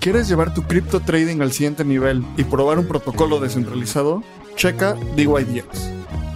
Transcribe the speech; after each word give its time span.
¿Quieres 0.00 0.28
llevar 0.28 0.54
tu 0.54 0.62
cripto 0.62 1.00
trading 1.00 1.40
al 1.40 1.50
siguiente 1.50 1.84
nivel 1.84 2.24
y 2.36 2.44
probar 2.44 2.78
un 2.78 2.86
protocolo 2.86 3.40
descentralizado? 3.40 4.22
Checa 4.54 4.94
DYDX. 5.16 5.90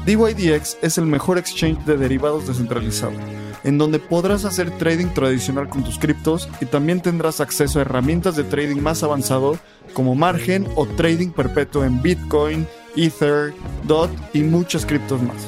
DYDX 0.05 0.79
es 0.83 0.99
el 0.99 1.07
mejor 1.07 1.39
exchange 1.39 1.79
de 1.85 1.97
derivados 1.97 2.49
descentralizado, 2.49 3.13
en 3.63 3.79
donde 3.79 4.01
podrás 4.01 4.45
hacer 4.45 4.69
trading 4.79 5.15
tradicional 5.15 5.69
con 5.69 5.85
tus 5.85 5.97
criptos 6.01 6.49
y 6.61 6.67
también 6.67 7.01
tendrás 7.01 7.41
acceso 7.41 7.79
a 7.79 7.83
herramientas 7.83 8.35
de 8.35 8.43
trading 8.43 8.81
más 8.81 9.05
avanzado 9.05 9.57
como 9.95 10.17
margen 10.17 10.67
o 10.75 10.85
trading 10.85 11.31
perpetuo 11.31 11.85
en 11.85 12.03
Bitcoin, 12.03 12.67
Ether, 12.97 13.55
DOT 13.85 14.11
y 14.33 14.43
muchas 14.43 14.85
criptos 14.85 15.23
más. 15.23 15.47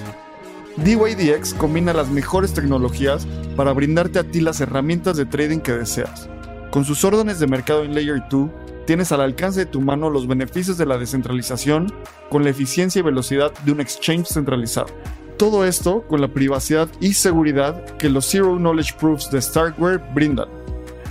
DYDX 0.77 1.53
combina 1.55 1.93
las 1.93 2.11
mejores 2.11 2.55
tecnologías 2.55 3.27
para 3.57 3.73
brindarte 3.73 4.21
a 4.21 4.25
ti 4.25 4.41
las 4.41 4.61
herramientas 4.61 5.17
de 5.17 5.27
trading 5.27 5.59
que 5.59 5.73
deseas 5.73 6.29
con 6.71 6.85
sus 6.85 7.05
órdenes 7.05 7.39
de 7.39 7.47
mercado 7.47 7.85
en 7.85 7.95
Layer 7.95 8.23
2, 8.31 8.51
tienes 8.87 9.13
al 9.13 9.21
alcance 9.21 9.61
de 9.61 9.67
tu 9.67 9.81
mano 9.81 10.11
los 10.11 10.27
beneficios 10.27 10.77
de 10.77 10.87
la 10.87 10.99
descentralización 10.99 11.93
con 12.31 12.45
la 12.45 12.51
eficiencia 12.51 13.01
y 13.01 13.03
velocidad 13.03 13.53
de 13.65 13.73
un 13.73 13.81
exchange 13.81 14.27
centralizado. 14.27 14.89
Todo 15.37 15.65
esto 15.65 16.03
con 16.03 16.21
la 16.21 16.29
privacidad 16.29 16.89
y 17.01 17.15
seguridad 17.15 17.85
que 17.97 18.09
los 18.09 18.27
Zero 18.27 18.57
Knowledge 18.57 18.95
Proofs 18.99 19.31
de 19.31 19.43
Starkware 19.43 20.01
brindan. 20.15 20.49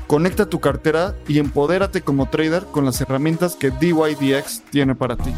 Conecta 0.07 0.49
tu 0.49 0.59
cartera 0.59 1.15
y 1.27 1.39
empodérate 1.39 2.01
como 2.01 2.29
trader 2.29 2.63
con 2.65 2.85
las 2.85 3.01
herramientas 3.01 3.55
que 3.55 3.71
DYDX 3.71 4.63
tiene 4.69 4.95
para 4.95 5.17
ti. 5.17 5.33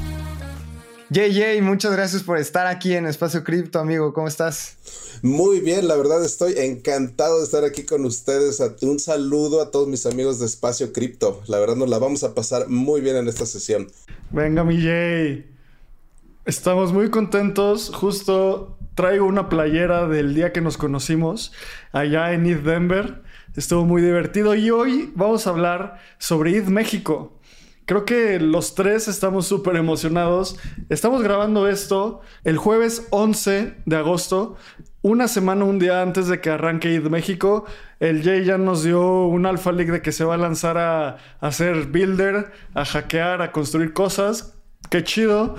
JJ, 1.11 1.61
muchas 1.61 1.91
gracias 1.91 2.23
por 2.23 2.39
estar 2.39 2.65
aquí 2.65 2.95
en 2.95 3.05
Espacio 3.05 3.43
Cripto, 3.43 3.79
amigo. 3.79 4.11
¿Cómo 4.11 4.27
estás? 4.27 4.77
Muy 5.21 5.59
bien, 5.59 5.87
la 5.87 5.95
verdad 5.95 6.25
estoy 6.25 6.55
encantado 6.57 7.37
de 7.37 7.43
estar 7.43 7.63
aquí 7.63 7.83
con 7.83 8.05
ustedes. 8.05 8.59
Un 8.81 8.99
saludo 8.99 9.61
a 9.61 9.69
todos 9.69 9.87
mis 9.87 10.07
amigos 10.07 10.39
de 10.39 10.47
Espacio 10.47 10.93
Cripto. 10.93 11.43
La 11.45 11.59
verdad 11.59 11.75
nos 11.75 11.89
la 11.89 11.99
vamos 11.99 12.23
a 12.23 12.33
pasar 12.33 12.69
muy 12.69 13.01
bien 13.01 13.17
en 13.17 13.27
esta 13.27 13.45
sesión. 13.45 13.87
Venga, 14.31 14.63
mi 14.63 14.81
Jay. 14.81 15.45
Estamos 16.45 16.91
muy 16.91 17.11
contentos. 17.11 17.91
Justo 17.93 18.77
traigo 18.95 19.25
una 19.25 19.47
playera 19.47 20.07
del 20.07 20.33
día 20.33 20.53
que 20.53 20.61
nos 20.61 20.77
conocimos 20.77 21.51
allá 21.91 22.33
en 22.33 22.47
East 22.47 22.63
Denver. 22.63 23.21
Estuvo 23.55 23.85
muy 23.85 24.01
divertido 24.01 24.55
y 24.55 24.71
hoy 24.71 25.11
vamos 25.15 25.45
a 25.45 25.51
hablar 25.51 25.99
sobre 26.17 26.57
ETH 26.57 26.67
México. 26.67 27.34
Creo 27.85 28.03
que 28.03 28.39
los 28.39 28.73
tres 28.73 29.07
estamos 29.07 29.45
súper 29.45 29.75
emocionados. 29.75 30.57
Estamos 30.89 31.21
grabando 31.21 31.67
esto 31.67 32.21
el 32.43 32.57
jueves 32.57 33.07
11 33.11 33.75
de 33.85 33.95
agosto, 33.95 34.55
una 35.03 35.27
semana, 35.27 35.65
un 35.65 35.77
día 35.77 36.01
antes 36.01 36.27
de 36.27 36.41
que 36.41 36.49
arranque 36.49 36.91
ID 36.91 37.09
México. 37.09 37.65
El 37.99 38.23
Jay 38.23 38.43
ya 38.43 38.57
nos 38.57 38.83
dio 38.83 39.27
un 39.27 39.45
alfa 39.45 39.71
league 39.71 39.91
de 39.91 40.01
que 40.01 40.11
se 40.11 40.23
va 40.23 40.33
a 40.33 40.37
lanzar 40.37 40.79
a, 40.79 41.09
a 41.09 41.17
hacer 41.39 41.85
builder, 41.85 42.51
a 42.73 42.85
hackear, 42.85 43.43
a 43.43 43.51
construir 43.51 43.93
cosas. 43.93 44.55
Qué 44.89 45.03
chido. 45.03 45.55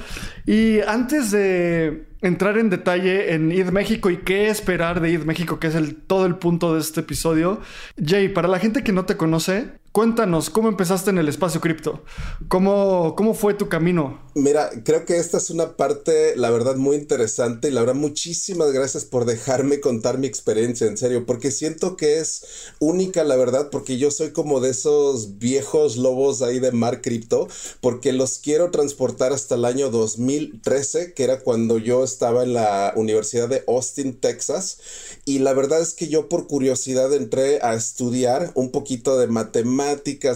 Y 0.47 0.81
antes 0.81 1.31
de 1.31 2.09
entrar 2.23 2.59
en 2.59 2.71
detalle 2.71 3.35
en 3.35 3.53
ID 3.53 3.71
México 3.71 4.11
y 4.11 4.19
qué 4.19 4.49
esperar 4.49 5.01
de 5.01 5.11
ID 5.11 5.23
México, 5.25 5.59
que 5.59 5.69
es 5.69 5.75
el, 5.75 5.97
todo 5.97 6.27
el 6.27 6.37
punto 6.37 6.75
de 6.75 6.81
este 6.81 7.01
episodio, 7.01 7.61
Jay, 8.05 8.29
para 8.29 8.49
la 8.49 8.59
gente 8.59 8.83
que 8.83 8.93
no 8.93 9.05
te 9.05 9.17
conoce, 9.17 9.73
Cuéntanos, 9.97 10.51
¿cómo 10.51 10.69
empezaste 10.69 11.09
en 11.09 11.17
el 11.17 11.27
espacio 11.27 11.63
cripto? 11.63 12.03
¿Cómo, 12.49 13.15
¿Cómo 13.17 13.33
fue 13.33 13.55
tu 13.55 13.71
camino? 13.71 14.21
Mira, 14.35 14.69
creo 14.85 15.07
que 15.07 15.17
esta 15.17 15.39
es 15.39 15.49
una 15.49 15.79
parte, 15.79 16.37
la 16.37 16.51
verdad, 16.51 16.77
muy 16.77 16.97
interesante 16.97 17.69
y 17.69 17.71
la 17.71 17.81
verdad, 17.81 17.95
muchísimas 17.95 18.73
gracias 18.73 19.07
por 19.07 19.25
dejarme 19.25 19.81
contar 19.81 20.19
mi 20.19 20.27
experiencia, 20.27 20.87
en 20.87 20.99
serio, 20.99 21.25
porque 21.25 21.51
siento 21.51 21.97
que 21.97 22.19
es 22.19 22.45
única, 22.79 23.25
la 23.25 23.37
verdad, 23.37 23.71
porque 23.71 23.97
yo 23.97 24.11
soy 24.11 24.33
como 24.33 24.61
de 24.61 24.69
esos 24.69 25.39
viejos 25.39 25.97
lobos 25.97 26.43
ahí 26.43 26.59
de 26.59 26.73
mar 26.73 27.01
cripto, 27.01 27.49
porque 27.81 28.13
los 28.13 28.37
quiero 28.37 28.71
transportar 28.71 29.33
hasta 29.33 29.55
el 29.55 29.65
año 29.65 29.89
2013, 29.89 31.15
que 31.15 31.25
era 31.25 31.41
cuando 31.41 31.79
yo 31.79 32.05
estaba 32.05 32.43
en 32.43 32.53
la 32.53 32.93
Universidad 32.97 33.49
de 33.49 33.65
Austin, 33.67 34.21
Texas, 34.21 34.77
y 35.25 35.39
la 35.39 35.55
verdad 35.55 35.81
es 35.81 35.95
que 35.95 36.09
yo 36.09 36.29
por 36.29 36.49
curiosidad 36.49 37.15
entré 37.15 37.61
a 37.63 37.73
estudiar 37.73 38.51
un 38.55 38.71
poquito 38.71 39.19
de 39.19 39.29
matemáticas, 39.29 39.86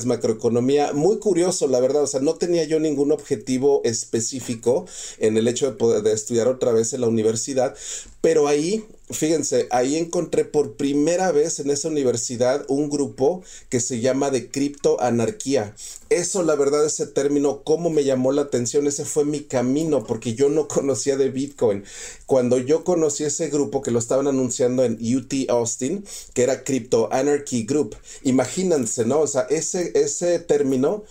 macroeconomía, 0.04 0.92
muy 0.92 1.18
curioso, 1.18 1.66
la 1.66 1.80
verdad, 1.80 2.02
o 2.02 2.06
sea, 2.06 2.20
no 2.20 2.34
tenía 2.34 2.64
yo 2.64 2.78
ningún 2.80 3.12
objetivo 3.12 3.80
específico 3.84 4.86
en 5.18 5.36
el 5.36 5.48
hecho 5.48 5.66
de 5.66 5.76
poder 5.76 6.02
de 6.02 6.12
estudiar 6.12 6.48
otra 6.48 6.72
vez 6.72 6.92
en 6.92 7.00
la 7.00 7.08
universidad, 7.08 7.74
pero 8.20 8.48
ahí 8.48 8.84
Fíjense, 9.12 9.66
ahí 9.72 9.96
encontré 9.96 10.44
por 10.44 10.76
primera 10.76 11.32
vez 11.32 11.58
en 11.58 11.68
esa 11.70 11.88
universidad 11.88 12.64
un 12.68 12.88
grupo 12.88 13.42
que 13.68 13.80
se 13.80 13.98
llama 13.98 14.30
de 14.30 14.50
criptoanarquía. 14.50 15.74
Eso, 16.10 16.44
la 16.44 16.54
verdad, 16.54 16.86
ese 16.86 17.06
término, 17.06 17.62
cómo 17.64 17.90
me 17.90 18.04
llamó 18.04 18.30
la 18.30 18.42
atención, 18.42 18.86
ese 18.86 19.04
fue 19.04 19.24
mi 19.24 19.40
camino, 19.40 20.04
porque 20.04 20.34
yo 20.34 20.48
no 20.48 20.68
conocía 20.68 21.16
de 21.16 21.30
Bitcoin. 21.30 21.82
Cuando 22.26 22.58
yo 22.58 22.84
conocí 22.84 23.24
ese 23.24 23.48
grupo 23.48 23.82
que 23.82 23.90
lo 23.90 23.98
estaban 23.98 24.28
anunciando 24.28 24.84
en 24.84 24.92
UT 24.94 25.32
Austin, 25.48 26.04
que 26.32 26.44
era 26.44 26.62
Crypto 26.62 27.08
Anarchy 27.10 27.64
Group, 27.64 27.96
imagínense, 28.22 29.04
¿no? 29.04 29.20
O 29.20 29.26
sea, 29.26 29.42
ese, 29.50 29.90
ese 29.98 30.38
término 30.38 31.02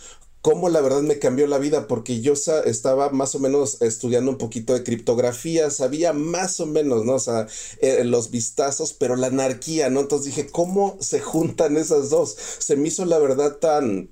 cómo 0.41 0.69
la 0.69 0.81
verdad 0.81 1.01
me 1.01 1.19
cambió 1.19 1.47
la 1.47 1.57
vida, 1.57 1.87
porque 1.87 2.21
yo 2.21 2.33
estaba 2.33 3.09
más 3.09 3.35
o 3.35 3.39
menos 3.39 3.81
estudiando 3.81 4.31
un 4.31 4.37
poquito 4.37 4.73
de 4.73 4.83
criptografía, 4.83 5.69
sabía 5.69 6.13
más 6.13 6.59
o 6.59 6.65
menos, 6.65 7.05
¿no? 7.05 7.15
O 7.15 7.19
sea, 7.19 7.47
eh, 7.81 8.03
los 8.03 8.31
vistazos, 8.31 8.93
pero 8.93 9.15
la 9.15 9.27
anarquía, 9.27 9.89
¿no? 9.89 10.01
Entonces 10.01 10.35
dije, 10.35 10.49
¿cómo 10.49 10.97
se 10.99 11.19
juntan 11.19 11.77
esas 11.77 12.09
dos? 12.09 12.35
Se 12.59 12.75
me 12.75 12.87
hizo 12.87 13.05
la 13.05 13.19
verdad 13.19 13.57
tan 13.57 14.09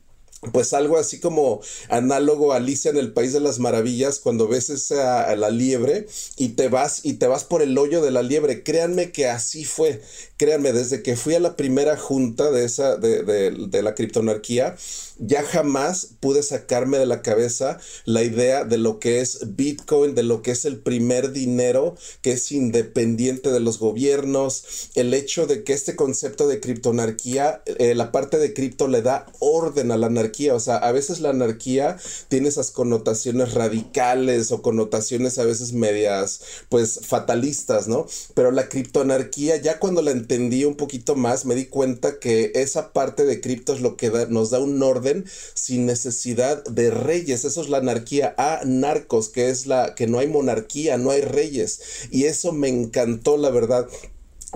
pues 0.52 0.74
algo 0.74 0.98
así 0.98 1.20
como 1.20 1.62
análogo 1.90 2.54
a 2.54 2.58
Alicia 2.58 2.92
en 2.92 2.98
el 2.98 3.12
País 3.12 3.34
de 3.34 3.40
las 3.40 3.60
Maravillas, 3.60 4.20
cuando 4.20 4.48
ves 4.48 4.70
esa, 4.70 5.36
la 5.36 5.50
liebre 5.50 6.08
y 6.38 6.50
te 6.50 6.70
vas 6.70 7.02
y 7.04 7.14
te 7.14 7.28
vas 7.28 7.44
por 7.44 7.62
el 7.62 7.78
hoyo 7.78 8.02
de 8.02 8.12
la 8.12 8.22
liebre. 8.22 8.64
Créanme 8.64 9.12
que 9.12 9.28
así 9.28 9.66
fue. 9.66 10.02
Créanme, 10.38 10.74
desde 10.74 11.02
que 11.02 11.16
fui 11.16 11.34
a 11.34 11.40
la 11.40 11.56
primera 11.56 11.98
junta 11.98 12.52
de 12.52 12.66
esa, 12.66 12.98
de, 12.98 13.24
de, 13.24 13.52
de 13.68 13.82
la 13.82 13.96
criptonarquía, 13.96 14.76
ya 15.20 15.44
jamás 15.44 16.10
pude 16.20 16.44
sacarme 16.44 17.00
de 17.00 17.08
la 17.08 17.24
cabeza 17.24 17.80
la 18.06 18.24
idea 18.24 18.64
de 18.64 18.78
lo 18.78 19.00
que 19.00 19.22
es 19.22 19.56
Bitcoin, 19.56 20.14
de 20.14 20.24
lo 20.24 20.44
que 20.44 20.52
es 20.52 20.66
el 20.66 20.78
primer 20.78 21.32
dinero 21.32 21.96
que 22.22 22.34
es 22.34 22.52
independiente 22.52 23.52
de 23.52 23.60
los 23.60 23.80
gobiernos, 23.80 24.92
el 24.96 25.14
hecho 25.14 25.48
de 25.48 25.64
que 25.64 25.74
este 25.74 25.96
concepto 25.96 26.48
de 26.48 26.60
criptonarquía, 26.60 27.62
eh, 27.66 27.96
la 27.96 28.12
parte 28.12 28.38
de 28.38 28.54
cripto 28.54 28.88
le 28.88 29.02
da 29.02 29.26
orden 29.40 29.92
a 29.92 29.98
la 29.98 30.08
anarquía, 30.08 30.27
o 30.52 30.60
sea, 30.60 30.78
a 30.78 30.92
veces 30.92 31.20
la 31.20 31.30
anarquía 31.30 31.98
tiene 32.28 32.50
esas 32.50 32.72
connotaciones 32.72 33.54
radicales 33.54 34.52
o 34.52 34.62
connotaciones 34.62 35.38
a 35.38 35.46
veces 35.46 35.74
medias, 35.74 36.42
pues 36.70 37.02
fatalistas, 37.04 37.88
¿no? 37.88 38.06
Pero 38.34 38.52
la 38.52 38.70
criptoanarquía, 38.70 39.58
ya 39.58 39.80
cuando 39.80 40.02
la 40.02 40.12
entendí 40.12 40.66
un 40.66 40.76
poquito 40.76 41.16
más, 41.16 41.46
me 41.46 41.56
di 41.56 41.66
cuenta 41.66 42.20
que 42.20 42.52
esa 42.56 42.94
parte 42.94 43.26
de 43.26 43.42
cripto 43.42 43.74
es 43.74 43.82
lo 43.82 43.98
que 43.98 44.10
nos 44.30 44.50
da 44.50 44.60
un 44.60 44.82
orden 44.82 45.26
sin 45.54 45.86
necesidad 45.86 46.64
de 46.66 46.92
reyes. 46.92 47.46
Eso 47.46 47.62
es 47.62 47.70
la 47.70 47.78
anarquía 47.78 48.36
a 48.38 48.62
narcos, 48.66 49.30
que 49.30 49.50
es 49.50 49.68
la 49.68 49.96
que 49.96 50.08
no 50.08 50.20
hay 50.20 50.28
monarquía, 50.28 50.98
no 50.98 51.12
hay 51.12 51.22
reyes. 51.22 51.82
Y 52.12 52.26
eso 52.26 52.52
me 52.52 52.70
encantó, 52.70 53.38
la 53.38 53.50
verdad 53.50 53.88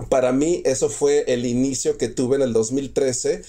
para 0.08 0.32
mí 0.32 0.62
eso 0.64 0.88
fue 0.88 1.24
el 1.28 1.44
inicio 1.44 1.98
que 1.98 2.08
tuve 2.08 2.36
en 2.36 2.42
el 2.42 2.52
2013 2.52 3.42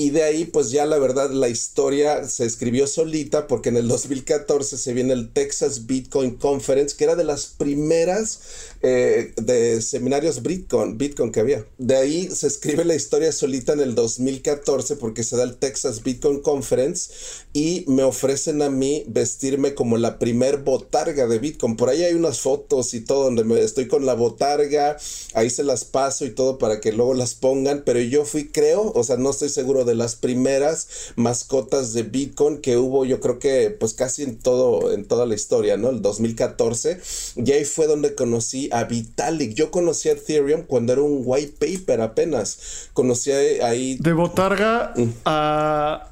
y 0.00 0.08
de 0.08 0.22
ahí 0.22 0.46
pues 0.46 0.70
ya 0.70 0.86
la 0.86 0.98
verdad 0.98 1.30
la 1.30 1.50
historia 1.50 2.26
se 2.26 2.46
escribió 2.46 2.86
solita 2.86 3.46
porque 3.46 3.68
en 3.68 3.76
el 3.76 3.86
2014 3.86 4.78
se 4.78 4.94
viene 4.94 5.12
el 5.12 5.30
Texas 5.30 5.86
Bitcoin 5.86 6.36
Conference 6.36 6.96
que 6.96 7.04
era 7.04 7.16
de 7.16 7.24
las 7.24 7.48
primeras 7.48 8.40
eh, 8.82 9.34
de 9.36 9.82
seminarios 9.82 10.42
Bitcoin, 10.42 10.96
Bitcoin 10.96 11.32
que 11.32 11.40
había. 11.40 11.66
De 11.76 11.96
ahí 11.96 12.30
se 12.30 12.46
escribe 12.46 12.86
la 12.86 12.94
historia 12.94 13.30
solita 13.30 13.74
en 13.74 13.80
el 13.80 13.94
2014 13.94 14.96
porque 14.96 15.22
se 15.22 15.36
da 15.36 15.42
el 15.42 15.56
Texas 15.56 16.02
Bitcoin 16.02 16.40
Conference 16.40 17.12
y 17.52 17.84
me 17.86 18.02
ofrecen 18.02 18.62
a 18.62 18.70
mí 18.70 19.04
vestirme 19.06 19.74
como 19.74 19.98
la 19.98 20.18
primer 20.18 20.62
botarga 20.62 21.26
de 21.26 21.38
Bitcoin. 21.38 21.76
Por 21.76 21.90
ahí 21.90 22.04
hay 22.04 22.14
unas 22.14 22.40
fotos 22.40 22.94
y 22.94 23.02
todo 23.02 23.24
donde 23.24 23.44
me 23.44 23.60
estoy 23.60 23.86
con 23.86 24.06
la 24.06 24.14
botarga, 24.14 24.96
ahí 25.34 25.50
se 25.50 25.62
las 25.62 25.84
paso 25.84 26.24
y 26.24 26.30
todo 26.30 26.56
para 26.56 26.80
que 26.80 26.92
luego 26.92 27.12
las 27.12 27.34
pongan, 27.34 27.82
pero 27.84 28.00
yo 28.00 28.24
fui, 28.24 28.48
creo, 28.48 28.92
o 28.94 29.04
sea, 29.04 29.18
no 29.18 29.28
estoy 29.28 29.50
seguro 29.50 29.84
de 29.84 29.89
las 29.94 30.16
primeras 30.16 31.12
mascotas 31.16 31.92
de 31.92 32.02
Bitcoin 32.02 32.58
que 32.58 32.76
hubo, 32.76 33.04
yo 33.04 33.20
creo 33.20 33.38
que 33.38 33.70
pues 33.70 33.94
casi 33.94 34.22
en 34.22 34.38
todo, 34.38 34.92
en 34.92 35.04
toda 35.04 35.26
la 35.26 35.34
historia, 35.34 35.76
¿no? 35.76 35.90
El 35.90 36.02
2014, 36.02 37.00
y 37.36 37.52
ahí 37.52 37.64
fue 37.64 37.86
donde 37.86 38.14
conocí 38.14 38.68
a 38.72 38.84
Vitalik. 38.84 39.54
Yo 39.54 39.70
conocí 39.70 40.08
a 40.08 40.12
Ethereum 40.12 40.62
cuando 40.62 40.92
era 40.92 41.02
un 41.02 41.22
white 41.24 41.54
paper 41.58 42.00
apenas. 42.00 42.88
Conocí 42.92 43.30
ahí... 43.32 43.96
De 44.00 44.12
Botarga 44.12 44.92
mm. 44.96 45.08
a 45.24 46.09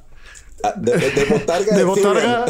Ah, 0.63 0.75
de, 0.77 0.93
Botarga, 1.31 1.77
de 1.77 1.85
Botarga 1.85 2.45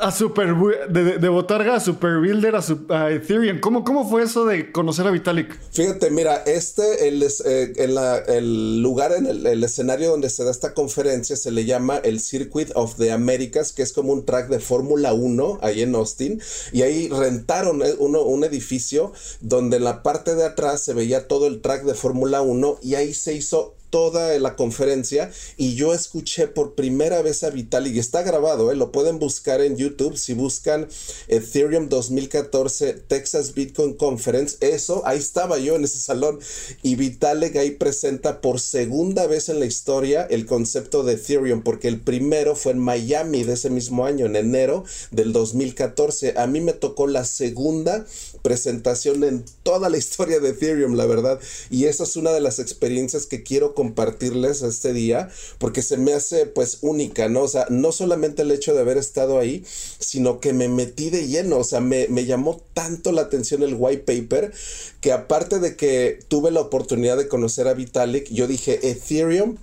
a 0.00 0.12
Super 0.12 0.54
de, 0.88 1.18
de, 1.18 1.28
Botarga 1.28 1.74
a 1.74 1.80
Super 1.80 2.18
Builder 2.18 2.54
a, 2.54 3.10
Ethereum. 3.10 3.58
¿Cómo, 3.58 3.82
¿Cómo 3.82 4.08
fue 4.08 4.22
eso 4.22 4.44
de 4.44 4.70
conocer 4.70 5.08
a 5.08 5.10
Vitalik? 5.10 5.58
Fíjate, 5.72 6.10
mira, 6.10 6.36
este 6.46 7.08
el, 7.08 7.20
eh, 7.22 7.72
en 7.76 7.96
la, 7.96 8.18
el 8.18 8.80
lugar 8.80 9.10
en 9.12 9.26
el, 9.26 9.64
escenario 9.64 10.10
donde 10.10 10.30
se 10.30 10.44
da 10.44 10.52
esta 10.52 10.72
conferencia 10.72 11.34
se 11.34 11.50
le 11.50 11.64
llama 11.64 11.96
el 11.96 12.20
Circuit 12.20 12.70
of 12.76 12.96
the 12.96 13.10
Americas, 13.10 13.72
que 13.72 13.82
es 13.82 13.92
como 13.92 14.12
un 14.12 14.24
track 14.24 14.48
de 14.48 14.60
Fórmula 14.60 15.12
1 15.12 15.58
ahí 15.60 15.82
en 15.82 15.96
Austin. 15.96 16.40
Y 16.72 16.82
ahí 16.82 17.08
rentaron 17.08 17.82
eh, 17.82 17.94
uno, 17.98 18.22
un 18.22 18.44
edificio 18.44 19.12
donde 19.40 19.78
en 19.78 19.84
la 19.84 20.04
parte 20.04 20.36
de 20.36 20.44
atrás 20.44 20.82
se 20.82 20.94
veía 20.94 21.26
todo 21.26 21.48
el 21.48 21.60
track 21.60 21.82
de 21.82 21.94
Fórmula 21.94 22.40
1 22.40 22.78
y 22.82 22.94
ahí 22.94 23.12
se 23.14 23.34
hizo 23.34 23.77
toda 23.90 24.38
la 24.38 24.56
conferencia 24.56 25.30
y 25.56 25.74
yo 25.74 25.94
escuché 25.94 26.46
por 26.46 26.74
primera 26.74 27.22
vez 27.22 27.42
a 27.42 27.50
Vitalik, 27.50 27.94
y 27.94 27.98
está 27.98 28.22
grabado, 28.22 28.70
¿eh? 28.70 28.76
lo 28.76 28.92
pueden 28.92 29.18
buscar 29.18 29.60
en 29.60 29.76
YouTube. 29.76 30.16
Si 30.16 30.34
buscan 30.34 30.88
Ethereum 31.28 31.88
2014 31.88 32.94
Texas 32.94 33.54
Bitcoin 33.54 33.94
Conference, 33.94 34.56
eso, 34.60 35.02
ahí 35.06 35.18
estaba 35.18 35.58
yo 35.58 35.76
en 35.76 35.84
ese 35.84 35.98
salón 35.98 36.38
y 36.82 36.94
Vitalik 36.94 37.56
ahí 37.56 37.72
presenta 37.72 38.40
por 38.40 38.60
segunda 38.60 39.26
vez 39.26 39.48
en 39.48 39.60
la 39.60 39.66
historia 39.66 40.26
el 40.30 40.46
concepto 40.46 41.02
de 41.02 41.14
Ethereum, 41.14 41.62
porque 41.62 41.88
el 41.88 42.00
primero 42.00 42.56
fue 42.56 42.72
en 42.72 42.78
Miami 42.78 43.44
de 43.44 43.54
ese 43.54 43.70
mismo 43.70 44.06
año, 44.06 44.26
en 44.26 44.36
enero 44.36 44.84
del 45.10 45.32
2014, 45.32 46.34
a 46.36 46.46
mí 46.46 46.60
me 46.60 46.72
tocó 46.72 47.06
la 47.06 47.24
segunda 47.24 48.06
presentación 48.42 49.24
en 49.24 49.44
toda 49.62 49.88
la 49.88 49.98
historia 49.98 50.40
de 50.40 50.50
Ethereum, 50.50 50.94
la 50.94 51.06
verdad, 51.06 51.40
y 51.70 51.84
esa 51.84 52.04
es 52.04 52.16
una 52.16 52.32
de 52.32 52.40
las 52.40 52.58
experiencias 52.58 53.26
que 53.26 53.42
quiero 53.42 53.74
compartirles 53.74 54.62
este 54.62 54.92
día 54.92 55.30
porque 55.58 55.82
se 55.82 55.96
me 55.96 56.12
hace 56.14 56.46
pues 56.46 56.78
única, 56.82 57.28
¿no? 57.28 57.42
O 57.42 57.48
sea, 57.48 57.66
no 57.70 57.92
solamente 57.92 58.42
el 58.42 58.50
hecho 58.50 58.74
de 58.74 58.80
haber 58.80 58.96
estado 58.96 59.38
ahí, 59.38 59.64
sino 59.98 60.40
que 60.40 60.52
me 60.52 60.68
metí 60.68 61.10
de 61.10 61.26
lleno, 61.26 61.58
o 61.58 61.64
sea, 61.64 61.80
me, 61.80 62.08
me 62.08 62.24
llamó 62.24 62.60
tanto 62.74 63.12
la 63.12 63.22
atención 63.22 63.62
el 63.62 63.76
white 63.78 64.04
paper 64.04 64.52
que 65.00 65.12
aparte 65.12 65.58
de 65.58 65.76
que 65.76 66.20
tuve 66.28 66.50
la 66.50 66.60
oportunidad 66.60 67.16
de 67.16 67.28
conocer 67.28 67.68
a 67.68 67.74
Vitalik, 67.74 68.28
yo 68.30 68.46
dije, 68.46 68.88
Ethereum 68.88 69.56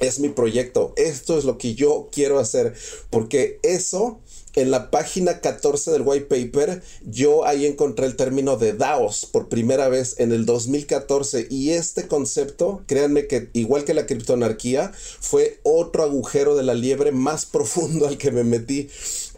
es 0.00 0.18
mi 0.18 0.28
proyecto, 0.28 0.92
esto 0.96 1.38
es 1.38 1.44
lo 1.44 1.58
que 1.58 1.74
yo 1.74 2.08
quiero 2.12 2.38
hacer, 2.38 2.74
porque 3.10 3.58
eso 3.62 4.20
en 4.54 4.70
la 4.70 4.90
página 4.90 5.40
14 5.40 5.90
del 5.90 6.02
white 6.02 6.26
paper, 6.26 6.82
yo 7.04 7.46
ahí 7.46 7.66
encontré 7.66 8.06
el 8.06 8.16
término 8.16 8.56
de 8.56 8.72
DAOs 8.72 9.26
por 9.26 9.48
primera 9.48 9.88
vez 9.88 10.16
en 10.18 10.32
el 10.32 10.46
2014 10.46 11.48
y 11.50 11.70
este 11.70 12.06
concepto, 12.06 12.82
créanme 12.86 13.26
que 13.26 13.50
igual 13.52 13.84
que 13.84 13.94
la 13.94 14.06
criptoanarquía, 14.06 14.92
fue 15.20 15.60
otro 15.62 16.02
agujero 16.02 16.56
de 16.56 16.62
la 16.62 16.74
liebre 16.74 17.12
más 17.12 17.46
profundo 17.54 18.06
al 18.06 18.18
que 18.18 18.30
me 18.30 18.44
metí 18.44 18.88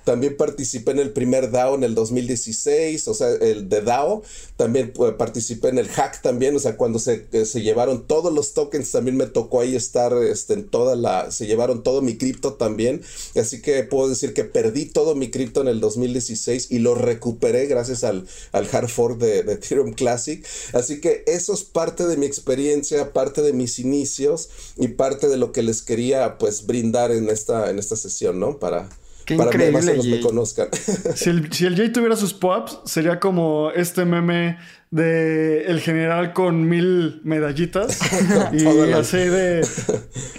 también 0.07 0.37
participé 0.37 0.93
en 0.93 1.01
el 1.01 1.11
primer 1.11 1.51
DAO 1.51 1.75
en 1.75 1.83
el 1.83 1.97
2016, 1.97 3.09
o 3.09 3.13
sea, 3.15 3.29
el 3.29 3.69
de 3.69 3.81
DAO. 3.81 4.23
También 4.57 4.93
pues, 4.93 5.15
participé 5.15 5.69
en 5.69 5.79
el 5.79 5.89
hack 5.89 6.23
también, 6.23 6.55
o 6.55 6.61
sea, 6.61 6.77
cuando 6.77 7.01
se, 7.01 7.27
eh, 7.33 7.45
se, 7.45 7.61
llevaron 7.63 8.07
todos 8.07 8.33
los 8.33 8.55
tokens, 8.55 8.93
también 8.93 9.17
me 9.17 9.27
tocó 9.27 9.61
ahí 9.61 9.75
estar 9.75 10.13
este, 10.23 10.55
en 10.55 10.69
toda 10.69 10.95
la... 10.95 11.33
Se 11.33 11.49
llevaron 11.49 11.83
todo 11.83 12.03
mi 12.03 12.17
cripto 12.17 12.55
también. 12.55 13.03
Así 13.35 13.61
que 13.61 13.83
puedo 13.83 14.09
decir 14.09 14.33
que 14.33 14.45
perdí 14.45 14.87
todo 14.87 15.17
mi 15.17 15.29
cripto 15.29 15.61
en 15.61 15.67
el 15.67 15.81
2016 15.81 16.69
y 16.71 16.79
lo 16.79 16.95
recuperé 16.95 17.67
gracias 17.67 18.05
al, 18.05 18.29
al 18.53 18.69
hard 18.71 18.89
fork 18.89 19.19
de, 19.19 19.43
de 19.43 19.55
Ethereum 19.55 19.93
Classic. 19.93 20.47
Así 20.73 21.01
que 21.01 21.25
eso 21.27 21.53
es 21.53 21.65
parte 21.65 22.07
de 22.07 22.17
mi 22.17 22.27
experiencia, 22.27 23.13
parte 23.13 23.43
de 23.43 23.53
mis 23.53 23.81
inicios 23.81 24.51
y 24.77 24.87
parte 24.87 25.27
de 25.29 25.37
lo 25.37 25.51
que 25.51 25.65
les 25.65 25.83
quería 25.83 26.39
pues 26.39 26.65
brindar 26.65 27.11
en 27.11 27.29
esta, 27.29 27.71
en 27.71 27.81
esta 27.81 27.97
sesión, 27.97 28.39
¿no? 28.39 28.61
Para 28.61 28.89
Qué 29.27 29.35
increíble. 29.35 30.01
Que 30.01 30.09
me 30.09 30.21
conozcan. 30.21 30.69
Si 31.15 31.31
el, 31.31 31.53
si 31.53 31.67
el 31.67 31.77
Jay 31.77 31.91
tuviera 31.91 32.17
sus 32.17 32.33
pops, 32.33 32.79
sería 32.85 33.19
como 33.19 33.71
este 33.73 34.05
meme 34.05 34.59
de 34.91 35.65
el 35.67 35.81
general 35.81 36.33
con 36.33 36.69
mil 36.69 37.21
medallitas 37.25 37.99
y 38.53 38.93
así 38.93 39.17
de 39.17 39.61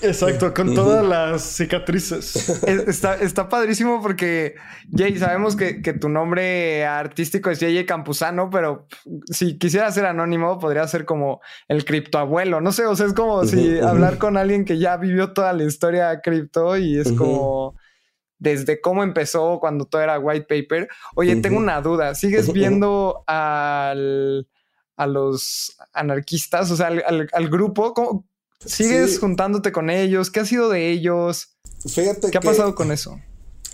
exacto 0.01 0.53
con 0.53 0.73
todas 0.73 1.05
las 1.05 1.41
cicatrices. 1.41 2.63
Está, 2.65 3.15
está 3.15 3.49
padrísimo 3.49 4.01
porque 4.01 4.55
Jay 4.95 5.17
sabemos 5.17 5.57
que, 5.57 5.81
que, 5.81 5.93
tu 5.93 6.07
nombre 6.07 6.85
artístico 6.85 7.49
es 7.49 7.59
Jay 7.59 7.85
Campuzano 7.85 8.49
pero 8.49 8.87
si 9.29 9.57
quisiera 9.57 9.91
ser 9.91 10.05
anónimo 10.05 10.59
podría 10.59 10.87
ser 10.87 11.03
como 11.05 11.41
el 11.67 11.83
criptoabuelo. 11.83 12.61
No 12.61 12.71
sé 12.71 12.85
o 12.85 12.95
sea 12.95 13.07
es 13.07 13.13
como 13.13 13.43
si 13.45 13.79
hablar 13.79 14.17
con 14.17 14.37
alguien 14.37 14.63
que 14.63 14.77
ya 14.77 14.95
vivió 14.95 15.33
toda 15.33 15.51
la 15.51 15.65
historia 15.65 16.21
cripto 16.21 16.77
y 16.77 16.97
es 16.97 17.11
como 17.11 17.75
desde 18.39 18.81
cómo 18.81 19.03
empezó 19.03 19.59
cuando 19.59 19.85
todo 19.85 20.01
era 20.01 20.19
white 20.19 20.45
paper. 20.47 20.87
Oye, 21.15 21.35
tengo 21.37 21.57
una 21.57 21.81
duda. 21.81 22.15
¿Sigues 22.15 22.51
viendo 22.51 23.23
al, 23.27 24.47
a 24.95 25.07
los 25.07 25.77
anarquistas, 25.93 26.71
o 26.71 26.75
sea, 26.75 26.87
al, 26.87 27.49
grupo? 27.49 28.25
¿Sigues 28.59 29.19
juntándote 29.19 29.71
con 29.71 29.89
ellos? 29.89 30.31
¿Qué 30.31 30.41
ha 30.41 30.45
sido 30.45 30.69
de 30.69 30.89
ellos? 30.89 31.57
Fíjate 31.87 32.31
¿Qué 32.31 32.37
ha 32.37 32.41
pasado 32.41 32.75
con 32.75 32.91
eso? 32.91 33.19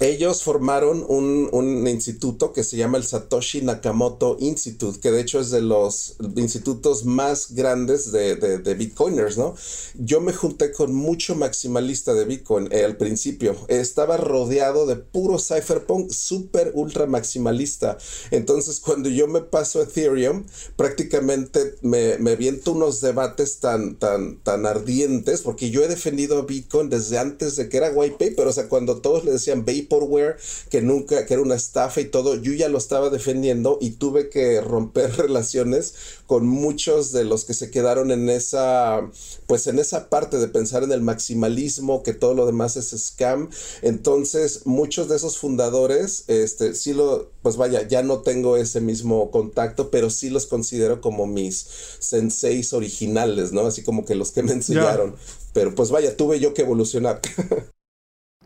Ellos 0.04 0.44
formaron 0.44 1.06
un, 1.08 1.50
un, 1.52 1.88
instituto 1.88 2.52
que 2.52 2.64
se 2.64 2.78
llama 2.78 2.98
el 2.98 3.04
Satoshi 3.04 3.62
Nakamoto 3.62 4.38
Institute, 4.40 5.00
que 5.00 5.12
de 5.12 5.22
hecho 5.22 5.40
es 5.40 5.50
de 5.50 5.62
los 5.62 6.16
institutos 6.36 7.06
más 7.06 7.54
grandes 7.54 8.12
de, 8.12 8.36
de, 8.36 8.74
Bitcoiners, 8.74 9.38
¿no? 9.38 9.56
Yo 9.96 10.20
me 10.20 10.34
junté 10.34 10.72
con 10.72 10.94
mucho 10.94 11.36
maximalista 11.36 12.14
de 12.14 12.26
Bitcoin 12.26 12.68
eh, 12.72 12.84
al 12.84 12.98
principio. 12.98 13.56
Estaba 13.68 14.18
rodeado 14.18 14.86
de 14.86 14.96
puro 14.96 15.40
cypherpunk 15.40 16.12
súper 16.12 16.72
ultra 16.74 17.06
maximalista. 17.06 17.98
Entonces, 18.32 18.80
cuando 18.80 19.10
yo 19.10 19.28
me 19.28 19.42
paso 19.42 19.80
a 19.80 19.84
Ethereum, 19.84 20.46
prácticamente 20.76 21.76
me, 21.82 22.18
me 22.18 22.36
viento 22.36 22.74
unos 22.74 23.00
debates 23.00 23.60
tan, 23.60 23.96
tan, 23.96 24.38
tan 24.44 24.66
ardientes, 24.66 25.42
porque 25.42 25.70
yo 25.70 25.84
he 25.84 25.88
defendido 25.88 26.40
a 26.40 26.42
Bitcoin 26.42 26.90
desde 26.90 27.20
antes 27.20 27.56
de 27.56 27.70
que 27.70 27.78
era 27.78 27.92
white 27.92 28.18
paper, 28.20 28.48
o 28.48 28.54
sea, 28.54 28.68
cuando 28.68 28.98
todos 29.00 29.24
le 29.24 29.32
decían 29.32 29.66
Vaporware, 29.94 30.38
que 30.70 30.82
nunca, 30.82 31.26
que 31.26 31.34
era 31.34 31.44
una 31.44 31.56
estafa 31.56 32.02
y 32.02 32.06
todo, 32.06 32.36
yo 32.36 32.54
ya 32.54 32.70
lo 32.70 32.78
estaba 32.78 33.10
defendiendo 33.10 33.78
y 33.82 33.92
tuve 33.92 34.30
que 34.30 34.62
romper 34.62 35.12
relaciones 35.18 35.94
con 36.28 36.48
muchos 36.48 37.12
de 37.12 37.24
los 37.24 37.46
que 37.46 37.54
se 37.54 37.70
quedaron 37.70 38.12
en 38.12 38.30
esa, 38.30 39.02
pues 39.48 39.68
en 39.68 39.80
esa 39.80 40.10
parte 40.10 40.38
de 40.38 40.48
pensar 40.48 40.84
en 40.84 40.92
el 40.92 41.02
maximalismo, 41.02 42.04
que 42.04 42.14
todo 42.14 42.34
lo 42.34 42.46
demás 42.46 42.76
es 42.78 42.90
scam. 42.98 43.50
Entonces, 43.82 44.62
muchos 44.66 45.10
de 45.10 45.18
esos 45.18 45.38
fundadores, 45.38 46.24
este, 46.28 46.74
sí 46.76 46.94
lo, 46.94 47.32
pues 47.42 47.58
vaya, 47.58 47.88
ya 47.88 48.04
no 48.04 48.20
tengo 48.22 48.58
ese 48.58 48.82
mismo 48.82 49.32
contacto, 49.32 49.92
pero 49.92 50.10
sí 50.10 50.30
los 50.30 50.46
considero 50.48 51.02
como 51.02 51.28
mis 51.28 51.68
senseis 52.00 52.74
originales, 52.74 53.52
¿no? 53.52 53.62
Así 53.62 53.84
como 53.84 54.06
que 54.06 54.16
los 54.16 54.32
que 54.32 54.44
me 54.44 54.54
enseñaron. 54.54 55.16
Pero 55.54 55.76
pues 55.76 55.92
vaya, 55.92 56.18
tuve 56.18 56.40
yo 56.40 56.54
que 56.54 56.64
evolucionar. 56.64 57.22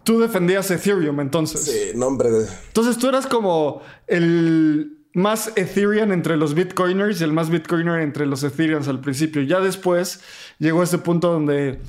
Tú 0.07 0.21
defendías 0.21 0.71
Ethereum 0.71 1.19
entonces. 1.19 1.65
Sí, 1.65 1.91
nombre 1.93 2.31
de. 2.31 2.47
Entonces 2.67 2.97
tú 2.97 3.09
eras 3.09 3.27
como 3.27 3.81
el 4.07 4.99
más 5.11 5.51
Ethereum 5.57 6.13
entre 6.13 6.37
los 6.37 6.53
Bitcoiners 6.53 7.19
y 7.19 7.25
el 7.25 7.33
más 7.33 7.49
Bitcoiner 7.49 7.99
entre 7.99 8.25
los 8.25 8.41
Ethereums 8.41 8.87
al 8.87 9.01
principio. 9.01 9.41
Ya 9.41 9.59
después 9.59 10.21
llegó 10.59 10.79
a 10.79 10.85
ese 10.85 10.99
punto 10.99 11.29
donde 11.33 11.81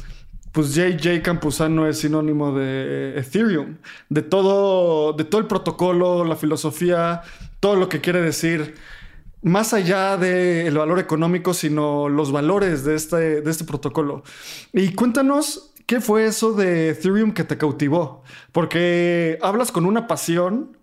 pues 0.51 0.75
JJ 0.75 1.23
Campuzano 1.23 1.87
es 1.87 1.99
sinónimo 1.99 2.51
de 2.59 3.17
Ethereum, 3.17 3.77
de 4.09 4.23
todo, 4.23 5.13
de 5.13 5.23
todo 5.23 5.41
el 5.41 5.47
protocolo, 5.47 6.25
la 6.25 6.35
filosofía, 6.35 7.23
todo 7.61 7.77
lo 7.77 7.89
que 7.89 8.01
quiere 8.01 8.21
decir, 8.21 8.75
más 9.43 9.73
allá 9.73 10.17
del 10.17 10.77
valor 10.77 10.99
económico, 10.99 11.55
sino 11.55 12.09
los 12.09 12.33
valores 12.33 12.83
de 12.85 12.97
este, 12.97 13.43
de 13.43 13.49
este 13.49 13.63
protocolo. 13.63 14.25
Y 14.73 14.95
cuéntanos 14.95 15.68
¿Qué 15.88 16.02
fue 16.02 16.26
eso 16.26 16.52
de 16.52 16.90
Ethereum 16.90 17.33
que 17.33 17.45
te 17.45 17.57
cautivó? 17.57 18.23
Porque 18.52 19.38
hablas 19.40 19.73
con 19.73 19.87
una 19.87 20.07
pasión 20.07 20.76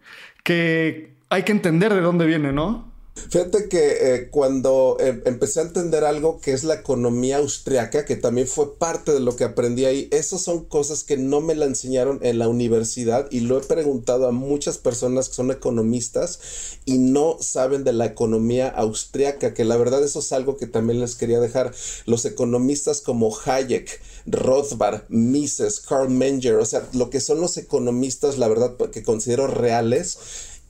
que 0.43 1.13
hay 1.29 1.43
que 1.43 1.51
entender 1.51 1.93
de 1.93 2.01
dónde 2.01 2.25
viene, 2.25 2.51
¿no? 2.51 2.91
Fíjate 3.15 3.69
que 3.69 4.15
eh, 4.15 4.29
cuando 4.29 4.97
eh, 4.99 5.21
empecé 5.25 5.61
a 5.61 5.63
entender 5.63 6.03
algo 6.03 6.39
que 6.41 6.51
es 6.51 6.65
la 6.65 6.75
economía 6.75 7.37
austriaca, 7.37 8.03
que 8.03 8.17
también 8.17 8.45
fue 8.45 8.77
parte 8.77 9.13
de 9.13 9.21
lo 9.21 9.37
que 9.37 9.45
aprendí 9.45 9.85
ahí, 9.85 10.09
esas 10.11 10.41
son 10.41 10.65
cosas 10.65 11.05
que 11.05 11.15
no 11.15 11.39
me 11.39 11.55
la 11.55 11.65
enseñaron 11.65 12.19
en 12.23 12.39
la 12.39 12.49
universidad 12.49 13.27
y 13.31 13.39
lo 13.39 13.57
he 13.57 13.61
preguntado 13.61 14.27
a 14.27 14.31
muchas 14.31 14.77
personas 14.77 15.29
que 15.29 15.35
son 15.35 15.49
economistas 15.49 16.39
y 16.83 16.97
no 16.97 17.37
saben 17.39 17.85
de 17.85 17.93
la 17.93 18.05
economía 18.05 18.67
austriaca, 18.67 19.53
que 19.53 19.63
la 19.63 19.77
verdad 19.77 20.03
eso 20.03 20.19
es 20.19 20.33
algo 20.33 20.57
que 20.57 20.67
también 20.67 20.99
les 20.99 21.15
quería 21.15 21.39
dejar. 21.39 21.73
Los 22.05 22.25
economistas 22.25 22.99
como 22.99 23.35
Hayek, 23.45 24.01
Rothbard, 24.25 25.03
Mises, 25.07 25.79
Carl 25.79 26.09
Menger, 26.09 26.55
o 26.55 26.65
sea, 26.65 26.87
lo 26.93 27.09
que 27.09 27.21
son 27.21 27.39
los 27.39 27.55
economistas, 27.57 28.37
la 28.37 28.49
verdad, 28.49 28.75
que 28.91 29.03
considero 29.03 29.47
reales, 29.47 30.17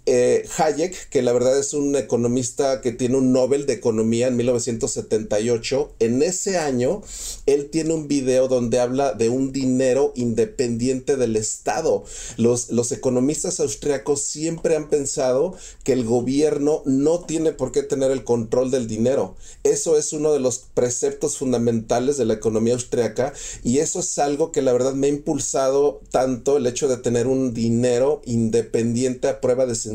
eh, 0.06 0.48
Hayek, 0.58 1.10
que 1.10 1.22
la 1.22 1.34
verdad 1.34 1.58
es 1.58 1.74
un 1.74 1.96
economista 1.96 2.82
que 2.82 2.92
tiene 2.92 3.18
un 3.18 3.32
Nobel 3.32 3.66
de 3.66 3.74
Economía 3.74 4.28
en 4.28 4.36
1978, 4.36 5.96
en 6.00 6.22
ese 6.22 6.58
año 6.58 7.02
él 7.46 7.70
tiene 7.70 7.94
un 7.94 8.08
video 8.08 8.48
donde 8.48 8.80
habla 8.80 9.14
de 9.14 9.30
un 9.30 9.52
dinero 9.52 10.14
independiente 10.16 11.16
del 11.16 11.36
Estado. 11.36 12.04
Los, 12.38 12.92
economistas 12.92 13.60
austriacos 13.60 14.22
siempre 14.22 14.76
han 14.76 14.90
pensado 14.90 15.56
que 15.84 15.94
el 15.94 16.06
gobierno 16.06 16.82
no 16.86 17.20
tiene 17.20 17.52
por 17.52 17.72
qué 17.72 17.84
tener 17.84 18.12
el 18.12 18.24
control 18.24 18.72
del 18.72 18.88
dinero. 18.88 19.36
Eso 19.64 19.98
es 19.98 20.14
uno 20.14 20.34
de 20.34 20.40
los 20.40 20.60
preceptos 20.74 21.38
fundamentales 21.38 22.18
de 22.18 22.26
la 22.26 22.36
economía 22.36 22.74
austriaca 22.74 23.34
y 23.64 23.80
eso 23.80 24.00
es 24.00 24.18
algo 24.20 24.52
que 24.52 24.62
la 24.62 24.74
verdad 24.74 24.94
me 24.94 25.08
ha 25.08 25.10
impulsado 25.10 26.02
tanto 26.12 26.58
el 26.58 26.68
hecho 26.68 26.88
de 26.88 26.98
tener 26.98 27.28
un 27.28 27.54
dinero 27.54 28.22
independiente 28.26 29.28
a 29.28 29.42
prueba 29.42 29.66
de 29.66 29.76
censura, 29.76 29.95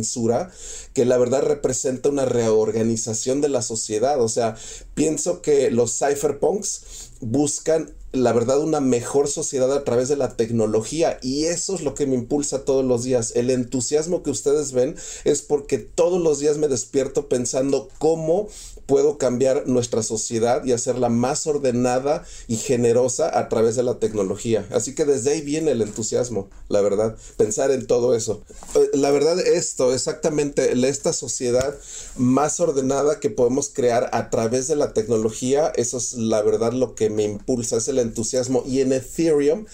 que 0.95 1.05
la 1.05 1.19
verdad 1.19 1.43
representa 1.43 2.09
una 2.09 2.25
reorganización 2.25 3.41
de 3.41 3.49
la 3.49 3.63
sociedad. 3.63 4.21
O 4.23 4.29
sea, 4.29 4.57
pienso 4.95 5.43
que 5.43 5.71
los 5.71 5.99
cypherpunks 5.99 7.11
buscan 7.21 7.95
la 8.13 8.33
verdad 8.33 8.61
una 8.61 8.81
mejor 8.81 9.29
sociedad 9.29 9.73
a 9.73 9.85
través 9.85 10.09
de 10.09 10.17
la 10.17 10.37
tecnología 10.37 11.19
y 11.23 11.45
eso 11.45 11.77
es 11.77 11.83
lo 11.83 11.95
que 11.95 12.07
me 12.07 12.17
impulsa 12.17 12.65
todos 12.65 12.85
los 12.85 13.05
días. 13.05 13.33
El 13.37 13.51
entusiasmo 13.51 14.23
que 14.23 14.31
ustedes 14.31 14.73
ven 14.73 14.97
es 15.25 15.43
porque 15.43 15.79
todos 15.79 16.21
los 16.21 16.41
días 16.41 16.59
me 16.59 16.69
despierto 16.69 17.29
pensando 17.29 17.89
cómo 17.99 18.49
puedo 18.91 19.19
cambiar 19.19 19.69
nuestra 19.69 20.03
sociedad 20.03 20.65
y 20.65 20.73
hacerla 20.73 21.11
más 21.11 21.47
ordenada 21.47 22.25
y 22.49 22.57
generosa 22.57 23.39
a 23.39 23.49
través 23.49 23.77
de 23.77 23.85
la 23.85 24.01
tecnología. 24.01 24.67
Así 24.73 24.97
que 24.97 25.05
desde 25.05 25.31
ahí 25.31 25.43
viene 25.43 25.71
el 25.71 25.81
entusiasmo, 25.81 26.49
la 26.69 26.81
verdad, 26.81 27.17
pensar 27.37 27.71
en 27.71 27.87
todo 27.87 28.17
eso. 28.17 28.43
Eh, 28.75 28.91
la 28.95 29.13
verdad, 29.13 29.39
esto, 29.39 29.95
exactamente, 29.95 30.73
esta 30.89 31.13
sociedad 31.13 31.73
más 32.17 32.59
ordenada 32.59 33.21
que 33.21 33.31
podemos 33.31 33.71
crear 33.73 34.11
a 34.13 34.29
través 34.29 34.67
de 34.67 34.75
la 34.75 34.93
tecnología, 34.93 35.73
eso 35.77 35.97
es 35.99 36.15
la 36.15 36.43
verdad 36.43 36.73
lo 36.73 36.97
que 36.97 37.11
me 37.11 37.23
impulsa, 37.23 37.77
es 37.77 37.87
el 37.87 38.01
entusiasmo. 38.01 38.65
Y 38.67 38.81
en 38.81 38.93
Ethereum, 38.93 39.67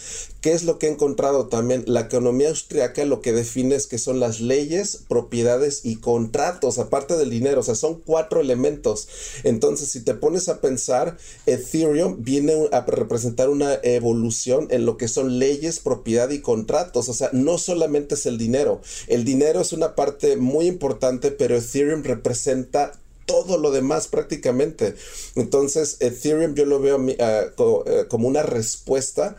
¿qué 0.42 0.52
es 0.52 0.64
lo 0.64 0.78
que 0.78 0.88
he 0.88 0.90
encontrado 0.90 1.46
también? 1.46 1.84
La 1.86 2.02
economía 2.02 2.50
austriaca 2.50 3.02
lo 3.06 3.22
que 3.22 3.32
define 3.32 3.76
es 3.76 3.86
que 3.86 3.96
son 3.96 4.20
las 4.20 4.42
leyes, 4.42 5.04
propiedades 5.08 5.80
y 5.84 5.96
contratos, 5.96 6.78
aparte 6.78 7.16
del 7.16 7.30
dinero, 7.30 7.60
o 7.60 7.64
sea, 7.64 7.76
son 7.76 8.02
cuatro 8.04 8.42
elementos. 8.42 9.05
Entonces, 9.44 9.88
si 9.88 10.00
te 10.00 10.14
pones 10.14 10.48
a 10.48 10.60
pensar, 10.60 11.16
Ethereum 11.46 12.22
viene 12.22 12.68
a 12.72 12.80
representar 12.82 13.48
una 13.48 13.74
evolución 13.82 14.68
en 14.70 14.86
lo 14.86 14.96
que 14.96 15.08
son 15.08 15.38
leyes, 15.38 15.80
propiedad 15.80 16.30
y 16.30 16.40
contratos. 16.40 17.08
O 17.08 17.14
sea, 17.14 17.30
no 17.32 17.58
solamente 17.58 18.14
es 18.14 18.26
el 18.26 18.38
dinero. 18.38 18.80
El 19.06 19.24
dinero 19.24 19.60
es 19.60 19.72
una 19.72 19.94
parte 19.94 20.36
muy 20.36 20.66
importante, 20.66 21.30
pero 21.30 21.56
Ethereum 21.56 22.02
representa 22.02 22.92
todo 23.26 23.58
lo 23.58 23.72
demás 23.72 24.08
prácticamente. 24.08 24.94
Entonces, 25.34 25.96
Ethereum 26.00 26.54
yo 26.54 26.64
lo 26.64 26.80
veo 26.80 27.04
eh, 27.08 28.06
como 28.08 28.28
una 28.28 28.42
respuesta 28.42 29.36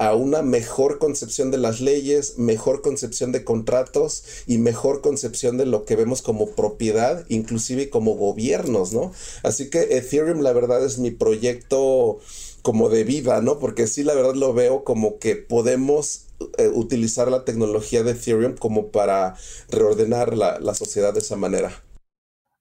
a 0.00 0.14
una 0.14 0.40
mejor 0.40 0.98
concepción 0.98 1.50
de 1.50 1.58
las 1.58 1.82
leyes, 1.82 2.38
mejor 2.38 2.80
concepción 2.80 3.32
de 3.32 3.44
contratos 3.44 4.24
y 4.46 4.56
mejor 4.56 5.02
concepción 5.02 5.58
de 5.58 5.66
lo 5.66 5.84
que 5.84 5.94
vemos 5.94 6.22
como 6.22 6.52
propiedad, 6.52 7.26
inclusive 7.28 7.90
como 7.90 8.14
gobiernos, 8.14 8.94
¿no? 8.94 9.12
Así 9.42 9.68
que 9.68 9.98
Ethereum 9.98 10.40
la 10.40 10.54
verdad 10.54 10.82
es 10.82 10.98
mi 10.98 11.10
proyecto 11.10 12.18
como 12.62 12.88
de 12.88 13.04
vida, 13.04 13.42
¿no? 13.42 13.58
Porque 13.58 13.86
sí 13.86 14.02
la 14.02 14.14
verdad 14.14 14.34
lo 14.36 14.54
veo 14.54 14.84
como 14.84 15.18
que 15.18 15.36
podemos 15.36 16.28
eh, 16.56 16.68
utilizar 16.72 17.30
la 17.30 17.44
tecnología 17.44 18.02
de 18.02 18.12
Ethereum 18.12 18.56
como 18.56 18.92
para 18.92 19.34
reordenar 19.68 20.34
la, 20.34 20.58
la 20.60 20.72
sociedad 20.72 21.12
de 21.12 21.20
esa 21.20 21.36
manera. 21.36 21.84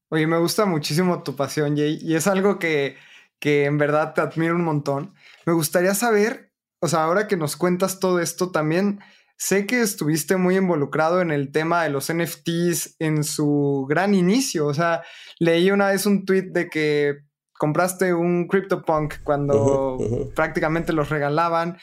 Oye, 0.10 0.28
me 0.28 0.40
gusta 0.40 0.66
muchísimo 0.66 1.24
tu 1.24 1.38
pasión, 1.38 1.78
Jay, 1.78 2.00
y 2.02 2.16
es 2.16 2.28
algo 2.28 2.60
que, 2.60 2.98
que 3.40 3.64
en 3.64 3.78
verdad 3.78 4.14
te 4.14 4.20
admiro 4.20 4.56
un 4.56 4.66
montón. 4.66 5.14
Me 5.46 5.54
gustaría 5.54 5.96
saber 5.96 6.49
o 6.82 6.88
sea, 6.88 7.04
ahora 7.04 7.28
que 7.28 7.38
nos 7.38 7.56
cuentas 7.56 8.00
todo 8.00 8.20
esto, 8.20 8.52
también 8.52 9.00
sé 9.38 9.66
que 9.66 9.82
estuviste 9.82 10.38
muy 10.38 10.58
involucrado 10.58 11.22
en 11.22 11.32
el 11.32 11.52
tema 11.52 11.84
de 11.84 11.90
los 11.90 12.14
NFTs 12.14 12.98
en 13.00 13.24
su 13.24 13.86
gran 13.90 14.14
inicio. 14.14 14.68
O 14.68 14.74
sea, 14.74 15.04
leí 15.40 15.72
una 15.72 15.88
vez 15.88 16.06
un 16.06 16.26
tweet 16.26 16.52
de 16.52 16.70
que 16.70 17.20
compraste 17.58 18.14
un 18.14 18.48
CryptoPunk 18.48 19.16
cuando 19.24 19.98
prácticamente 20.36 20.94
los 20.94 21.10
regalaban. 21.10 21.78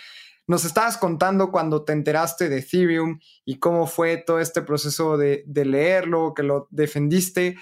Nos 0.47 0.65
estabas 0.65 0.97
contando 0.97 1.51
cuando 1.51 1.85
te 1.85 1.93
enteraste 1.93 2.49
de 2.49 2.59
Ethereum 2.59 3.19
y 3.45 3.59
cómo 3.59 3.87
fue 3.87 4.17
todo 4.19 4.39
este 4.39 4.63
proceso 4.63 5.17
de, 5.17 5.43
de 5.47 5.65
leerlo, 5.65 6.35
que 6.35 6.43
lo 6.43 6.69
defendiste. 6.71 7.57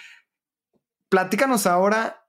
Platícanos 1.09 1.67
ahora 1.67 2.24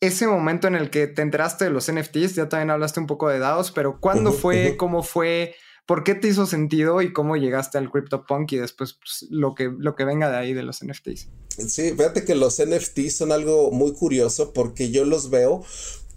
ese 0.00 0.26
momento 0.26 0.68
en 0.68 0.74
el 0.74 0.90
que 0.90 1.06
te 1.06 1.22
enteraste 1.22 1.64
de 1.64 1.70
los 1.70 1.90
NFTs, 1.90 2.34
ya 2.34 2.48
también 2.48 2.70
hablaste 2.70 3.00
un 3.00 3.06
poco 3.06 3.28
de 3.28 3.38
DAOs, 3.38 3.70
pero 3.70 3.98
¿cuándo 4.00 4.32
fue? 4.32 4.76
¿Cómo 4.76 5.02
fue? 5.02 5.54
¿Por 5.86 6.02
qué 6.02 6.14
te 6.14 6.28
hizo 6.28 6.46
sentido 6.46 7.00
y 7.00 7.12
cómo 7.12 7.36
llegaste 7.36 7.78
al 7.78 7.90
CryptoPunk 7.90 8.52
y 8.52 8.56
después 8.56 8.94
pues, 8.94 9.26
lo, 9.30 9.54
que, 9.54 9.70
lo 9.78 9.94
que 9.94 10.04
venga 10.04 10.28
de 10.30 10.36
ahí 10.36 10.52
de 10.52 10.64
los 10.64 10.84
NFTs? 10.84 11.28
Sí, 11.68 11.92
fíjate 11.92 12.24
que 12.24 12.34
los 12.34 12.60
NFTs 12.60 13.16
son 13.16 13.32
algo 13.32 13.70
muy 13.70 13.92
curioso 13.92 14.52
porque 14.52 14.90
yo 14.90 15.04
los 15.04 15.30
veo 15.30 15.64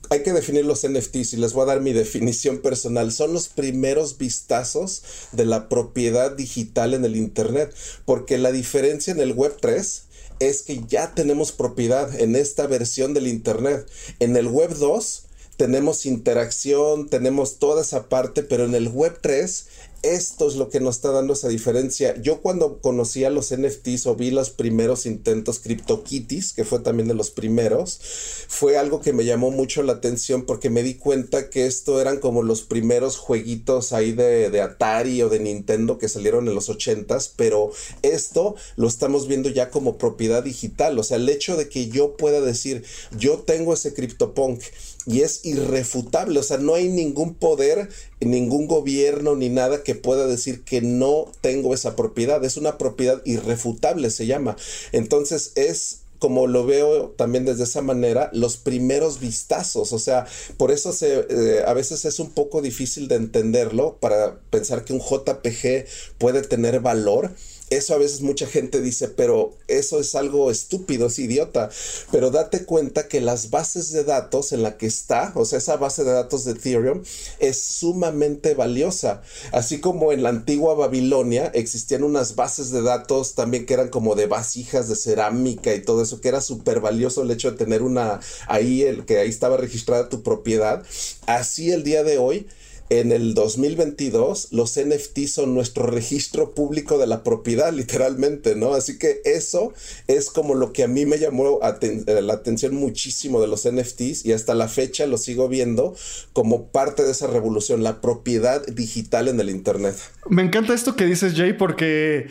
hay 0.10 0.24
que 0.24 0.34
definir 0.34 0.66
los 0.66 0.88
NFTs 0.88 1.34
y 1.34 1.38
les 1.38 1.54
voy 1.54 1.64
a 1.64 1.74
dar 1.74 1.82
mi 1.82 1.94
definición 1.94 2.60
personal. 2.60 3.12
Son 3.12 3.32
los 3.32 3.48
primeros 3.48 4.18
vistazos 4.18 5.04
de 5.34 5.46
la 5.46 5.70
propiedad 5.70 6.32
digital 6.32 6.96
en 6.96 7.06
el 7.06 7.16
Internet, 7.16 7.76
porque 8.06 8.40
la 8.40 8.52
diferencia 8.52 9.14
en 9.14 9.20
el 9.20 9.34
Web 9.34 9.58
3 9.62 10.09
es 10.40 10.62
que 10.62 10.82
ya 10.88 11.14
tenemos 11.14 11.52
propiedad 11.52 12.20
en 12.20 12.36
esta 12.36 12.68
versión 12.68 13.14
del 13.14 13.28
Internet. 13.28 13.88
En 14.20 14.36
el 14.38 14.48
Web 14.48 14.76
2 14.78 15.24
tenemos 15.58 16.06
interacción, 16.06 17.10
tenemos 17.10 17.60
toda 17.60 17.82
esa 17.82 18.08
parte, 18.08 18.44
pero 18.44 18.64
en 18.64 18.76
el 18.76 18.88
Web 18.88 19.20
3 19.22 19.68
esto 20.04 20.48
es 20.48 20.56
lo 20.56 20.70
que 20.70 20.80
nos 20.80 20.96
está 20.96 21.12
dando 21.12 21.34
esa 21.34 21.48
diferencia. 21.48 22.16
Yo 22.22 22.42
cuando 22.42 22.80
conocí 22.80 23.24
a 23.24 23.30
los 23.30 23.54
NFTs 23.56 24.08
o 24.08 24.16
vi 24.16 24.32
los 24.32 24.50
primeros 24.50 25.06
intentos 25.06 25.60
CryptoKitties, 25.60 26.54
que 26.54 26.64
fue 26.64 26.80
también 26.80 27.08
de 27.08 27.14
los 27.14 27.32
primeros, 27.32 28.00
fue 28.48 28.78
algo 28.78 29.02
que 29.02 29.14
me 29.14 29.26
llamó 29.26 29.52
mucho 29.52 29.84
la 29.84 29.94
atención 29.94 30.46
porque 30.46 30.70
me 30.70 30.84
di 30.84 30.96
cuenta 30.96 31.50
que 31.50 31.66
esto 31.66 32.00
eran 32.02 32.20
como 32.20 32.44
los 32.44 32.62
primeros 32.62 33.18
jueguitos 33.18 33.94
ahí 33.94 34.12
de, 34.12 34.50
de 34.50 34.62
Atari 34.62 35.22
o 35.22 35.30
de 35.30 35.40
Nintendo 35.40 35.98
que 35.98 36.10
salieron 36.10 36.48
en 36.48 36.56
los 36.56 36.70
80s, 36.70 37.32
pero 37.36 37.72
esto 38.02 38.56
lo 38.76 38.88
estamos 38.88 39.28
viendo 39.28 39.50
ya 39.50 39.70
como 39.70 39.98
propiedad 39.98 40.44
digital. 40.44 40.98
O 41.00 41.04
sea, 41.04 41.18
el 41.18 41.30
hecho 41.30 41.58
de 41.58 41.70
que 41.70 41.90
yo 41.90 42.18
pueda 42.18 42.42
decir, 42.42 42.84
yo 43.18 43.40
tengo 43.40 43.74
ese 43.74 43.94
CryptoPunk 43.94 44.62
y 45.06 45.22
es 45.22 45.46
irrefutable, 45.46 46.40
o 46.40 46.44
sea, 46.44 46.58
no 46.58 46.76
hay 46.76 46.88
ningún 46.88 47.34
poder, 47.34 47.90
ningún 48.22 48.68
gobierno 48.68 49.36
ni 49.36 49.50
nada 49.50 49.84
que 49.84 49.96
pueda 49.96 50.28
decir 50.28 50.64
que 50.64 50.82
no 50.82 51.26
tengo 51.42 51.74
esa 51.74 51.96
propiedad, 51.96 52.44
es 52.44 52.58
una 52.58 52.78
propiedad 52.78 53.22
irrefutable 53.26 54.10
se 54.10 54.26
llama. 54.26 54.58
Entonces 54.92 55.54
es 55.56 56.02
como 56.20 56.48
lo 56.48 56.66
veo 56.66 57.12
también 57.12 57.46
desde 57.46 57.64
esa 57.64 57.82
manera, 57.82 58.30
los 58.34 58.58
primeros 58.58 59.20
vistazos. 59.20 59.94
O 59.94 60.00
sea, 60.00 60.28
por 60.58 60.70
eso 60.72 60.92
se, 60.92 61.26
eh, 61.30 61.64
a 61.66 61.74
veces 61.74 62.06
es 62.06 62.20
un 62.20 62.30
poco 62.30 62.62
difícil 62.62 63.08
de 63.08 63.16
entenderlo 63.16 63.98
para 64.00 64.38
pensar 64.50 64.84
que 64.84 64.94
un 64.94 65.00
JPG 65.00 65.86
puede 66.18 66.42
tener 66.42 66.82
valor 66.82 67.32
eso 67.70 67.94
a 67.94 67.98
veces 67.98 68.22
mucha 68.22 68.48
gente 68.48 68.82
dice, 68.82 69.08
pero 69.08 69.54
eso 69.68 70.00
es 70.00 70.16
algo 70.16 70.50
estúpido, 70.50 71.08
es 71.08 71.20
idiota. 71.20 71.70
Pero 72.12 72.32
date 72.32 72.66
cuenta 72.66 73.08
que 73.08 73.22
las 73.22 73.50
bases 73.50 73.92
de 73.92 74.04
datos 74.04 74.52
en 74.52 74.64
la 74.64 74.78
que 74.78 74.88
está, 74.88 75.32
o 75.36 75.46
sea, 75.46 75.60
esa 75.60 75.78
base 75.78 76.04
de 76.04 76.12
datos 76.12 76.46
de 76.46 76.54
Ethereum 76.54 77.04
es 77.40 77.62
sumamente 77.62 78.56
valiosa. 78.56 79.22
Así 79.52 79.80
como 79.80 80.12
en 80.12 80.24
la 80.24 80.30
antigua 80.30 80.74
Babilonia 80.74 81.52
existían 81.54 82.04
unas 82.04 82.36
bases 82.36 82.72
de 82.72 82.82
datos 82.82 83.36
también 83.36 83.66
que 83.66 83.76
eran 83.76 83.90
como 83.90 84.16
de 84.16 84.28
vasijas 84.28 84.90
de 84.90 84.96
cerámica 84.96 85.74
y 85.74 85.82
todo 85.82 86.02
eso, 86.02 86.22
que 86.22 86.30
era 86.30 86.42
súper 86.42 86.80
valioso 86.80 87.22
el 87.22 87.32
hecho 87.32 87.52
de 87.52 87.58
tener 87.58 87.84
una 87.84 88.20
ahí, 88.48 88.84
el 88.84 89.06
que 89.06 89.20
ahí 89.20 89.30
estaba 89.30 89.58
registrada 89.58 90.10
tu 90.10 90.24
propiedad. 90.24 90.84
Así 91.28 91.72
el 91.72 91.84
día 91.84 92.04
de 92.04 92.18
hoy 92.18 92.48
en 92.90 93.12
el 93.12 93.34
2022 93.34 94.50
los 94.52 94.80
NFT 94.80 95.28
son 95.28 95.54
nuestro 95.54 95.86
registro 95.86 96.54
público 96.54 96.98
de 96.98 97.08
la 97.08 97.24
propiedad, 97.24 97.72
literalmente, 97.74 98.56
¿no? 98.56 98.74
Así 98.74 98.98
que 98.98 99.22
eso 99.26 99.74
es 100.08 100.30
como 100.30 100.56
lo 100.56 100.74
que 100.74 100.84
a 100.84 100.88
mí 100.88 101.06
me 101.06 101.20
llamó 101.20 101.60
eh, 101.82 102.22
la 102.22 102.34
atención 102.34 102.76
muchísimo 102.76 103.42
de 103.42 103.48
los 103.48 103.68
NFTs 103.70 104.26
y 104.26 104.34
hasta 104.34 104.54
la 104.54 104.68
fecha 104.68 105.06
lo 105.08 105.18
sigo 105.18 105.48
viendo 105.48 105.96
como 106.34 106.68
parte 106.68 107.04
de 107.04 107.12
esa 107.12 107.28
revolución, 107.28 107.84
la 107.84 108.02
propiedad 108.02 108.66
digital 108.68 109.28
en 109.28 109.40
el 109.40 109.50
Internet. 109.50 109.96
Me 110.28 110.42
encanta 110.42 110.74
esto 110.74 110.96
que 110.96 111.06
dices, 111.06 111.34
Jay, 111.36 111.54
porque 111.54 112.28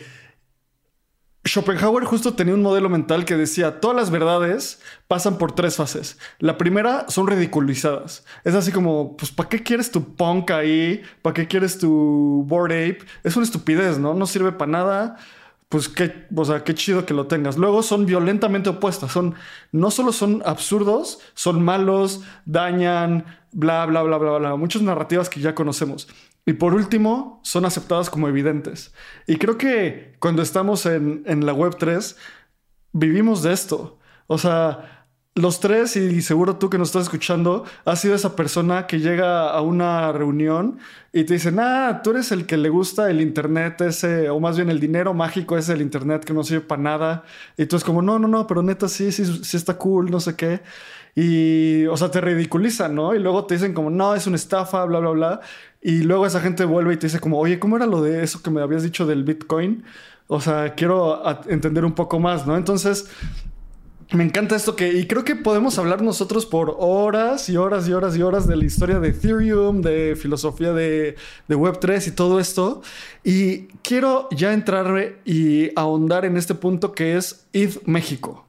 Schopenhauer 1.45 2.03
justo 2.03 2.33
tenía 2.33 2.53
un 2.53 2.61
modelo 2.61 2.89
mental 2.89 3.23
que 3.23 3.37
decía, 3.37 3.79
todas 3.79 3.95
las 3.95 4.11
verdades 4.11 4.81
pasan 5.07 5.37
por 5.37 5.53
tres 5.53 5.77
fases. 5.77 6.17
La 6.39 6.57
primera 6.57 7.05
son 7.07 7.27
ridiculizadas. 7.27 8.25
Es 8.43 8.55
así 8.55 8.71
como, 8.71 9.15
pues, 9.15 9.31
¿para 9.31 9.47
qué 9.47 9.63
quieres 9.63 9.89
tu 9.89 10.15
punk 10.15 10.51
ahí? 10.51 11.01
¿Para 11.21 11.33
qué 11.33 11.47
quieres 11.47 11.79
tu 11.79 12.43
board 12.45 12.71
ape? 12.71 12.99
Es 13.23 13.35
una 13.37 13.45
estupidez, 13.45 13.97
¿no? 13.99 14.13
No 14.13 14.25
sirve 14.25 14.51
para 14.51 14.71
nada. 14.71 15.17
Pues 15.69 15.87
qué, 15.87 16.25
o 16.35 16.45
sea, 16.45 16.63
qué 16.63 16.73
chido 16.73 17.05
que 17.05 17.13
lo 17.13 17.27
tengas. 17.27 17.57
Luego 17.57 17.83
son 17.83 18.05
violentamente 18.05 18.69
opuestas. 18.69 19.11
Son, 19.11 19.35
no 19.71 19.91
solo 19.91 20.11
son 20.11 20.41
absurdos, 20.45 21.19
son 21.35 21.63
malos, 21.63 22.21
dañan, 22.45 23.25
bla, 23.53 23.85
bla, 23.85 24.03
bla, 24.03 24.17
bla, 24.17 24.37
bla. 24.39 24.55
Muchas 24.55 24.81
narrativas 24.81 25.29
que 25.29 25.39
ya 25.39 25.55
conocemos. 25.55 26.07
Y 26.49 26.53
por 26.53 26.73
último, 26.73 27.39
son 27.43 27.65
aceptadas 27.65 28.09
como 28.09 28.27
evidentes. 28.27 28.91
Y 29.27 29.35
creo 29.35 29.59
que 29.59 30.15
cuando 30.17 30.41
estamos 30.41 30.87
en, 30.87 31.45
la 31.45 31.53
Web 31.53 31.75
3, 31.77 32.17
vivimos 32.91 33.43
de 33.43 33.53
esto. 33.53 33.99
O 34.25 34.39
sea, 34.39 35.05
los 35.35 35.59
tres, 35.59 35.95
y 35.95 36.23
seguro 36.23 36.55
tú 36.55 36.71
que 36.71 36.79
nos 36.79 36.87
estás 36.87 37.03
escuchando, 37.03 37.65
has 37.85 38.01
sido 38.01 38.15
esa 38.15 38.35
persona 38.35 38.87
que 38.87 38.99
llega 38.99 39.51
a 39.51 39.61
una 39.61 40.11
reunión 40.11 40.79
y 41.13 41.23
te 41.25 41.35
dicen, 41.35 41.59
ah, 41.59 42.01
tú 42.03 42.09
eres 42.09 42.31
el 42.31 42.47
que 42.47 42.57
le 42.57 42.69
gusta 42.69 43.11
el 43.11 43.21
Internet 43.21 43.81
ese, 43.81 44.31
o 44.31 44.39
más 44.39 44.55
bien 44.55 44.71
el 44.71 44.79
dinero 44.79 45.13
mágico 45.13 45.55
ese 45.55 45.73
del 45.73 45.83
Internet 45.83 46.25
que 46.25 46.33
no 46.33 46.43
sirve 46.43 46.61
para 46.61 46.81
nada. 46.81 47.23
Y 47.57 47.67
tú 47.67 47.75
es 47.75 47.83
como, 47.83 48.01
no, 48.01 48.17
no, 48.17 48.27
no, 48.27 48.47
pero 48.47 48.63
neta 48.63 48.87
sí, 48.87 49.11
sí, 49.11 49.23
sí 49.43 49.55
está 49.55 49.75
cool, 49.75 50.09
no 50.09 50.19
sé 50.19 50.35
qué. 50.35 50.61
Y, 51.15 51.85
o 51.87 51.97
sea, 51.97 52.11
te 52.11 52.21
ridiculizan, 52.21 52.95
¿no? 52.95 53.15
Y 53.15 53.19
luego 53.19 53.45
te 53.45 53.55
dicen 53.55 53.73
como, 53.73 53.89
no, 53.89 54.15
es 54.15 54.27
una 54.27 54.35
estafa, 54.35 54.85
bla, 54.85 54.99
bla, 54.99 55.09
bla. 55.11 55.41
Y 55.81 56.03
luego 56.03 56.25
esa 56.25 56.41
gente 56.41 56.65
vuelve 56.65 56.93
y 56.93 56.97
te 56.97 57.07
dice 57.07 57.19
como, 57.19 57.39
oye, 57.39 57.59
¿cómo 57.59 57.77
era 57.77 57.85
lo 57.85 58.01
de 58.01 58.23
eso 58.23 58.41
que 58.41 58.49
me 58.49 58.61
habías 58.61 58.83
dicho 58.83 59.05
del 59.05 59.23
Bitcoin? 59.23 59.83
O 60.27 60.41
sea, 60.41 60.75
quiero 60.75 61.21
entender 61.47 61.85
un 61.85 61.93
poco 61.93 62.19
más, 62.19 62.45
¿no? 62.45 62.55
Entonces, 62.55 63.09
me 64.11 64.23
encanta 64.23 64.55
esto 64.55 64.75
que, 64.75 64.91
y 64.91 65.05
creo 65.05 65.23
que 65.23 65.35
podemos 65.35 65.77
hablar 65.77 66.01
nosotros 66.01 66.45
por 66.47 66.75
horas 66.79 67.47
y 67.47 67.57
horas 67.57 67.87
y 67.87 67.93
horas 67.93 68.17
y 68.17 68.23
horas 68.23 68.47
de 68.47 68.55
la 68.55 68.65
historia 68.65 68.99
de 68.99 69.09
Ethereum, 69.09 69.81
de 69.81 70.15
filosofía 70.15 70.73
de, 70.73 71.15
de 71.47 71.55
Web3 71.55 72.07
y 72.07 72.11
todo 72.11 72.39
esto. 72.39 72.81
Y 73.23 73.67
quiero 73.83 74.27
ya 74.31 74.53
entrar 74.53 75.17
y 75.25 75.71
ahondar 75.75 76.25
en 76.25 76.37
este 76.37 76.55
punto 76.55 76.93
que 76.93 77.17
es 77.17 77.45
ETH 77.53 77.85
México. 77.85 78.48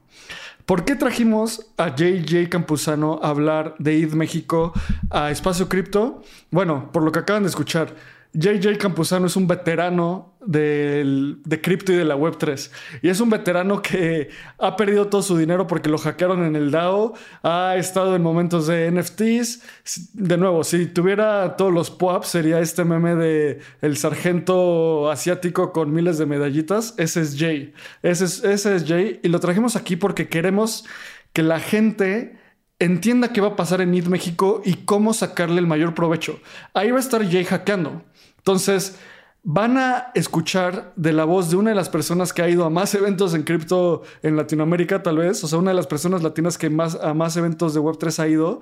¿Por 0.71 0.85
qué 0.85 0.95
trajimos 0.95 1.69
a 1.75 1.93
JJ 1.93 2.47
Campuzano 2.47 3.19
a 3.21 3.27
hablar 3.27 3.75
de 3.77 3.93
ID 3.93 4.13
México 4.13 4.71
a 5.09 5.29
Espacio 5.29 5.67
Cripto? 5.67 6.21
Bueno, 6.49 6.93
por 6.93 7.03
lo 7.03 7.11
que 7.11 7.19
acaban 7.19 7.43
de 7.43 7.49
escuchar. 7.49 7.93
JJ 8.31 8.77
Campuzano 8.77 9.27
es 9.27 9.35
un 9.35 9.47
veterano 9.47 10.30
de 10.45 11.59
cripto 11.61 11.91
y 11.91 11.95
de 11.95 12.05
la 12.05 12.17
Web3. 12.17 12.71
Y 13.01 13.09
es 13.09 13.19
un 13.19 13.29
veterano 13.29 13.81
que 13.81 14.29
ha 14.57 14.75
perdido 14.75 15.07
todo 15.07 15.21
su 15.21 15.37
dinero 15.37 15.67
porque 15.67 15.89
lo 15.89 15.97
hackearon 15.97 16.43
en 16.43 16.55
el 16.55 16.71
DAO. 16.71 17.13
Ha 17.43 17.75
estado 17.77 18.15
en 18.15 18.21
momentos 18.21 18.67
de 18.67 18.91
NFTs. 18.91 20.13
De 20.13 20.37
nuevo, 20.37 20.63
si 20.63 20.87
tuviera 20.87 21.55
todos 21.55 21.71
los 21.73 21.91
POAPs, 21.91 22.27
sería 22.27 22.59
este 22.59 22.83
meme 22.85 23.15
de 23.15 23.59
el 23.81 23.97
sargento 23.97 25.09
asiático 25.11 25.71
con 25.71 25.93
miles 25.93 26.17
de 26.17 26.25
medallitas. 26.25 26.95
Ese 26.97 27.21
es 27.21 27.35
Jay. 27.37 27.73
Ese 28.01 28.25
es, 28.25 28.43
ese 28.43 28.75
es 28.75 28.85
Jay. 28.85 29.19
Y 29.23 29.27
lo 29.27 29.39
trajimos 29.39 29.75
aquí 29.75 29.95
porque 29.95 30.27
queremos 30.27 30.85
que 31.33 31.43
la 31.43 31.59
gente 31.59 32.39
entienda 32.79 33.31
qué 33.31 33.41
va 33.41 33.49
a 33.49 33.55
pasar 33.55 33.81
en 33.81 33.93
ID 33.93 34.07
México 34.07 34.61
y 34.65 34.73
cómo 34.85 35.13
sacarle 35.13 35.59
el 35.59 35.67
mayor 35.67 35.93
provecho. 35.93 36.39
Ahí 36.73 36.89
va 36.89 36.97
a 36.97 37.01
estar 37.01 37.23
Jay 37.29 37.45
hackeando. 37.45 38.01
Entonces, 38.37 38.97
van 39.43 39.77
a 39.77 40.11
escuchar 40.13 40.93
de 40.95 41.13
la 41.13 41.25
voz 41.25 41.49
de 41.49 41.55
una 41.55 41.71
de 41.71 41.75
las 41.75 41.89
personas 41.89 42.31
que 42.31 42.41
ha 42.41 42.49
ido 42.49 42.63
a 42.63 42.69
más 42.69 42.93
eventos 42.93 43.33
en 43.33 43.43
cripto 43.43 44.03
en 44.21 44.35
Latinoamérica, 44.35 45.01
tal 45.01 45.17
vez, 45.17 45.43
o 45.43 45.47
sea, 45.47 45.59
una 45.59 45.71
de 45.71 45.77
las 45.77 45.87
personas 45.87 46.21
latinas 46.21 46.57
que 46.57 46.69
más 46.69 46.95
a 46.95 47.13
más 47.13 47.35
eventos 47.37 47.73
de 47.73 47.79
Web3 47.79 48.19
ha 48.19 48.27
ido 48.27 48.61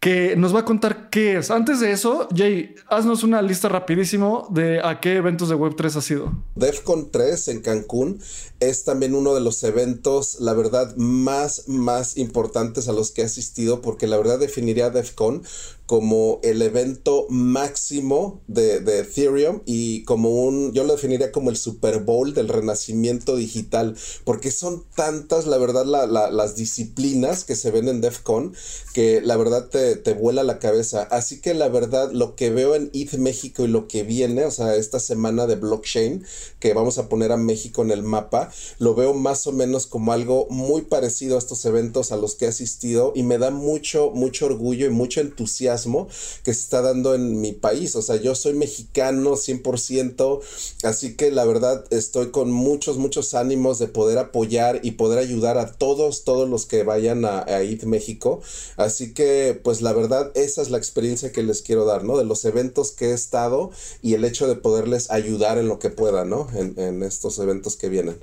que 0.00 0.36
nos 0.36 0.54
va 0.54 0.60
a 0.60 0.64
contar 0.64 1.10
qué 1.10 1.38
es. 1.38 1.50
Antes 1.50 1.80
de 1.80 1.90
eso, 1.90 2.28
Jay, 2.34 2.74
haznos 2.88 3.24
una 3.24 3.42
lista 3.42 3.68
rapidísimo 3.68 4.46
de 4.50 4.80
a 4.82 5.00
qué 5.00 5.16
eventos 5.16 5.48
de 5.48 5.56
Web3 5.56 5.96
ha 5.96 6.00
sido. 6.00 6.32
DEFCON 6.54 7.10
3 7.10 7.48
en 7.48 7.62
Cancún 7.62 8.20
es 8.60 8.84
también 8.84 9.14
uno 9.14 9.34
de 9.34 9.40
los 9.40 9.62
eventos, 9.64 10.40
la 10.40 10.54
verdad, 10.54 10.94
más, 10.96 11.66
más 11.66 12.16
importantes 12.16 12.88
a 12.88 12.92
los 12.92 13.10
que 13.10 13.22
he 13.22 13.24
asistido, 13.24 13.82
porque 13.82 14.06
la 14.06 14.18
verdad 14.18 14.38
definiría 14.38 14.90
DEFCON 14.90 15.42
como 15.88 16.38
el 16.42 16.60
evento 16.60 17.24
máximo 17.30 18.42
de, 18.46 18.76
Ethereum 19.00 19.62
y 19.64 20.04
como 20.04 20.28
un, 20.28 20.74
yo 20.74 20.84
lo 20.84 20.92
definiría 20.92 21.32
como 21.32 21.48
el 21.48 21.56
Super 21.56 22.00
Bowl 22.00 22.34
del 22.34 22.48
renacimiento 22.48 23.36
digital, 23.36 23.96
porque 24.24 24.50
son 24.50 24.84
tantas, 24.94 25.46
la 25.46 25.56
verdad, 25.56 25.86
las 25.86 26.56
disciplinas 26.56 27.44
que 27.44 27.56
se 27.56 27.70
ven 27.70 27.88
en 27.88 28.02
DEFCON, 28.02 28.54
que 28.92 29.22
la 29.22 29.38
verdad 29.38 29.70
te, 29.70 29.96
te, 29.96 30.12
vuela 30.12 30.42
la 30.42 30.58
cabeza. 30.58 31.04
Así 31.04 31.40
que 31.40 31.54
la 31.54 31.70
verdad, 31.70 32.12
lo 32.12 32.36
que 32.36 32.50
veo 32.50 32.74
en 32.74 32.90
ETH 32.92 33.14
México 33.14 33.64
y 33.64 33.68
lo 33.68 33.88
que 33.88 34.02
viene, 34.02 34.44
o 34.44 34.50
sea, 34.50 34.76
esta 34.76 35.00
semana 35.00 35.46
de 35.46 35.56
blockchain, 35.56 36.22
que 36.60 36.74
vamos 36.74 36.98
a 36.98 37.08
poner 37.08 37.32
a 37.32 37.38
México 37.38 37.80
en 37.80 37.92
el 37.92 38.02
mapa, 38.02 38.52
lo 38.78 38.94
veo 38.94 39.14
más 39.14 39.46
o 39.46 39.52
menos 39.52 39.86
como 39.86 40.12
algo 40.12 40.48
muy 40.50 40.82
parecido 40.82 41.36
a 41.36 41.38
estos 41.38 41.64
eventos 41.64 42.12
a 42.12 42.18
los 42.18 42.34
que 42.34 42.44
he 42.44 42.48
asistido 42.48 43.14
y 43.14 43.22
me 43.22 43.38
da 43.38 43.50
mucho, 43.50 44.10
mucho 44.10 44.44
orgullo 44.44 44.84
y 44.84 44.90
mucho 44.90 45.22
entusiasmo 45.22 45.77
que 45.86 46.54
se 46.54 46.60
está 46.60 46.82
dando 46.82 47.14
en 47.14 47.40
mi 47.40 47.52
país. 47.52 47.94
O 47.96 48.02
sea, 48.02 48.16
yo 48.16 48.34
soy 48.34 48.54
mexicano 48.54 49.32
100%, 49.32 50.40
así 50.84 51.16
que 51.16 51.30
la 51.30 51.44
verdad 51.44 51.84
estoy 51.90 52.30
con 52.30 52.50
muchos, 52.50 52.96
muchos 52.98 53.34
ánimos 53.34 53.78
de 53.78 53.88
poder 53.88 54.18
apoyar 54.18 54.80
y 54.82 54.92
poder 54.92 55.18
ayudar 55.18 55.58
a 55.58 55.72
todos, 55.72 56.24
todos 56.24 56.48
los 56.48 56.66
que 56.66 56.82
vayan 56.82 57.24
a, 57.24 57.40
a 57.40 57.58
México. 57.86 58.40
Así 58.76 59.14
que, 59.14 59.60
pues 59.62 59.82
la 59.82 59.92
verdad, 59.92 60.32
esa 60.34 60.62
es 60.62 60.70
la 60.70 60.78
experiencia 60.78 61.32
que 61.32 61.42
les 61.42 61.62
quiero 61.62 61.84
dar, 61.84 62.04
¿no? 62.04 62.16
De 62.16 62.24
los 62.24 62.44
eventos 62.44 62.92
que 62.92 63.10
he 63.10 63.12
estado 63.12 63.70
y 64.02 64.14
el 64.14 64.24
hecho 64.24 64.46
de 64.46 64.56
poderles 64.56 65.10
ayudar 65.10 65.58
en 65.58 65.68
lo 65.68 65.78
que 65.78 65.90
pueda, 65.90 66.24
¿no? 66.24 66.48
En, 66.54 66.78
en 66.78 67.02
estos 67.02 67.38
eventos 67.38 67.76
que 67.76 67.88
vienen. 67.88 68.18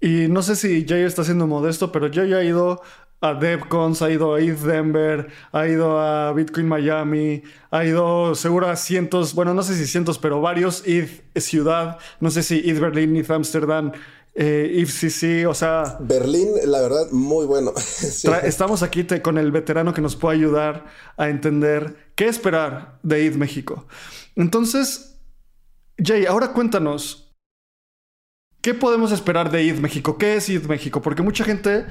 Y 0.00 0.28
no 0.28 0.42
sé 0.42 0.54
si 0.54 0.86
Jay 0.86 1.02
está 1.02 1.24
siendo 1.24 1.46
modesto, 1.46 1.90
pero 1.90 2.06
yo 2.06 2.24
ya 2.24 2.40
he 2.40 2.46
ido 2.46 2.80
a 3.20 3.34
DevCons, 3.34 4.02
ha 4.02 4.10
ido 4.10 4.34
a 4.34 4.40
ETH 4.40 4.60
Denver, 4.60 5.28
ha 5.52 5.66
ido 5.66 5.98
a 5.98 6.32
Bitcoin 6.32 6.68
Miami, 6.68 7.42
ha 7.70 7.84
ido 7.84 8.34
seguro 8.34 8.68
a 8.68 8.76
cientos, 8.76 9.34
bueno, 9.34 9.54
no 9.54 9.62
sé 9.62 9.74
si 9.74 9.86
cientos, 9.86 10.18
pero 10.18 10.40
varios 10.40 10.82
ETH 10.86 11.10
Ciudad, 11.36 11.98
no 12.20 12.30
sé 12.30 12.42
si 12.42 12.62
ETH 12.64 12.78
Berlin, 12.78 13.16
ETH 13.16 13.30
Amsterdam, 13.30 13.92
eh, 14.34 14.80
ETH 14.80 14.88
CC, 14.88 15.46
o 15.46 15.54
sea... 15.54 15.96
Berlín, 16.00 16.48
la 16.64 16.80
verdad, 16.80 17.10
muy 17.10 17.44
bueno. 17.44 17.72
Estamos 18.44 18.84
aquí 18.84 19.04
con 19.20 19.36
el 19.36 19.50
veterano 19.50 19.92
que 19.92 20.00
nos 20.00 20.14
puede 20.14 20.36
ayudar 20.36 20.86
a 21.16 21.28
entender 21.28 22.10
qué 22.14 22.28
esperar 22.28 23.00
de 23.02 23.26
ETH 23.26 23.36
México. 23.36 23.88
Entonces, 24.36 25.16
Jay, 25.98 26.26
ahora 26.26 26.52
cuéntanos, 26.52 27.27
¿Qué 28.60 28.74
podemos 28.74 29.12
esperar 29.12 29.52
de 29.52 29.62
ID 29.62 29.78
México? 29.78 30.18
¿Qué 30.18 30.34
es 30.34 30.48
ID 30.48 30.64
México? 30.64 31.00
Porque 31.00 31.22
mucha 31.22 31.44
gente 31.44 31.86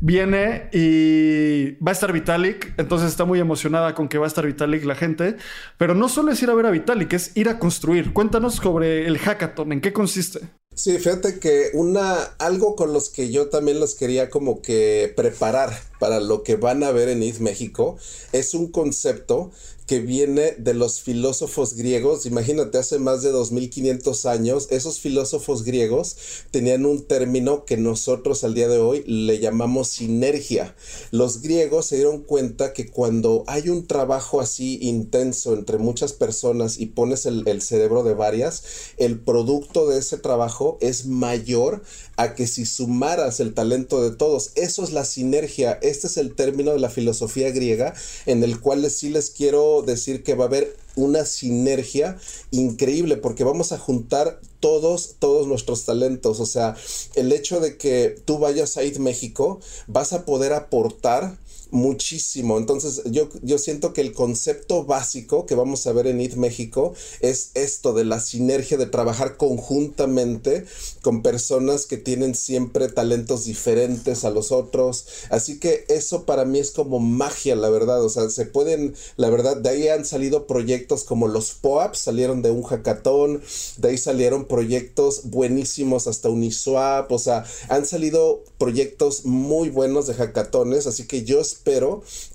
viene 0.00 0.68
y 0.72 1.72
va 1.84 1.90
a 1.90 1.92
estar 1.92 2.12
Vitalik, 2.12 2.74
entonces 2.78 3.10
está 3.10 3.24
muy 3.24 3.40
emocionada 3.40 3.96
con 3.96 4.08
que 4.08 4.18
va 4.18 4.26
a 4.26 4.28
estar 4.28 4.46
Vitalik 4.46 4.84
la 4.84 4.94
gente, 4.94 5.36
pero 5.78 5.96
no 5.96 6.08
solo 6.08 6.30
es 6.30 6.40
ir 6.40 6.48
a 6.50 6.54
ver 6.54 6.66
a 6.66 6.70
Vitalik, 6.70 7.12
es 7.12 7.36
ir 7.36 7.48
a 7.48 7.58
construir. 7.58 8.12
Cuéntanos 8.12 8.54
sobre 8.54 9.08
el 9.08 9.18
hackathon, 9.18 9.72
¿en 9.72 9.80
qué 9.80 9.92
consiste? 9.92 10.40
Sí, 10.74 10.96
fíjate 10.98 11.40
que 11.40 11.70
una 11.74 12.14
algo 12.38 12.76
con 12.76 12.92
los 12.92 13.10
que 13.10 13.30
yo 13.30 13.48
también 13.48 13.80
los 13.80 13.96
quería 13.96 14.30
como 14.30 14.62
que 14.62 15.12
preparar 15.16 15.70
para 15.98 16.20
lo 16.20 16.44
que 16.44 16.54
van 16.54 16.82
a 16.84 16.92
ver 16.92 17.08
en 17.08 17.22
ID 17.22 17.38
México 17.38 17.98
es 18.30 18.54
un 18.54 18.70
concepto 18.70 19.50
que 19.92 20.00
viene 20.00 20.52
de 20.56 20.72
los 20.72 21.02
filósofos 21.02 21.74
griegos. 21.74 22.24
Imagínate, 22.24 22.78
hace 22.78 22.98
más 22.98 23.20
de 23.20 23.30
2500 23.30 24.24
años, 24.24 24.68
esos 24.70 25.00
filósofos 25.00 25.64
griegos 25.64 26.16
tenían 26.50 26.86
un 26.86 27.02
término 27.02 27.66
que 27.66 27.76
nosotros 27.76 28.42
al 28.42 28.54
día 28.54 28.68
de 28.68 28.78
hoy 28.78 29.04
le 29.06 29.38
llamamos 29.38 29.88
sinergia. 29.88 30.74
Los 31.10 31.42
griegos 31.42 31.84
se 31.84 31.96
dieron 31.96 32.22
cuenta 32.22 32.72
que 32.72 32.90
cuando 32.90 33.44
hay 33.46 33.68
un 33.68 33.86
trabajo 33.86 34.40
así 34.40 34.78
intenso 34.80 35.52
entre 35.52 35.76
muchas 35.76 36.14
personas 36.14 36.78
y 36.78 36.86
pones 36.86 37.26
el, 37.26 37.60
cerebro 37.60 38.02
de 38.02 38.14
varias, 38.14 38.62
el 38.96 39.20
producto 39.20 39.86
de 39.88 39.98
ese 39.98 40.16
trabajo 40.16 40.78
es 40.80 41.04
mayor 41.04 41.82
a 42.16 42.34
que 42.34 42.46
si 42.46 42.64
sumaras 42.64 43.40
el 43.40 43.52
talento 43.52 44.02
de 44.02 44.16
todos. 44.16 44.52
Eso 44.54 44.84
es 44.84 44.92
la 44.92 45.04
sinergia. 45.04 45.78
Este 45.82 46.06
es 46.06 46.16
el 46.16 46.34
término 46.34 46.72
de 46.72 46.78
la 46.78 46.88
filosofía 46.88 47.50
griega 47.50 47.92
en 48.24 48.42
el 48.42 48.58
cual 48.58 48.90
sí 48.90 49.10
les 49.10 49.28
quiero 49.28 49.81
decir 49.86 50.22
que 50.22 50.34
va 50.34 50.44
a 50.44 50.48
haber 50.48 50.76
una 50.96 51.24
sinergia 51.24 52.18
increíble 52.50 53.16
porque 53.16 53.44
vamos 53.44 53.72
a 53.72 53.78
juntar 53.78 54.40
todos, 54.60 55.16
todos 55.18 55.46
nuestros 55.46 55.84
talentos. 55.84 56.40
O 56.40 56.46
sea, 56.46 56.76
el 57.14 57.32
hecho 57.32 57.60
de 57.60 57.76
que 57.76 58.16
tú 58.24 58.38
vayas 58.38 58.76
a 58.76 58.84
ir 58.84 59.00
México, 59.00 59.60
vas 59.86 60.12
a 60.12 60.24
poder 60.24 60.52
aportar 60.52 61.36
muchísimo. 61.72 62.58
Entonces, 62.58 63.02
yo, 63.06 63.28
yo 63.42 63.58
siento 63.58 63.92
que 63.92 64.02
el 64.02 64.12
concepto 64.12 64.84
básico 64.84 65.46
que 65.46 65.54
vamos 65.54 65.86
a 65.86 65.92
ver 65.92 66.06
en 66.06 66.20
IT 66.20 66.34
México 66.34 66.94
es 67.20 67.50
esto 67.54 67.94
de 67.94 68.04
la 68.04 68.20
sinergia 68.20 68.76
de 68.76 68.86
trabajar 68.86 69.36
conjuntamente 69.36 70.64
con 71.00 71.22
personas 71.22 71.86
que 71.86 71.96
tienen 71.96 72.34
siempre 72.34 72.88
talentos 72.88 73.46
diferentes 73.46 74.24
a 74.24 74.30
los 74.30 74.52
otros. 74.52 75.06
Así 75.30 75.58
que 75.58 75.84
eso 75.88 76.24
para 76.24 76.44
mí 76.44 76.58
es 76.58 76.70
como 76.70 77.00
magia, 77.00 77.56
la 77.56 77.70
verdad. 77.70 78.04
O 78.04 78.08
sea, 78.08 78.28
se 78.30 78.46
pueden, 78.46 78.94
la 79.16 79.30
verdad, 79.30 79.56
de 79.56 79.70
ahí 79.70 79.88
han 79.88 80.04
salido 80.04 80.46
proyectos 80.46 81.04
como 81.04 81.26
los 81.26 81.52
POAP, 81.54 81.94
salieron 81.94 82.42
de 82.42 82.50
un 82.50 82.62
hackathon, 82.62 83.42
de 83.78 83.88
ahí 83.88 83.98
salieron 83.98 84.44
proyectos 84.44 85.30
buenísimos 85.30 86.06
hasta 86.06 86.28
Uniswap, 86.28 87.10
o 87.10 87.18
sea, 87.18 87.44
han 87.68 87.86
salido 87.86 88.44
proyectos 88.58 89.24
muy 89.24 89.70
buenos 89.70 90.06
de 90.06 90.14
hackatones, 90.14 90.86
así 90.86 91.06
que 91.06 91.24
yo 91.24 91.40
espero 91.40 91.61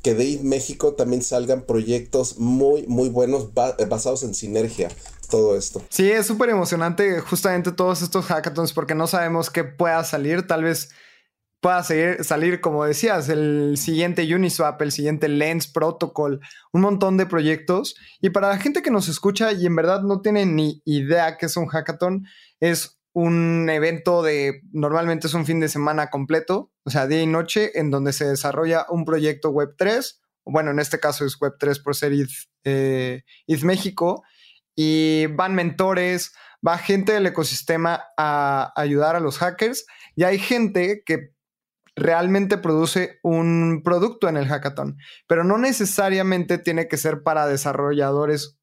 que 0.02 0.14
de 0.14 0.24
ahí 0.24 0.40
México 0.44 0.94
también 0.94 1.22
salgan 1.22 1.62
proyectos 1.62 2.38
muy, 2.38 2.86
muy 2.88 3.10
buenos 3.10 3.50
eh, 3.78 3.86
basados 3.86 4.24
en 4.24 4.34
sinergia 4.34 4.90
todo 5.30 5.58
esto. 5.58 5.82
Sí, 5.90 6.10
es 6.10 6.26
súper 6.26 6.50
emocionante 6.50 7.20
justamente 7.20 7.72
todos 7.72 8.02
estos 8.02 8.26
hackathons 8.26 8.74
porque 8.74 8.96
no 8.96 9.08
sabemos 9.08 9.50
qué 9.50 9.64
pueda 9.64 10.04
salir. 10.04 10.48
Tal 10.48 10.64
vez 10.64 10.90
pueda 11.60 11.84
seguir, 11.84 12.24
salir, 12.24 12.62
como 12.62 12.86
decías, 12.86 13.30
el 13.30 13.76
siguiente 13.78 14.24
Uniswap, 14.34 14.82
el 14.82 14.92
siguiente 14.92 15.28
Lens 15.28 15.68
Protocol, 15.68 16.40
un 16.72 16.82
montón 16.82 17.18
de 17.18 17.26
proyectos. 17.26 17.96
Y 18.22 18.30
para 18.30 18.50
la 18.50 18.58
gente 18.58 18.82
que 18.82 18.92
nos 18.92 19.10
escucha 19.10 19.52
y 19.52 19.66
en 19.66 19.76
verdad 19.76 20.02
no 20.02 20.22
tiene 20.22 20.46
ni 20.46 20.82
idea 20.86 21.38
qué 21.38 21.48
es 21.48 21.58
un 21.58 21.68
hackathon, 21.68 22.26
es 22.60 22.97
un 23.18 23.68
evento 23.68 24.22
de, 24.22 24.62
normalmente 24.72 25.26
es 25.26 25.34
un 25.34 25.48
fin 25.48 25.60
de 25.60 25.70
semana 25.70 26.12
completo, 26.12 26.72
o 26.84 26.92
sea, 26.92 27.08
día 27.08 27.24
y 27.24 27.26
noche, 27.26 27.72
en 27.80 27.90
donde 27.90 28.14
se 28.14 28.26
desarrolla 28.26 28.86
un 28.90 29.06
proyecto 29.06 29.52
Web3, 29.52 30.20
bueno, 30.46 30.70
en 30.70 30.78
este 30.78 31.00
caso 31.00 31.26
es 31.26 31.40
Web3 31.40 31.82
por 31.82 31.96
ser 31.96 32.14
eh, 32.64 33.24
México, 33.64 34.24
y 34.76 35.26
van 35.32 35.56
mentores, 35.56 36.32
va 36.66 36.78
gente 36.78 37.14
del 37.14 37.26
ecosistema 37.26 38.04
a 38.18 38.72
ayudar 38.76 39.16
a 39.16 39.20
los 39.20 39.40
hackers, 39.40 39.88
y 40.16 40.24
hay 40.24 40.38
gente 40.38 41.02
que 41.04 41.34
realmente 41.96 42.60
produce 42.60 43.18
un 43.24 43.82
producto 43.84 44.30
en 44.30 44.38
el 44.38 44.46
hackathon, 44.46 45.00
pero 45.26 45.44
no 45.44 45.58
necesariamente 45.58 46.60
tiene 46.60 46.88
que 46.88 46.98
ser 46.98 47.24
para 47.24 47.48
desarrolladores 47.48 48.60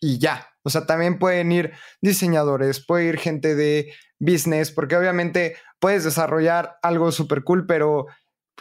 y 0.00 0.18
ya. 0.18 0.49
O 0.62 0.70
sea, 0.70 0.86
también 0.86 1.18
pueden 1.18 1.52
ir 1.52 1.72
diseñadores, 2.00 2.84
puede 2.84 3.06
ir 3.06 3.18
gente 3.18 3.54
de 3.54 3.92
business, 4.18 4.70
porque 4.70 4.96
obviamente 4.96 5.56
puedes 5.78 6.04
desarrollar 6.04 6.76
algo 6.82 7.12
súper 7.12 7.42
cool, 7.42 7.66
pero 7.66 8.06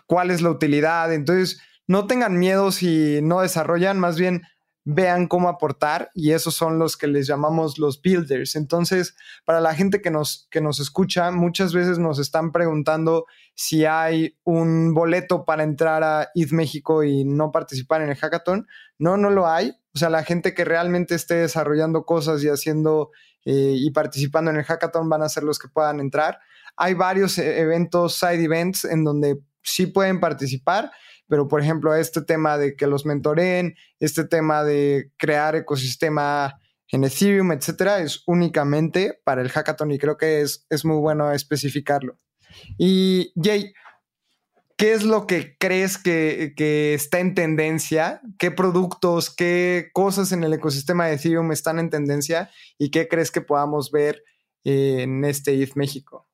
¿cuál 0.07 0.31
es 0.31 0.41
la 0.41 0.49
utilidad? 0.49 1.13
Entonces, 1.13 1.61
no 1.87 2.07
tengan 2.07 2.37
miedo 2.39 2.71
si 2.71 3.19
no 3.21 3.41
desarrollan, 3.41 3.99
más 3.99 4.17
bien 4.17 4.43
vean 4.91 5.27
cómo 5.27 5.49
aportar 5.49 6.09
y 6.15 6.31
esos 6.31 6.55
son 6.55 6.79
los 6.79 6.97
que 6.97 7.05
les 7.05 7.27
llamamos 7.27 7.77
los 7.77 8.01
builders. 8.01 8.55
Entonces, 8.55 9.15
para 9.45 9.61
la 9.61 9.75
gente 9.75 10.01
que 10.01 10.09
nos, 10.09 10.47
que 10.49 10.61
nos 10.61 10.79
escucha, 10.79 11.29
muchas 11.29 11.73
veces 11.73 11.99
nos 11.99 12.17
están 12.17 12.51
preguntando 12.51 13.25
si 13.53 13.85
hay 13.85 14.35
un 14.43 14.95
boleto 14.95 15.45
para 15.45 15.61
entrar 15.61 16.03
a 16.03 16.29
ETH 16.33 16.51
México 16.53 17.03
y 17.03 17.23
no 17.23 17.51
participar 17.51 18.01
en 18.01 18.09
el 18.09 18.15
hackathon. 18.15 18.65
No, 18.97 19.15
no 19.15 19.29
lo 19.29 19.47
hay. 19.47 19.75
O 19.93 19.99
sea, 19.99 20.09
la 20.09 20.23
gente 20.23 20.55
que 20.55 20.65
realmente 20.65 21.13
esté 21.13 21.35
desarrollando 21.35 22.03
cosas 22.03 22.43
y 22.43 22.47
haciendo 22.47 23.11
eh, 23.45 23.75
y 23.75 23.91
participando 23.91 24.49
en 24.49 24.57
el 24.57 24.63
hackathon 24.63 25.07
van 25.07 25.21
a 25.21 25.29
ser 25.29 25.43
los 25.43 25.59
que 25.59 25.67
puedan 25.67 25.99
entrar. 25.99 26.39
Hay 26.77 26.95
varios 26.95 27.37
eh, 27.37 27.59
eventos, 27.59 28.15
side 28.15 28.43
events, 28.43 28.85
en 28.85 29.03
donde 29.03 29.39
sí 29.61 29.85
pueden 29.85 30.19
participar, 30.19 30.91
pero 31.29 31.47
por 31.47 31.61
ejemplo, 31.61 31.95
este 31.95 32.21
tema 32.21 32.57
de 32.57 32.75
que 32.75 32.87
los 32.87 33.05
mentoren, 33.05 33.75
este 33.99 34.25
tema 34.25 34.63
de 34.63 35.11
crear 35.17 35.55
ecosistema 35.55 36.59
en 36.91 37.03
Ethereum, 37.03 37.51
etcétera, 37.51 37.99
es 37.99 38.23
únicamente 38.25 39.21
para 39.23 39.41
el 39.41 39.49
hackathon 39.49 39.91
y 39.91 39.99
creo 39.99 40.17
que 40.17 40.41
es, 40.41 40.65
es 40.69 40.83
muy 40.83 40.97
bueno 40.97 41.31
especificarlo. 41.31 42.19
Y 42.77 43.31
Jay, 43.41 43.71
¿Qué 44.79 44.93
es 44.93 45.03
lo 45.03 45.27
que 45.27 45.57
crees 45.57 45.97
que, 45.97 46.53
está 46.93 47.19
en 47.19 47.35
tendencia? 47.35 48.21
¿Qué 48.37 48.49
productos, 48.49 49.29
qué 49.29 49.89
cosas 49.91 50.31
en 50.31 50.41
el 50.45 50.53
ecosistema 50.53 51.05
de 51.05 51.15
Ethereum 51.15 51.51
están 51.51 51.79
en 51.79 51.89
tendencia? 51.89 52.49
¿Y 52.77 52.89
qué 52.89 53.09
crees 53.09 53.29
que 53.29 53.41
podamos 53.41 53.91
ver 53.91 54.23
en 54.63 55.25
este 55.25 55.61
ETH 55.61 55.75
México? 55.75 56.28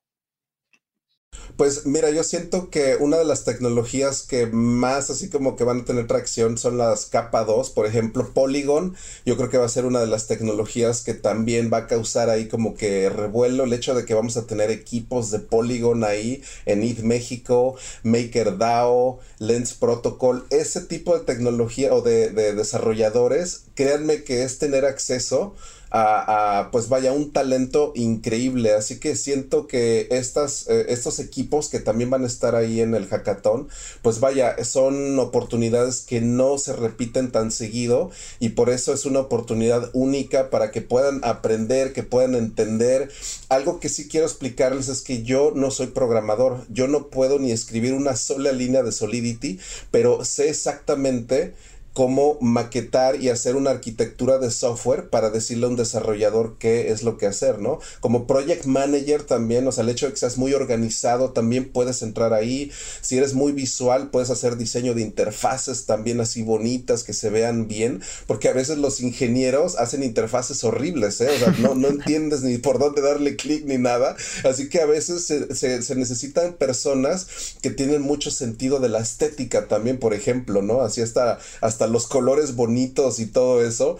Pues 1.57 1.85
mira, 1.85 2.09
yo 2.09 2.25
siento 2.25 2.69
que 2.69 2.97
una 2.99 3.15
de 3.15 3.23
las 3.23 3.45
tecnologías 3.45 4.23
que 4.23 4.45
más 4.45 5.09
así 5.09 5.29
como 5.29 5.55
que 5.55 5.63
van 5.63 5.81
a 5.81 5.85
tener 5.85 6.05
tracción 6.05 6.57
son 6.57 6.77
las 6.77 7.05
capa 7.05 7.45
2, 7.45 7.69
por 7.69 7.85
ejemplo, 7.85 8.33
Polygon, 8.33 8.93
yo 9.25 9.37
creo 9.37 9.49
que 9.49 9.57
va 9.57 9.65
a 9.65 9.69
ser 9.69 9.85
una 9.85 10.01
de 10.01 10.07
las 10.07 10.27
tecnologías 10.27 11.01
que 11.01 11.13
también 11.13 11.69
va 11.71 11.77
a 11.77 11.87
causar 11.87 12.29
ahí 12.29 12.49
como 12.49 12.75
que 12.75 13.09
revuelo 13.09 13.63
el 13.63 13.71
hecho 13.71 13.95
de 13.95 14.03
que 14.03 14.13
vamos 14.13 14.35
a 14.35 14.47
tener 14.47 14.69
equipos 14.69 15.31
de 15.31 15.39
Polygon 15.39 16.03
ahí 16.03 16.43
en 16.65 16.83
ETH 16.83 17.03
México, 17.03 17.77
MakerDAO, 18.03 19.19
Lens 19.39 19.73
Protocol, 19.75 20.45
ese 20.49 20.81
tipo 20.81 21.17
de 21.17 21.23
tecnología 21.23 21.93
o 21.93 22.01
de, 22.01 22.31
de 22.31 22.53
desarrolladores, 22.53 23.63
créanme 23.75 24.23
que 24.23 24.43
es 24.43 24.57
tener 24.57 24.83
acceso 24.83 25.55
a, 25.97 26.69
pues 26.71 26.89
vaya, 26.89 27.13
un 27.13 27.31
talento 27.31 27.93
increíble. 27.95 28.73
Así 28.73 28.99
que 28.99 29.15
siento 29.15 29.65
que 29.65 30.07
estas, 30.11 30.67
eh, 30.67 30.87
estos 30.89 31.19
equipos 31.19 31.69
que 31.69 31.79
también 31.79 32.09
van 32.09 32.23
a 32.23 32.27
estar 32.27 32.55
ahí 32.55 32.81
en 32.81 32.95
el 32.95 33.07
hackathon, 33.07 33.69
pues 34.01 34.19
vaya, 34.19 34.61
son 34.65 35.17
oportunidades 35.19 36.01
que 36.01 36.19
no 36.19 36.57
se 36.57 36.73
repiten 36.73 37.31
tan 37.31 37.49
seguido 37.49 38.11
y 38.39 38.49
por 38.49 38.69
eso 38.69 38.93
es 38.93 39.05
una 39.05 39.21
oportunidad 39.21 39.89
única 39.93 40.49
para 40.49 40.71
que 40.71 40.81
puedan 40.81 41.21
aprender, 41.23 41.93
que 41.93 42.03
puedan 42.03 42.35
entender. 42.35 43.09
Algo 43.47 43.79
que 43.79 43.87
sí 43.87 44.09
quiero 44.09 44.25
explicarles 44.25 44.89
es 44.89 45.01
que 45.01 45.23
yo 45.23 45.53
no 45.55 45.71
soy 45.71 45.87
programador, 45.87 46.65
yo 46.69 46.87
no 46.87 47.07
puedo 47.07 47.39
ni 47.39 47.51
escribir 47.51 47.93
una 47.93 48.17
sola 48.17 48.51
línea 48.51 48.83
de 48.83 48.91
Solidity, 48.91 49.59
pero 49.91 50.25
sé 50.25 50.49
exactamente 50.49 51.53
cómo 51.95 52.37
maquetar 52.41 53.21
y 53.21 53.29
hacer 53.29 53.55
una 53.55 53.69
arquitectura 53.69 54.37
de 54.37 54.51
software 54.51 55.09
para 55.09 55.29
decirle 55.29 55.65
a 55.65 55.69
un 55.69 55.77
desarrollador 55.77 56.57
qué 56.59 56.91
es 56.91 57.03
lo 57.03 57.17
que 57.17 57.25
hacer, 57.25 57.59
¿no? 57.59 57.79
Como 58.01 58.27
project 58.27 58.65
manager 58.65 59.23
también, 59.23 59.65
o 59.65 59.71
sea, 59.71 59.85
el 59.85 59.89
hecho 59.89 60.05
de 60.05 60.11
que 60.11 60.19
seas 60.19 60.37
muy 60.37 60.53
organizado, 60.53 61.31
también 61.31 61.71
puedes 61.71 62.01
entrar 62.01 62.33
ahí. 62.33 62.69
Si 62.99 63.17
eres 63.17 63.33
muy 63.33 63.53
visual, 63.53 64.09
puedes 64.09 64.29
hacer 64.29 64.57
diseño 64.57 64.93
de 64.93 65.03
interfaces 65.03 65.85
también 65.85 66.19
así 66.19 66.43
bonitas, 66.43 67.03
que 67.03 67.13
se 67.13 67.29
vean 67.29 67.69
bien, 67.69 68.01
porque 68.27 68.49
a 68.49 68.53
veces 68.53 68.77
los 68.77 68.99
ingenieros 68.99 69.77
hacen 69.77 70.03
interfaces 70.03 70.65
horribles, 70.65 71.21
¿eh? 71.21 71.29
O 71.29 71.39
sea, 71.39 71.55
no, 71.59 71.75
no 71.75 71.87
entiendes 71.95 72.41
ni 72.41 72.57
por 72.57 72.77
dónde 72.77 73.01
darle 73.01 73.37
clic 73.37 73.63
ni 73.63 73.77
nada. 73.77 74.17
Así 74.43 74.67
que 74.67 74.81
a 74.81 74.85
veces 74.85 75.25
se, 75.25 75.81
se 75.81 75.95
necesitan 75.95 76.55
personas 76.55 77.55
que 77.61 77.69
tienen 77.69 78.01
mucho 78.01 78.31
sentido 78.31 78.79
de 78.79 78.89
la 78.89 78.99
estética 78.99 79.69
también, 79.69 79.97
por 79.97 80.13
ejemplo, 80.13 80.61
¿no? 80.61 80.81
Así 80.81 81.01
hasta, 81.01 81.39
hasta 81.61 81.84
los 81.87 82.07
colores 82.07 82.55
bonitos 82.55 83.19
y 83.19 83.27
todo 83.27 83.63
eso, 83.63 83.97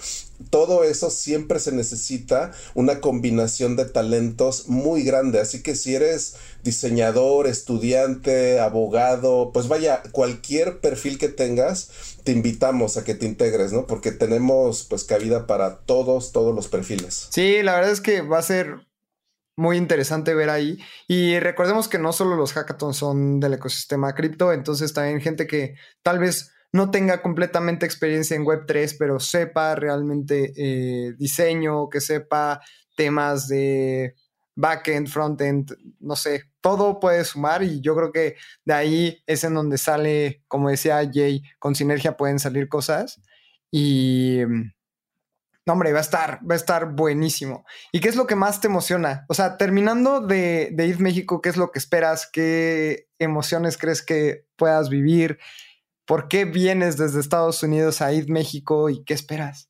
todo 0.50 0.84
eso 0.84 1.10
siempre 1.10 1.60
se 1.60 1.72
necesita 1.72 2.52
una 2.74 3.00
combinación 3.00 3.76
de 3.76 3.86
talentos 3.86 4.68
muy 4.68 5.04
grande. 5.04 5.40
Así 5.40 5.64
que 5.64 5.76
si 5.76 5.96
eres 5.96 6.36
diseñador, 6.64 7.48
estudiante, 7.48 8.60
abogado, 8.60 9.52
pues 9.54 9.68
vaya, 9.68 10.04
cualquier 10.12 10.80
perfil 10.80 11.18
que 11.18 11.30
tengas, 11.30 11.90
te 12.24 12.32
invitamos 12.32 12.98
a 12.98 13.04
que 13.04 13.16
te 13.16 13.26
integres, 13.26 13.72
¿no? 13.72 13.88
Porque 13.88 14.12
tenemos 14.12 14.84
pues 14.84 15.04
cabida 15.04 15.48
para 15.48 15.78
todos, 15.80 16.32
todos 16.32 16.54
los 16.54 16.68
perfiles. 16.68 17.28
Sí, 17.32 17.62
la 17.64 17.76
verdad 17.76 17.92
es 17.92 18.02
que 18.02 18.22
va 18.22 18.40
a 18.40 18.44
ser 18.44 18.86
muy 19.58 19.78
interesante 19.78 20.34
ver 20.34 20.50
ahí. 20.50 20.80
Y 21.08 21.40
recordemos 21.40 21.88
que 21.88 22.00
no 22.00 22.14
solo 22.14 22.36
los 22.36 22.54
hackathons 22.54 22.98
son 22.98 23.40
del 23.40 23.54
ecosistema 23.54 24.14
cripto, 24.14 24.52
entonces 24.52 24.94
también 24.94 25.22
gente 25.22 25.48
que 25.48 25.76
tal 26.04 26.20
vez 26.20 26.52
no 26.76 26.92
tenga 26.92 27.22
completamente 27.22 27.86
experiencia 27.86 28.36
en 28.36 28.44
Web3, 28.44 28.98
pero 29.00 29.18
sepa 29.18 29.76
realmente 29.76 30.52
eh, 30.58 31.14
diseño, 31.18 31.90
que 31.90 32.02
sepa 32.02 32.60
temas 32.98 33.48
de 33.48 34.14
backend, 34.56 35.08
frontend, 35.08 35.74
no 36.02 36.18
sé, 36.18 36.52
todo 36.60 37.00
puede 37.00 37.24
sumar 37.24 37.64
y 37.64 37.80
yo 37.80 37.96
creo 37.96 38.12
que 38.12 38.36
de 38.66 38.74
ahí 38.74 39.24
es 39.26 39.46
en 39.46 39.54
donde 39.54 39.78
sale, 39.78 40.44
como 40.50 40.70
decía 40.70 41.10
Jay, 41.10 41.44
con 41.60 41.76
sinergia 41.76 42.18
pueden 42.18 42.40
salir 42.40 42.68
cosas 42.68 43.22
y, 43.72 44.42
No, 45.66 45.74
hombre, 45.74 45.94
va 45.94 46.00
a 46.00 46.02
estar, 46.02 46.42
va 46.50 46.56
a 46.56 46.58
estar 46.58 46.92
buenísimo. 46.94 47.66
¿Y 47.94 48.02
qué 48.02 48.10
es 48.10 48.18
lo 48.18 48.28
que 48.28 48.36
más 48.36 48.60
te 48.60 48.68
emociona? 48.68 49.26
O 49.30 49.34
sea, 49.34 49.56
terminando 49.56 50.20
de, 50.20 50.72
de 50.74 50.88
ir 50.88 51.00
México, 51.00 51.42
¿qué 51.42 51.50
es 51.50 51.58
lo 51.58 51.72
que 51.72 51.80
esperas? 51.80 52.30
¿Qué 52.32 53.08
emociones 53.18 53.78
crees 53.78 54.02
que 54.02 54.46
puedas 54.58 54.90
vivir? 54.90 55.40
¿Por 56.06 56.28
qué 56.28 56.46
vienes 56.46 56.98
desde 56.98 57.20
Estados 57.20 57.64
Unidos 57.64 58.02
a 58.02 58.14
ir 58.14 58.30
México 58.30 58.92
y 58.92 59.04
qué 59.04 59.16
esperas? 59.16 59.70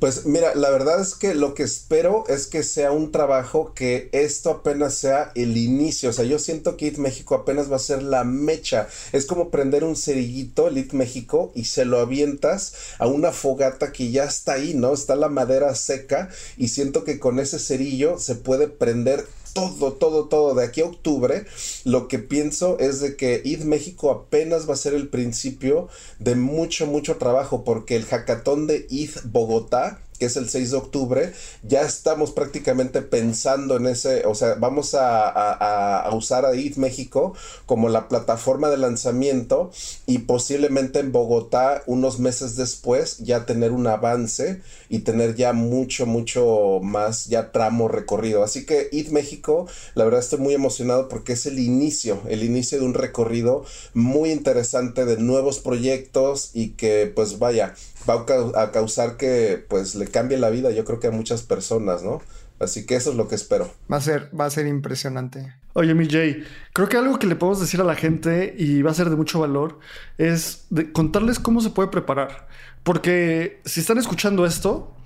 Pues 0.00 0.26
mira, 0.26 0.54
la 0.54 0.70
verdad 0.70 1.00
es 1.00 1.16
que 1.16 1.34
lo 1.34 1.54
que 1.54 1.64
espero 1.64 2.24
es 2.28 2.46
que 2.46 2.62
sea 2.62 2.92
un 2.92 3.10
trabajo 3.10 3.74
que 3.74 4.10
esto 4.12 4.50
apenas 4.50 4.94
sea 4.94 5.32
el 5.34 5.56
inicio. 5.56 6.10
O 6.10 6.12
sea, 6.12 6.24
yo 6.24 6.38
siento 6.38 6.76
que 6.76 6.86
IT 6.86 6.98
México 6.98 7.34
apenas 7.34 7.70
va 7.70 7.76
a 7.76 7.80
ser 7.80 8.02
la 8.04 8.22
mecha. 8.22 8.88
Es 9.10 9.26
como 9.26 9.50
prender 9.50 9.82
un 9.82 9.96
cerillito, 9.96 10.68
el 10.68 10.78
IT 10.78 10.92
México, 10.92 11.50
y 11.54 11.64
se 11.64 11.84
lo 11.84 11.98
avientas 11.98 12.74
a 12.98 13.08
una 13.08 13.32
fogata 13.32 13.92
que 13.92 14.12
ya 14.12 14.24
está 14.24 14.52
ahí, 14.52 14.74
¿no? 14.74 14.94
Está 14.94 15.16
la 15.16 15.28
madera 15.28 15.74
seca 15.74 16.28
y 16.56 16.68
siento 16.68 17.02
que 17.02 17.18
con 17.18 17.40
ese 17.40 17.58
cerillo 17.58 18.20
se 18.20 18.36
puede 18.36 18.68
prender 18.68 19.26
todo, 19.58 19.92
todo, 19.92 20.24
todo. 20.26 20.54
De 20.54 20.64
aquí 20.64 20.80
a 20.80 20.86
octubre, 20.86 21.44
lo 21.84 22.08
que 22.08 22.18
pienso 22.18 22.78
es 22.78 23.00
de 23.00 23.16
que 23.16 23.42
ID 23.44 23.64
México 23.64 24.10
apenas 24.10 24.68
va 24.68 24.74
a 24.74 24.76
ser 24.76 24.94
el 24.94 25.08
principio 25.08 25.88
de 26.18 26.34
mucho, 26.34 26.86
mucho 26.86 27.16
trabajo, 27.16 27.64
porque 27.64 27.96
el 27.96 28.04
hackathon 28.04 28.66
de 28.66 28.86
ID 28.90 29.10
Bogotá 29.24 30.00
que 30.18 30.26
es 30.26 30.36
el 30.36 30.48
6 30.48 30.70
de 30.72 30.76
octubre, 30.76 31.32
ya 31.62 31.82
estamos 31.82 32.32
prácticamente 32.32 33.02
pensando 33.02 33.76
en 33.76 33.86
ese, 33.86 34.26
o 34.26 34.34
sea, 34.34 34.54
vamos 34.54 34.94
a, 34.98 36.08
usar 36.12 36.44
a 36.44 36.54
IT 36.54 36.76
México 36.76 37.34
como 37.66 37.88
la 37.88 38.08
plataforma 38.08 38.68
de 38.68 38.78
lanzamiento 38.78 39.70
y 40.06 40.18
posiblemente 40.18 40.98
en 40.98 41.12
Bogotá 41.12 41.82
unos 41.86 42.18
meses 42.18 42.56
después 42.56 43.18
ya 43.18 43.46
tener 43.46 43.72
un 43.72 43.86
avance 43.86 44.60
y 44.88 45.00
tener 45.00 45.34
ya 45.34 45.52
mucho, 45.52 46.06
mucho 46.06 46.80
más 46.82 47.26
ya 47.26 47.52
tramo 47.52 47.88
recorrido. 47.88 48.42
Así 48.42 48.66
que 48.66 48.88
IT 48.90 49.10
México, 49.10 49.66
la 49.94 50.04
verdad 50.04 50.20
estoy 50.20 50.38
muy 50.40 50.54
emocionado 50.54 51.08
porque 51.08 51.34
es 51.34 51.46
el 51.46 51.58
inicio, 51.58 52.20
el 52.28 52.42
inicio 52.42 52.78
de 52.78 52.84
un 52.84 52.94
recorrido 52.94 53.64
muy 53.94 54.30
interesante 54.30 55.04
de 55.04 55.18
nuevos 55.18 55.60
proyectos 55.60 56.50
y 56.54 56.70
que 56.70 57.10
pues 57.14 57.38
vaya, 57.38 57.74
va 58.08 58.24
a 58.62 58.72
causar 58.72 59.16
que 59.16 59.64
pues 59.68 59.94
le 59.94 60.06
cambie 60.06 60.38
la 60.38 60.50
vida 60.50 60.70
yo 60.70 60.84
creo 60.84 61.00
que 61.00 61.08
a 61.08 61.10
muchas 61.10 61.42
personas, 61.42 62.02
¿no? 62.02 62.20
Así 62.60 62.86
que 62.86 62.96
eso 62.96 63.10
es 63.10 63.16
lo 63.16 63.28
que 63.28 63.36
espero. 63.36 63.70
Va 63.90 63.98
a 63.98 64.00
ser, 64.00 64.30
va 64.38 64.46
a 64.46 64.50
ser 64.50 64.66
impresionante. 64.66 65.54
Oye, 65.74 65.94
mi 65.94 66.08
Jay, 66.08 66.42
creo 66.72 66.88
que 66.88 66.96
algo 66.96 67.18
que 67.18 67.28
le 67.28 67.36
podemos 67.36 67.60
decir 67.60 67.80
a 67.80 67.84
la 67.84 67.94
gente 67.94 68.54
y 68.58 68.82
va 68.82 68.90
a 68.90 68.94
ser 68.94 69.10
de 69.10 69.16
mucho 69.16 69.38
valor 69.38 69.78
es 70.16 70.66
contarles 70.92 71.38
cómo 71.38 71.60
se 71.60 71.70
puede 71.70 71.88
preparar. 71.88 72.48
Porque 72.82 73.60
si 73.64 73.80
están 73.80 73.98
escuchando 73.98 74.44
esto, 74.44 74.96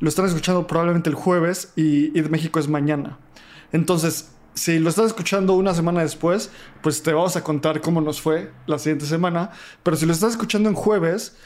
lo 0.00 0.08
están 0.08 0.24
escuchando 0.24 0.66
probablemente 0.66 1.10
el 1.10 1.16
jueves 1.16 1.72
y, 1.76 2.10
de 2.10 2.28
México 2.28 2.58
es 2.58 2.68
mañana. 2.68 3.18
Entonces, 3.72 4.30
si 4.54 4.78
lo 4.78 4.88
estás 4.88 5.06
escuchando 5.06 5.54
una 5.54 5.74
semana 5.74 6.00
después, 6.00 6.50
pues 6.82 7.02
te 7.02 7.12
vamos 7.12 7.36
a 7.36 7.42
contar 7.42 7.80
cómo 7.80 8.00
nos 8.00 8.20
fue 8.20 8.50
la 8.66 8.78
siguiente 8.78 9.04
semana. 9.04 9.50
Pero 9.82 9.96
si 9.96 10.06
lo 10.06 10.12
estás 10.12 10.30
escuchando 10.30 10.68
en 10.68 10.74
jueves, 10.74 11.36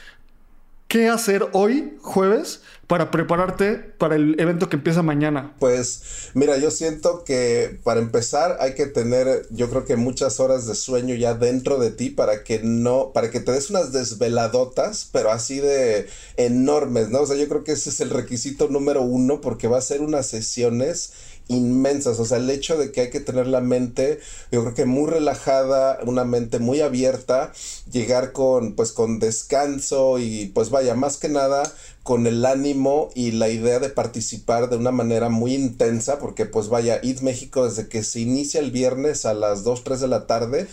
¿Qué 0.89 1.07
hacer 1.07 1.49
hoy, 1.53 1.93
jueves, 2.01 2.61
para 2.87 3.11
prepararte 3.11 3.75
para 3.75 4.15
el 4.15 4.39
evento 4.39 4.69
que 4.69 4.77
empieza 4.77 5.03
mañana? 5.03 5.55
Pues 5.59 6.01
mira, 6.33 6.57
yo 6.57 6.71
siento 6.71 7.23
que 7.23 7.79
para 7.83 7.99
empezar 7.99 8.57
hay 8.59 8.73
que 8.73 8.87
tener, 8.87 9.45
yo 9.51 9.69
creo 9.69 9.85
que 9.85 9.97
muchas 9.97 10.39
horas 10.39 10.65
de 10.65 10.73
sueño 10.73 11.13
ya 11.13 11.35
dentro 11.35 11.77
de 11.77 11.91
ti 11.91 12.09
para 12.09 12.43
que 12.43 12.61
no, 12.63 13.11
para 13.13 13.29
que 13.29 13.39
te 13.39 13.51
des 13.51 13.69
unas 13.69 13.91
desveladotas, 13.91 15.07
pero 15.13 15.29
así 15.29 15.59
de 15.59 16.07
enormes, 16.37 17.09
¿no? 17.09 17.21
O 17.21 17.27
sea, 17.27 17.35
yo 17.35 17.47
creo 17.47 17.63
que 17.63 17.73
ese 17.73 17.91
es 17.91 18.01
el 18.01 18.09
requisito 18.09 18.67
número 18.67 19.03
uno 19.03 19.41
porque 19.41 19.67
va 19.67 19.77
a 19.77 19.81
ser 19.81 20.01
unas 20.01 20.25
sesiones 20.25 21.13
inmensas. 21.49 22.19
O 22.19 22.25
sea, 22.25 22.37
el 22.37 22.49
hecho 22.49 22.77
de 22.77 22.91
que 22.93 23.01
hay 23.01 23.09
que 23.09 23.19
tener 23.19 23.47
la 23.47 23.59
mente, 23.59 24.19
yo 24.51 24.61
creo 24.61 24.73
que 24.73 24.85
muy 24.85 25.09
relajada, 25.09 25.99
una 26.05 26.23
mente 26.23 26.59
muy 26.59 26.79
abierta, 26.79 27.51
llegar 27.91 28.31
con, 28.31 28.75
pues, 28.75 28.93
con 28.93 29.19
descanso 29.19 30.19
y, 30.19 30.47
pues, 30.55 30.69
vaya, 30.69 30.95
más 30.95 31.17
que 31.17 31.27
nada 31.27 31.63
con 32.03 32.27
el 32.27 32.45
ánimo 32.45 33.09
y 33.13 33.31
la 33.31 33.49
idea 33.49 33.79
de 33.79 33.89
participar 33.89 34.69
de 34.69 34.77
una 34.77 34.91
manera 34.91 35.29
muy 35.29 35.53
intensa, 35.53 36.17
porque 36.19 36.45
pues 36.45 36.69
vaya, 36.69 36.99
ID 37.03 37.19
México 37.21 37.65
desde 37.65 37.87
que 37.87 38.03
se 38.03 38.21
inicia 38.21 38.59
el 38.59 38.71
viernes 38.71 39.25
a 39.25 39.33
las 39.33 39.63
2, 39.63 39.83
3 39.83 39.99
de 40.01 40.07
la 40.07 40.25
tarde, 40.25 40.67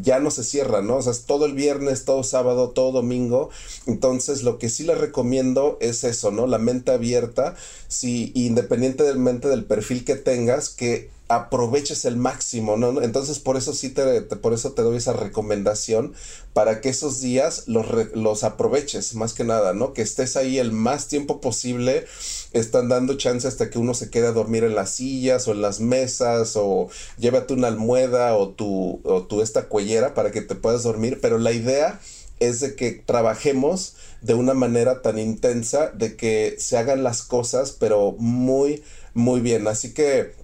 ya 0.00 0.18
no 0.18 0.30
se 0.30 0.44
cierra, 0.44 0.82
¿no? 0.82 0.96
O 0.96 1.02
sea, 1.02 1.12
es 1.12 1.24
todo 1.24 1.46
el 1.46 1.54
viernes, 1.54 2.04
todo 2.04 2.24
sábado, 2.24 2.70
todo 2.70 2.92
domingo. 2.92 3.50
Entonces, 3.86 4.42
lo 4.42 4.58
que 4.58 4.68
sí 4.68 4.84
les 4.84 4.98
recomiendo 4.98 5.78
es 5.80 6.04
eso, 6.04 6.30
¿no? 6.30 6.46
La 6.46 6.58
mente 6.58 6.92
abierta, 6.92 7.54
si 7.88 8.32
independientemente 8.34 9.48
del 9.48 9.64
perfil 9.64 10.04
que 10.04 10.16
tengas, 10.16 10.70
que 10.70 11.10
aproveches 11.34 12.04
el 12.04 12.16
máximo, 12.16 12.76
¿no? 12.76 13.00
Entonces 13.02 13.38
por 13.38 13.56
eso 13.56 13.72
sí 13.72 13.88
te, 13.90 14.22
por 14.22 14.52
eso 14.52 14.72
te 14.72 14.82
doy 14.82 14.96
esa 14.96 15.12
recomendación 15.12 16.14
para 16.52 16.80
que 16.80 16.90
esos 16.90 17.20
días 17.20 17.64
los, 17.66 17.86
los 18.14 18.44
aproveches 18.44 19.14
más 19.14 19.32
que 19.32 19.44
nada, 19.44 19.72
¿no? 19.72 19.92
Que 19.92 20.02
estés 20.02 20.36
ahí 20.36 20.58
el 20.58 20.72
más 20.72 21.08
tiempo 21.08 21.40
posible, 21.40 22.06
están 22.52 22.88
dando 22.88 23.16
chance 23.16 23.48
hasta 23.48 23.70
que 23.70 23.78
uno 23.78 23.94
se 23.94 24.10
quede 24.10 24.26
a 24.26 24.32
dormir 24.32 24.64
en 24.64 24.74
las 24.74 24.90
sillas 24.90 25.48
o 25.48 25.52
en 25.52 25.62
las 25.62 25.80
mesas 25.80 26.52
o 26.56 26.88
llévate 27.18 27.54
una 27.54 27.68
almohada 27.68 28.36
o 28.36 28.50
tu, 28.50 29.00
o 29.04 29.22
tu 29.22 29.40
esta 29.40 29.68
cuellera 29.68 30.14
para 30.14 30.30
que 30.30 30.42
te 30.42 30.54
puedas 30.54 30.82
dormir, 30.82 31.18
pero 31.22 31.38
la 31.38 31.52
idea 31.52 32.00
es 32.40 32.60
de 32.60 32.74
que 32.74 32.90
trabajemos 32.92 33.94
de 34.20 34.34
una 34.34 34.54
manera 34.54 35.00
tan 35.02 35.18
intensa, 35.18 35.90
de 35.90 36.16
que 36.16 36.56
se 36.58 36.76
hagan 36.76 37.02
las 37.02 37.22
cosas, 37.22 37.72
pero 37.72 38.16
muy, 38.18 38.82
muy 39.14 39.40
bien. 39.40 39.66
Así 39.68 39.94
que 39.94 40.41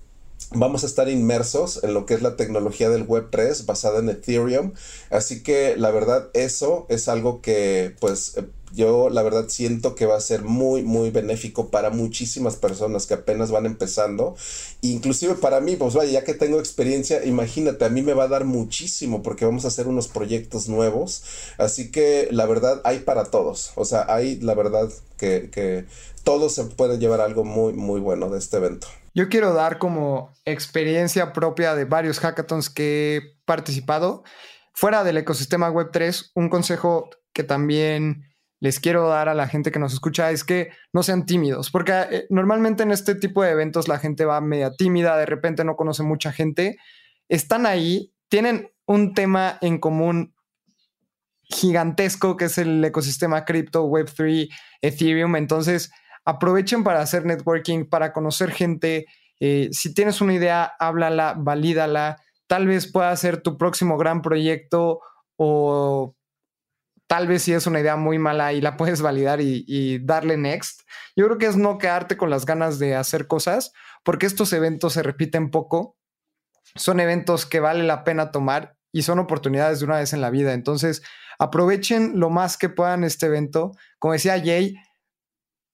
vamos 0.52 0.82
a 0.82 0.86
estar 0.86 1.08
inmersos 1.08 1.82
en 1.82 1.94
lo 1.94 2.06
que 2.06 2.14
es 2.14 2.22
la 2.22 2.36
tecnología 2.36 2.88
del 2.88 3.06
Web3 3.06 3.66
basada 3.66 3.98
en 3.98 4.08
Ethereum. 4.08 4.72
Así 5.10 5.42
que 5.42 5.76
la 5.76 5.90
verdad 5.90 6.28
eso 6.34 6.86
es 6.88 7.08
algo 7.08 7.40
que 7.42 7.94
pues 8.00 8.36
eh, 8.36 8.44
yo 8.72 9.08
la 9.10 9.22
verdad 9.22 9.46
siento 9.48 9.94
que 9.94 10.06
va 10.06 10.16
a 10.16 10.20
ser 10.20 10.42
muy 10.42 10.82
muy 10.82 11.10
benéfico 11.10 11.70
para 11.70 11.90
muchísimas 11.90 12.56
personas 12.56 13.06
que 13.06 13.14
apenas 13.14 13.50
van 13.50 13.66
empezando. 13.66 14.36
Inclusive 14.82 15.34
para 15.34 15.60
mí, 15.60 15.76
pues 15.76 15.94
vaya, 15.94 16.12
ya 16.12 16.24
que 16.24 16.34
tengo 16.34 16.58
experiencia, 16.58 17.24
imagínate, 17.24 17.84
a 17.84 17.88
mí 17.88 18.02
me 18.02 18.14
va 18.14 18.24
a 18.24 18.28
dar 18.28 18.44
muchísimo 18.44 19.22
porque 19.22 19.44
vamos 19.44 19.64
a 19.64 19.68
hacer 19.68 19.88
unos 19.88 20.08
proyectos 20.08 20.68
nuevos. 20.68 21.22
Así 21.58 21.90
que 21.90 22.28
la 22.30 22.46
verdad 22.46 22.80
hay 22.84 23.00
para 23.00 23.24
todos. 23.26 23.72
O 23.76 23.84
sea, 23.84 24.06
hay 24.08 24.36
la 24.40 24.54
verdad 24.54 24.88
que, 25.18 25.50
que 25.50 25.84
todos 26.24 26.54
se 26.54 26.64
pueden 26.64 27.00
llevar 27.00 27.20
algo 27.20 27.44
muy 27.44 27.72
muy 27.72 28.00
bueno 28.00 28.30
de 28.30 28.38
este 28.38 28.58
evento. 28.58 28.88
Yo 29.18 29.28
quiero 29.28 29.52
dar 29.52 29.78
como 29.78 30.32
experiencia 30.44 31.32
propia 31.32 31.74
de 31.74 31.84
varios 31.84 32.20
hackathons 32.20 32.70
que 32.70 33.16
he 33.16 33.22
participado. 33.44 34.22
Fuera 34.72 35.02
del 35.02 35.16
ecosistema 35.16 35.72
Web3, 35.72 36.30
un 36.36 36.48
consejo 36.48 37.10
que 37.32 37.42
también 37.42 38.22
les 38.60 38.78
quiero 38.78 39.08
dar 39.08 39.28
a 39.28 39.34
la 39.34 39.48
gente 39.48 39.72
que 39.72 39.80
nos 39.80 39.92
escucha 39.92 40.30
es 40.30 40.44
que 40.44 40.70
no 40.92 41.02
sean 41.02 41.26
tímidos, 41.26 41.72
porque 41.72 41.92
eh, 42.12 42.26
normalmente 42.30 42.84
en 42.84 42.92
este 42.92 43.16
tipo 43.16 43.42
de 43.42 43.50
eventos 43.50 43.88
la 43.88 43.98
gente 43.98 44.24
va 44.24 44.40
media 44.40 44.70
tímida, 44.70 45.16
de 45.16 45.26
repente 45.26 45.64
no 45.64 45.74
conoce 45.74 46.04
mucha 46.04 46.30
gente, 46.30 46.76
están 47.28 47.66
ahí, 47.66 48.14
tienen 48.28 48.70
un 48.86 49.14
tema 49.14 49.58
en 49.62 49.78
común 49.78 50.32
gigantesco 51.42 52.36
que 52.36 52.44
es 52.44 52.56
el 52.58 52.84
ecosistema 52.84 53.44
cripto, 53.44 53.84
Web3, 53.84 54.48
Ethereum, 54.80 55.34
entonces 55.34 55.90
aprovechen 56.28 56.84
para 56.84 57.00
hacer 57.00 57.24
networking, 57.24 57.86
para 57.86 58.12
conocer 58.12 58.50
gente. 58.50 59.06
Eh, 59.40 59.70
si 59.72 59.94
tienes 59.94 60.20
una 60.20 60.34
idea, 60.34 60.74
háblala, 60.78 61.34
valídala. 61.38 62.22
Tal 62.46 62.66
vez 62.66 62.92
pueda 62.92 63.16
ser 63.16 63.40
tu 63.40 63.56
próximo 63.56 63.96
gran 63.96 64.20
proyecto 64.20 65.00
o 65.36 66.14
tal 67.06 67.28
vez 67.28 67.44
si 67.44 67.54
es 67.54 67.66
una 67.66 67.80
idea 67.80 67.96
muy 67.96 68.18
mala 68.18 68.52
y 68.52 68.60
la 68.60 68.76
puedes 68.76 69.00
validar 69.00 69.40
y, 69.40 69.64
y, 69.66 70.00
darle 70.00 70.36
next. 70.36 70.82
Yo 71.16 71.24
creo 71.24 71.38
que 71.38 71.46
es 71.46 71.56
no 71.56 71.78
quedarte 71.78 72.18
con 72.18 72.28
las 72.28 72.44
ganas 72.44 72.78
de 72.78 72.94
hacer 72.94 73.26
cosas, 73.26 73.72
porque 74.04 74.26
estos 74.26 74.52
eventos 74.52 74.92
se 74.92 75.02
repiten 75.02 75.50
poco. 75.50 75.96
Son 76.74 77.00
eventos 77.00 77.46
que 77.46 77.60
vale 77.60 77.84
la 77.84 78.04
pena 78.04 78.30
tomar 78.32 78.76
y 78.92 79.00
son 79.00 79.18
oportunidades 79.18 79.78
de 79.78 79.86
una 79.86 79.96
vez 79.96 80.12
en 80.12 80.20
la 80.20 80.28
vida. 80.28 80.52
Entonces, 80.52 81.02
aprovechen 81.38 82.20
lo 82.20 82.28
más 82.28 82.58
que 82.58 82.68
puedan 82.68 83.02
este 83.02 83.24
evento. 83.24 83.72
Como 83.98 84.12
decía 84.12 84.38
Jay, 84.38 84.74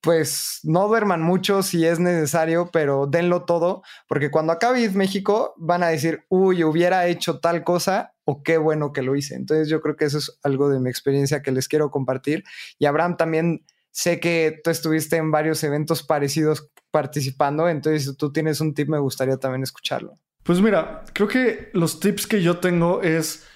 pues 0.05 0.61
no 0.65 0.87
duerman 0.87 1.23
mucho 1.23 1.63
si 1.63 1.87
es 1.87 1.99
necesario, 1.99 2.69
pero 2.71 3.07
denlo 3.07 3.45
todo, 3.47 3.83
porque 4.07 4.31
cuando 4.31 4.53
acabe 4.53 4.91
México 4.91 5.55
van 5.57 5.83
a 5.83 5.89
decir, 5.89 6.27
uy, 6.29 6.63
hubiera 6.63 7.07
hecho 7.07 7.41
tal 7.41 7.65
cosa 7.65 8.13
o 8.25 8.43
qué 8.43 8.59
bueno 8.59 8.93
que 8.93 9.01
lo 9.01 9.17
hice. 9.17 9.35
Entonces 9.35 9.69
yo 9.69 9.81
creo 9.81 9.97
que 9.97 10.05
eso 10.05 10.19
es 10.19 10.39
algo 10.43 10.69
de 10.69 10.79
mi 10.79 10.91
experiencia 10.91 11.43
que 11.43 11.53
les 11.53 11.69
quiero 11.69 11.91
compartir. 11.91 12.45
Y 12.79 12.85
Abraham 12.85 13.17
también 13.17 13.65
sé 13.93 14.21
que 14.21 14.61
tú 14.63 14.69
estuviste 14.69 15.17
en 15.17 15.31
varios 15.31 15.65
eventos 15.65 16.03
parecidos 16.03 16.71
participando, 16.91 17.69
entonces 17.69 18.05
si 18.05 18.15
tú 18.15 18.31
tienes 18.31 18.61
un 18.61 18.75
tip 18.75 18.89
me 18.89 18.99
gustaría 18.99 19.39
también 19.39 19.63
escucharlo. 19.63 20.19
Pues 20.43 20.61
mira, 20.61 21.05
creo 21.15 21.29
que 21.29 21.71
los 21.73 21.99
tips 21.99 22.27
que 22.27 22.43
yo 22.43 22.59
tengo 22.59 23.01
es 23.01 23.47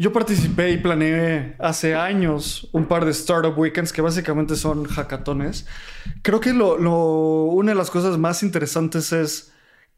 Yo 0.00 0.12
participé 0.12 0.70
y 0.70 0.76
planeé 0.76 1.56
hace 1.58 1.96
años 1.96 2.68
un 2.72 2.86
par 2.86 3.04
de 3.04 3.10
Startup 3.10 3.58
Weekends 3.58 3.92
que 3.92 4.00
básicamente 4.00 4.54
son 4.54 4.84
hackatones. 4.84 5.66
Creo 6.22 6.38
que 6.38 6.52
lo, 6.52 7.46
una 7.46 7.72
de 7.72 7.74
las 7.74 7.90
cosas 7.90 8.16
más 8.16 8.44
interesantes 8.44 9.12
es 9.12 9.52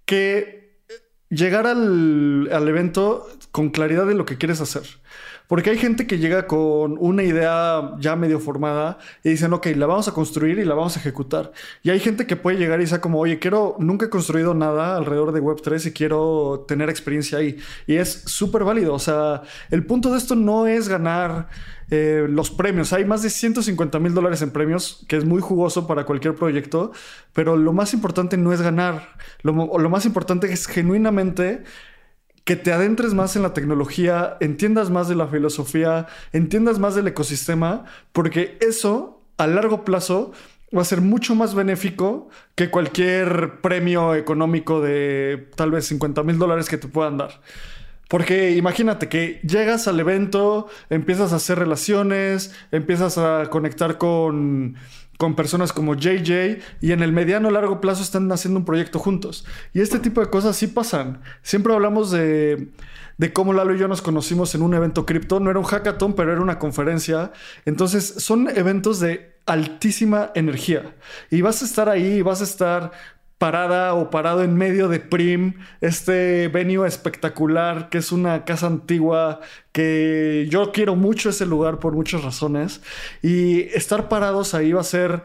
que 0.07 0.81
llegar 1.29 1.67
al, 1.67 2.49
al 2.51 2.67
evento 2.67 3.29
con 3.53 3.69
claridad 3.69 4.07
de 4.07 4.15
lo 4.15 4.25
que 4.25 4.39
quieres 4.39 4.63
hacer. 4.63 4.85
Porque 5.51 5.71
hay 5.71 5.79
gente 5.79 6.07
que 6.07 6.19
llega 6.19 6.47
con 6.47 6.97
una 7.01 7.25
idea 7.25 7.97
ya 7.99 8.15
medio 8.15 8.39
formada 8.39 8.99
y 9.25 9.31
dicen, 9.31 9.53
ok, 9.53 9.67
la 9.75 9.87
vamos 9.87 10.07
a 10.07 10.13
construir 10.13 10.61
y 10.61 10.65
la 10.65 10.77
vamos 10.77 10.97
a 10.97 11.01
ejecutar. 11.01 11.51
Y 11.83 11.91
hay 11.91 11.99
gente 11.99 12.25
que 12.25 12.37
puede 12.37 12.57
llegar 12.57 12.79
y 12.79 12.85
dice 12.85 13.01
como, 13.01 13.19
oye, 13.19 13.41
quiero, 13.41 13.75
nunca 13.81 14.07
he 14.07 14.11
construido 14.11 14.55
nada 14.55 14.97
alrededor 14.97 15.33
de 15.33 15.43
Web3 15.43 15.89
y 15.89 15.91
quiero 15.91 16.67
tener 16.69 16.89
experiencia 16.89 17.39
ahí. 17.39 17.59
Y 17.89 17.97
es 17.97 18.23
súper 18.27 18.63
válido. 18.63 18.95
O 18.95 19.01
sea, 19.01 19.43
el 19.73 19.85
punto 19.85 20.13
de 20.13 20.19
esto 20.19 20.37
no 20.37 20.69
es 20.69 20.89
ganar 20.89 21.49
eh, 21.91 22.29
los 22.31 22.53
premios. 22.53 22.93
Hay 22.93 23.05
más 23.05 23.23
de 23.23 23.31
150 23.31 23.99
mil 23.99 24.15
dólares 24.15 24.43
en 24.43 24.53
premios, 24.53 25.05
que 25.09 25.17
es 25.17 25.25
muy 25.25 25.43
jugoso 25.43 25.89
para 25.89 26.05
cualquier 26.05 26.37
proyecto, 26.37 26.93
pero 27.33 27.57
lo 27.57 27.73
más 27.73 27.93
importante 27.93 28.37
no 28.37 28.53
es 28.53 28.63
ganar. 28.63 29.17
Lo 29.43 29.53
más 29.91 30.07
importante 30.07 30.53
es 30.53 30.69
genuinamente 30.69 31.65
que 32.51 32.57
te 32.57 32.73
adentres 32.73 33.15
más 33.15 33.37
en 33.37 33.43
la 33.43 33.55
tecnología, 33.55 34.37
entiendas 34.41 34.91
más 34.91 35.09
de 35.09 35.15
la 35.15 35.29
filosofía, 35.29 36.09
entiendas 36.33 36.81
más 36.81 36.97
del 36.97 37.07
ecosistema, 37.07 37.85
porque 38.13 38.59
eso 38.61 39.23
a 39.37 39.47
largo 39.47 39.85
plazo 39.85 40.33
va 40.77 40.83
a 40.83 40.85
ser 40.85 41.01
mucho 41.01 41.37
más 41.37 41.55
benéfico 41.55 42.29
que 42.57 42.69
cualquier 42.69 43.61
premio 43.61 44.17
económico 44.17 44.81
de 44.81 45.49
tal 45.55 45.71
vez 45.71 45.87
50 45.87 46.25
mil 46.25 46.41
dólares 46.41 46.69
que 46.69 46.77
te 46.77 46.89
puedan 46.89 47.19
dar. 47.19 47.41
Porque 48.09 48.57
imagínate 48.57 49.09
que 49.09 49.41
llegas 49.45 49.87
al 49.87 50.01
evento, 50.01 50.67
empiezas 50.89 51.33
a 51.33 51.37
hacer 51.37 51.57
relaciones, 51.57 52.53
empiezas 52.73 53.17
a 53.17 53.47
conectar 53.49 53.97
con 53.97 54.75
con 55.21 55.35
personas 55.35 55.75
como 55.75 55.97
JJ 55.97 56.61
y 56.81 56.93
en 56.93 57.03
el 57.03 57.13
mediano 57.13 57.51
largo 57.51 57.79
plazo 57.79 58.03
están 58.03 58.33
haciendo 58.33 58.59
un 58.59 58.65
proyecto 58.65 58.99
juntos. 58.99 59.45
Y 59.75 59.83
este 59.83 59.99
tipo 59.99 60.23
de 60.23 60.31
cosas 60.31 60.57
sí 60.57 60.67
pasan. 60.67 61.21
Siempre 61.43 61.75
hablamos 61.75 62.11
de, 62.11 62.71
de 63.19 63.33
cómo 63.35 63.53
Lalo 63.53 63.75
y 63.75 63.79
yo 63.79 63.87
nos 63.87 64.01
conocimos 64.01 64.55
en 64.55 64.63
un 64.63 64.73
evento 64.73 65.05
cripto. 65.05 65.39
No 65.39 65.51
era 65.51 65.59
un 65.59 65.67
hackathon, 65.67 66.15
pero 66.15 66.33
era 66.33 66.41
una 66.41 66.59
conferencia. 66.59 67.33
Entonces 67.67 68.15
son 68.17 68.49
eventos 68.49 68.99
de 68.99 69.35
altísima 69.45 70.31
energía. 70.35 70.97
Y 71.31 71.43
vas 71.43 71.61
a 71.61 71.67
estar 71.67 71.91
ahí, 71.91 72.23
vas 72.23 72.41
a 72.41 72.45
estar 72.45 72.91
parada 73.41 73.95
o 73.95 74.11
parado 74.11 74.45
en 74.45 74.55
medio 74.55 74.89
de 74.89 75.01
Prim, 75.01 75.55
este 75.81 76.49
venue 76.49 76.87
espectacular 76.87 77.89
que 77.89 77.97
es 77.97 78.13
una 78.13 78.45
casa 78.45 78.67
antigua 78.67 79.41
que 79.73 80.47
yo 80.51 80.73
quiero 80.73 80.95
mucho 80.95 81.31
ese 81.31 81.47
lugar 81.47 81.79
por 81.79 81.95
muchas 81.95 82.23
razones. 82.23 82.83
Y 83.23 83.63
estar 83.75 84.11
parados 84.11 84.53
ahí 84.53 84.73
va 84.73 84.83
a 84.83 84.85
ser 84.85 85.23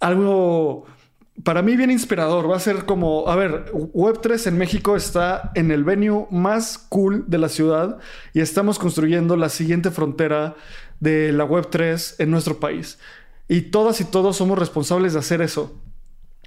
algo 0.00 0.86
para 1.44 1.60
mí 1.60 1.76
bien 1.76 1.90
inspirador, 1.90 2.50
va 2.50 2.56
a 2.56 2.60
ser 2.60 2.86
como, 2.86 3.28
a 3.28 3.36
ver, 3.36 3.66
Web3 3.72 4.46
en 4.46 4.56
México 4.56 4.96
está 4.96 5.52
en 5.54 5.70
el 5.70 5.84
venue 5.84 6.26
más 6.30 6.78
cool 6.78 7.26
de 7.26 7.36
la 7.36 7.50
ciudad 7.50 7.98
y 8.32 8.40
estamos 8.40 8.78
construyendo 8.78 9.36
la 9.36 9.50
siguiente 9.50 9.90
frontera 9.90 10.56
de 11.00 11.32
la 11.32 11.46
Web3 11.46 12.14
en 12.18 12.30
nuestro 12.30 12.60
país. 12.60 12.98
Y 13.46 13.60
todas 13.60 14.00
y 14.00 14.04
todos 14.04 14.38
somos 14.38 14.58
responsables 14.58 15.12
de 15.12 15.18
hacer 15.18 15.42
eso 15.42 15.82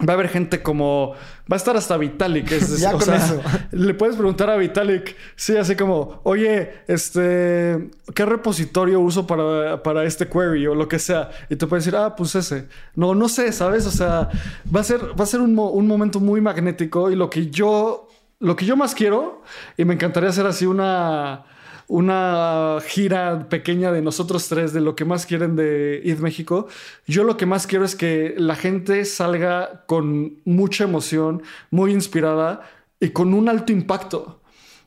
va 0.08 0.14
a 0.14 0.16
haber 0.16 0.30
gente 0.30 0.62
como 0.62 1.14
va 1.52 1.56
a 1.56 1.58
estar 1.58 1.76
hasta 1.78 1.98
Vitalik 1.98 2.50
ya 2.78 2.92
con 2.94 3.14
eso. 3.14 3.42
le 3.72 3.94
puedes 3.94 4.16
preguntar 4.16 4.50
a 4.50 4.56
Vitalik 4.56 5.16
sí 5.36 5.58
así 5.58 5.76
como 5.76 6.22
oye 6.24 6.84
este 6.88 7.90
qué 8.14 8.26
repositorio 8.26 9.00
uso 9.00 9.28
para, 9.28 9.82
para 9.84 10.04
este 10.04 10.28
query 10.28 10.68
o 10.68 10.76
lo 10.76 10.88
que 10.88 11.00
sea 11.00 11.30
y 11.50 11.56
te 11.56 11.68
puede 11.68 11.82
decir 11.82 11.96
ah 11.96 12.16
pues 12.16 12.36
ese. 12.36 12.68
No 12.96 13.16
no 13.16 13.30
sé 13.30 13.52
sabes 13.52 13.86
o 13.86 13.92
sea 13.92 14.30
va 14.74 14.82
a 14.82 14.84
ser 14.84 15.02
va 15.20 15.24
a 15.24 15.28
ser 15.28 15.42
un, 15.42 15.58
un 15.58 15.88
momento 15.88 16.20
muy 16.20 16.42
magnético 16.42 17.12
y 17.12 17.16
lo 17.16 17.30
que 17.30 17.48
yo 17.48 18.08
lo 18.40 18.56
que 18.56 18.66
yo 18.66 18.76
más 18.76 18.96
quiero 18.96 19.44
y 19.78 19.86
me 19.86 19.94
encantaría 19.94 20.30
hacer 20.30 20.48
así 20.48 20.66
una 20.66 21.46
una 21.92 22.78
gira 22.88 23.50
pequeña 23.50 23.92
de 23.92 24.02
nosotros 24.02 24.48
tres 24.48 24.72
de 24.72 24.80
lo 24.80 24.96
que 24.96 25.04
más 25.04 25.26
quieren 25.26 25.58
de 25.58 26.02
ID 26.06 26.20
México. 26.20 26.68
Yo 27.06 27.26
lo 27.26 27.36
que 27.36 27.46
más 27.46 27.68
quiero 27.68 27.84
es 27.84 27.98
que 27.98 28.34
la 28.38 28.56
gente 28.56 29.04
salga 29.04 29.84
con 29.88 30.38
mucha 30.46 30.86
emoción, 30.86 31.44
muy 31.70 31.92
inspirada 31.92 32.62
y 33.02 33.10
con 33.10 33.34
un 33.34 33.50
alto 33.50 33.74
impacto. 33.74 34.40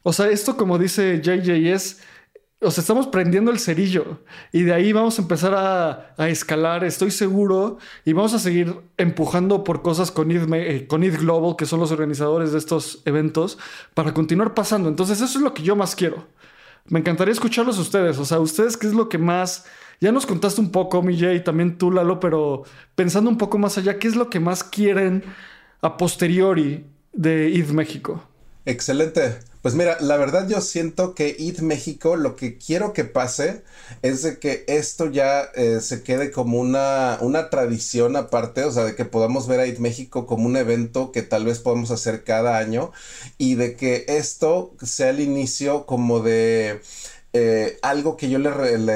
O 0.03 0.15
sea, 0.15 0.31
esto 0.31 0.57
como 0.57 0.79
dice 0.79 1.21
JJ 1.23 1.75
es, 1.75 2.01
o 2.63 2.71
sea, 2.71 2.81
estamos 2.81 3.07
prendiendo 3.09 3.51
el 3.51 3.59
cerillo 3.59 4.21
y 4.51 4.63
de 4.63 4.73
ahí 4.73 4.95
vamos 4.95 5.19
a 5.19 5.23
empezar 5.23 5.53
a, 5.55 6.27
escalar, 6.27 6.85
estoy 6.85 7.11
seguro, 7.11 7.77
y 8.07 8.15
vamos 8.15 8.33
a 8.33 8.39
seguir 8.39 8.81
empujando 8.97 9.63
por 9.63 9.83
cosas 9.83 10.11
con 10.11 10.31
ID, 10.31 10.51
eh, 10.55 10.87
con 10.87 11.05
ID 11.05 11.19
Global, 11.19 11.57
que 11.59 11.67
son 11.67 11.81
los 11.81 11.93
organizadores 11.93 12.53
de 12.53 12.59
estos 12.59 13.03
eventos, 13.05 13.59
para 13.93 14.15
continuar 14.15 14.55
pasando. 14.55 14.89
Entonces, 14.89 15.21
eso 15.21 15.37
es 15.37 15.45
lo 15.45 15.53
que 15.53 15.63
yo 15.63 15.77
más 15.77 15.95
quiero. 15.95 16.27
Me 16.87 17.01
encantaría 17.01 17.33
escucharlos 17.33 17.79
ustedes. 17.79 18.19
O 18.19 18.25
sea, 18.25 18.41
ustedes, 18.41 18.77
¿qué 18.77 18.87
es 18.87 18.95
lo 18.95 19.09
que 19.09 19.19
más... 19.19 19.67
Ya 20.01 20.13
nos 20.13 20.27
contaste 20.27 20.61
un 20.61 20.71
poco, 20.71 21.03
mi 21.03 21.15
y 21.15 21.41
también 21.41 21.79
tú, 21.79 21.91
Lalo, 21.91 22.21
pero 22.21 22.65
pensando 22.95 23.31
un 23.31 23.39
poco 23.39 23.59
más 23.59 23.79
allá, 23.79 23.99
¿qué 23.99 24.09
es 24.09 24.17
lo 24.17 24.29
que 24.29 24.41
más 24.41 24.65
quieren 24.65 25.23
a 25.81 25.97
posteriori 25.97 26.85
de 27.13 27.49
ID 27.49 27.71
México? 27.71 28.23
Excelente. 28.67 29.39
Pues 29.61 29.75
mira, 29.75 29.99
la 30.01 30.17
verdad 30.17 30.49
yo 30.49 30.61
siento 30.61 31.15
que 31.15 31.35
IT 31.39 31.61
México 31.61 32.17
lo 32.17 32.35
que 32.37 32.57
quiero 32.59 32.93
que 32.95 33.05
pase 33.05 33.63
es 34.03 34.23
de 34.23 34.39
que 34.39 34.65
esto 34.69 35.11
ya 35.11 35.43
eh, 35.55 35.81
se 35.81 36.03
quede 36.03 36.31
como 36.31 36.59
una, 36.61 37.19
una 37.21 37.51
tradición 37.51 38.17
aparte, 38.17 38.65
o 38.65 38.71
sea, 38.73 38.85
de 38.85 38.95
que 38.95 39.05
podamos 39.05 39.49
ver 39.49 39.61
a 39.61 39.67
IT 39.67 39.79
México 39.81 40.27
como 40.27 40.47
un 40.47 40.57
evento 40.57 41.13
que 41.13 41.23
tal 41.23 41.45
vez 41.47 41.59
podamos 41.61 41.91
hacer 41.91 42.25
cada 42.25 42.59
año 42.59 42.91
y 43.39 43.55
de 43.55 43.77
que 43.77 44.05
esto 44.09 44.75
sea 44.83 45.11
el 45.11 45.21
inicio 45.21 45.85
como 45.87 46.21
de 46.21 46.81
eh, 47.37 47.81
algo 47.83 48.17
que 48.17 48.31
yo 48.31 48.39
le, 48.39 48.53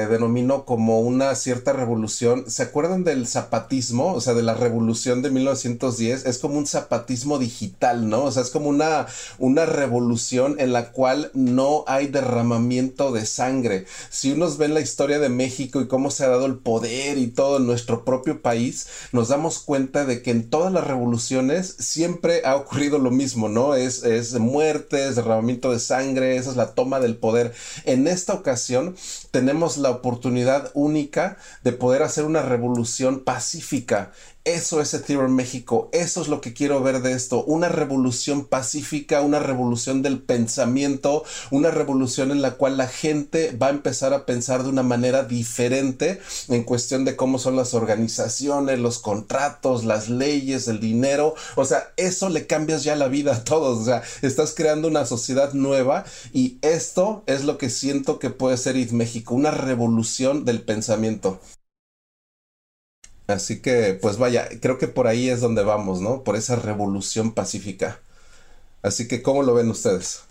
denomino 0.07 0.63
como 0.63 1.01
una 1.01 1.35
cierta 1.35 1.73
revolución. 1.73 2.49
¿Se 2.49 2.63
acuerdan 2.63 3.03
del 3.03 3.27
zapatismo? 3.27 4.13
O 4.13 4.21
sea, 4.21 4.33
de 4.33 4.43
la 4.43 4.53
revolución 4.53 5.21
de 5.21 5.29
1910. 5.29 6.25
Es 6.25 6.37
como 6.37 6.57
un 6.57 6.65
zapatismo 6.65 7.37
digital, 7.37 8.07
¿no? 8.07 8.23
O 8.23 8.31
sea, 8.31 8.41
es 8.41 8.49
como 8.49 8.69
una, 8.69 9.07
una 9.39 9.65
revolución 9.65 10.55
en 10.57 10.71
la 10.71 10.93
cual 10.93 11.31
no 11.33 11.83
hay 11.85 12.07
derramamiento 12.07 13.11
de 13.11 13.25
sangre. 13.25 13.85
Si 14.09 14.31
unos 14.31 14.57
ven 14.57 14.73
la 14.73 14.79
historia 14.79 15.19
de 15.19 15.27
México 15.27 15.81
y 15.81 15.89
cómo 15.89 16.09
se 16.09 16.23
ha 16.23 16.29
dado 16.29 16.45
el 16.45 16.59
poder 16.59 17.17
y 17.17 17.27
todo 17.27 17.57
en 17.57 17.67
nuestro 17.67 18.05
propio 18.05 18.41
país, 18.41 18.87
nos 19.11 19.27
damos 19.27 19.59
cuenta 19.59 20.05
de 20.05 20.21
que 20.21 20.31
en 20.31 20.49
todas 20.49 20.71
las 20.71 20.87
revoluciones 20.87 21.75
siempre 21.79 22.43
ha 22.45 22.55
ocurrido 22.55 22.99
lo 22.99 23.11
mismo, 23.11 23.49
¿no? 23.49 23.75
Es, 23.75 24.03
es 24.03 24.33
muertes, 24.39 25.17
derramamiento 25.17 25.73
de 25.73 25.79
sangre, 25.79 26.37
esa 26.37 26.51
es 26.51 26.55
la 26.55 26.73
toma 26.73 27.01
del 27.01 27.17
poder. 27.17 27.53
En 27.83 28.07
este 28.07 28.28
ocasión 28.33 28.95
tenemos 29.31 29.77
la 29.77 29.89
oportunidad 29.89 30.71
única 30.73 31.37
de 31.63 31.71
poder 31.71 32.03
hacer 32.03 32.25
una 32.25 32.41
revolución 32.41 33.23
pacífica 33.23 34.11
eso 34.55 34.81
es 34.81 34.93
Ethereum 34.93 35.35
México, 35.35 35.89
eso 35.91 36.21
es 36.21 36.27
lo 36.27 36.41
que 36.41 36.53
quiero 36.53 36.81
ver 36.81 37.01
de 37.01 37.13
esto, 37.13 37.43
una 37.43 37.69
revolución 37.69 38.45
pacífica, 38.45 39.21
una 39.21 39.39
revolución 39.39 40.01
del 40.01 40.19
pensamiento, 40.19 41.23
una 41.51 41.69
revolución 41.69 42.31
en 42.31 42.41
la 42.41 42.55
cual 42.55 42.77
la 42.77 42.87
gente 42.87 43.55
va 43.55 43.67
a 43.67 43.71
empezar 43.71 44.13
a 44.13 44.25
pensar 44.25 44.63
de 44.63 44.69
una 44.69 44.81
manera 44.81 45.23
diferente 45.23 46.19
en 46.47 46.63
cuestión 46.63 47.05
de 47.05 47.15
cómo 47.15 47.37
son 47.37 47.55
las 47.55 47.75
organizaciones, 47.75 48.79
los 48.79 48.97
contratos, 48.97 49.83
las 49.85 50.09
leyes, 50.09 50.67
el 50.67 50.79
dinero, 50.79 51.35
o 51.55 51.65
sea, 51.65 51.93
eso 51.95 52.29
le 52.29 52.47
cambias 52.47 52.83
ya 52.83 52.95
la 52.95 53.07
vida 53.07 53.35
a 53.35 53.43
todos, 53.43 53.79
o 53.79 53.85
sea, 53.85 54.01
estás 54.23 54.55
creando 54.55 54.87
una 54.87 55.05
sociedad 55.05 55.53
nueva 55.53 56.05
y 56.33 56.57
esto 56.61 57.23
es 57.27 57.43
lo 57.43 57.57
que 57.59 57.69
siento 57.69 58.17
que 58.17 58.31
puede 58.31 58.57
ser 58.57 58.77
IT 58.77 58.91
México, 58.91 59.35
una 59.35 59.51
revolución 59.51 60.43
del 60.43 60.61
pensamiento. 60.61 61.39
Así 63.29 63.61
que, 63.61 63.93
pues 64.01 64.17
vaya, 64.17 64.49
creo 64.59 64.79
que 64.79 64.87
por 64.87 65.05
ahí 65.05 65.29
es 65.29 65.39
donde 65.39 65.63
vamos, 65.63 66.01
¿no? 66.01 66.23
Por 66.23 66.35
esa 66.35 66.55
revolución 66.55 67.33
pacífica. 67.33 68.01
Así 68.81 69.07
que, 69.07 69.21
¿cómo 69.21 69.43
lo 69.43 69.53
ven 69.53 69.69
ustedes? 69.69 70.23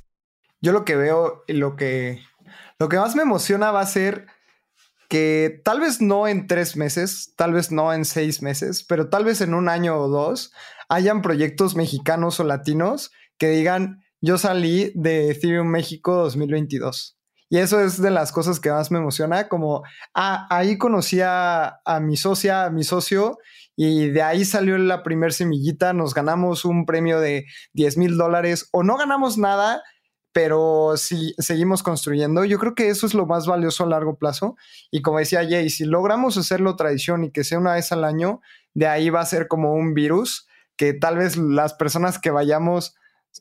Yo 0.60 0.72
lo 0.72 0.84
que 0.84 0.96
veo, 0.96 1.44
lo 1.46 1.76
que, 1.76 2.20
lo 2.80 2.88
que 2.88 2.96
más 2.96 3.14
me 3.14 3.22
emociona 3.22 3.70
va 3.70 3.82
a 3.82 3.86
ser 3.86 4.26
que 5.08 5.60
tal 5.64 5.80
vez 5.80 6.00
no 6.00 6.26
en 6.26 6.48
tres 6.48 6.76
meses, 6.76 7.34
tal 7.36 7.52
vez 7.52 7.70
no 7.70 7.92
en 7.92 8.04
seis 8.04 8.42
meses, 8.42 8.82
pero 8.82 9.08
tal 9.08 9.24
vez 9.24 9.40
en 9.40 9.54
un 9.54 9.68
año 9.68 9.96
o 9.96 10.08
dos 10.08 10.52
hayan 10.88 11.22
proyectos 11.22 11.76
mexicanos 11.76 12.40
o 12.40 12.44
latinos 12.44 13.12
que 13.38 13.48
digan, 13.50 14.02
yo 14.20 14.38
salí 14.38 14.90
de 14.96 15.30
Ethereum 15.30 15.68
México 15.68 16.14
2022. 16.16 17.17
Y 17.50 17.58
eso 17.58 17.80
es 17.80 18.00
de 18.00 18.10
las 18.10 18.30
cosas 18.32 18.60
que 18.60 18.70
más 18.70 18.90
me 18.90 18.98
emociona, 18.98 19.48
como 19.48 19.82
ah, 20.14 20.46
ahí 20.50 20.76
conocí 20.76 21.20
a, 21.22 21.80
mi 22.02 22.16
socia, 22.16 22.64
a 22.64 22.70
mi 22.70 22.84
socio, 22.84 23.38
y 23.74 24.10
de 24.10 24.22
ahí 24.22 24.44
salió 24.44 24.76
la 24.76 25.02
primer 25.02 25.32
semillita, 25.32 25.92
nos 25.92 26.12
ganamos 26.12 26.64
un 26.64 26.84
premio 26.84 27.20
de 27.20 27.46
10 27.72 27.96
mil 27.96 28.16
dólares 28.16 28.68
o 28.72 28.82
no 28.82 28.96
ganamos 28.96 29.38
nada, 29.38 29.82
pero 30.32 30.96
si 30.96 31.34
seguimos 31.38 31.82
construyendo, 31.82 32.44
yo 32.44 32.58
creo 32.58 32.74
que 32.74 32.90
eso 32.90 33.06
es 33.06 33.14
lo 33.14 33.26
más 33.26 33.46
valioso 33.46 33.84
a 33.84 33.88
largo 33.88 34.18
plazo. 34.18 34.56
Y 34.90 35.00
como 35.00 35.18
decía 35.18 35.46
Jay, 35.48 35.70
si 35.70 35.84
logramos 35.84 36.36
hacerlo 36.36 36.76
tradición 36.76 37.24
y 37.24 37.30
que 37.30 37.44
sea 37.44 37.58
una 37.58 37.74
vez 37.74 37.92
al 37.92 38.04
año, 38.04 38.40
de 38.74 38.86
ahí 38.86 39.10
va 39.10 39.20
a 39.20 39.26
ser 39.26 39.48
como 39.48 39.72
un 39.72 39.94
virus 39.94 40.46
que 40.76 40.92
tal 40.92 41.16
vez 41.16 41.36
las 41.36 41.74
personas 41.74 42.18
que 42.18 42.30
vayamos 42.30 42.94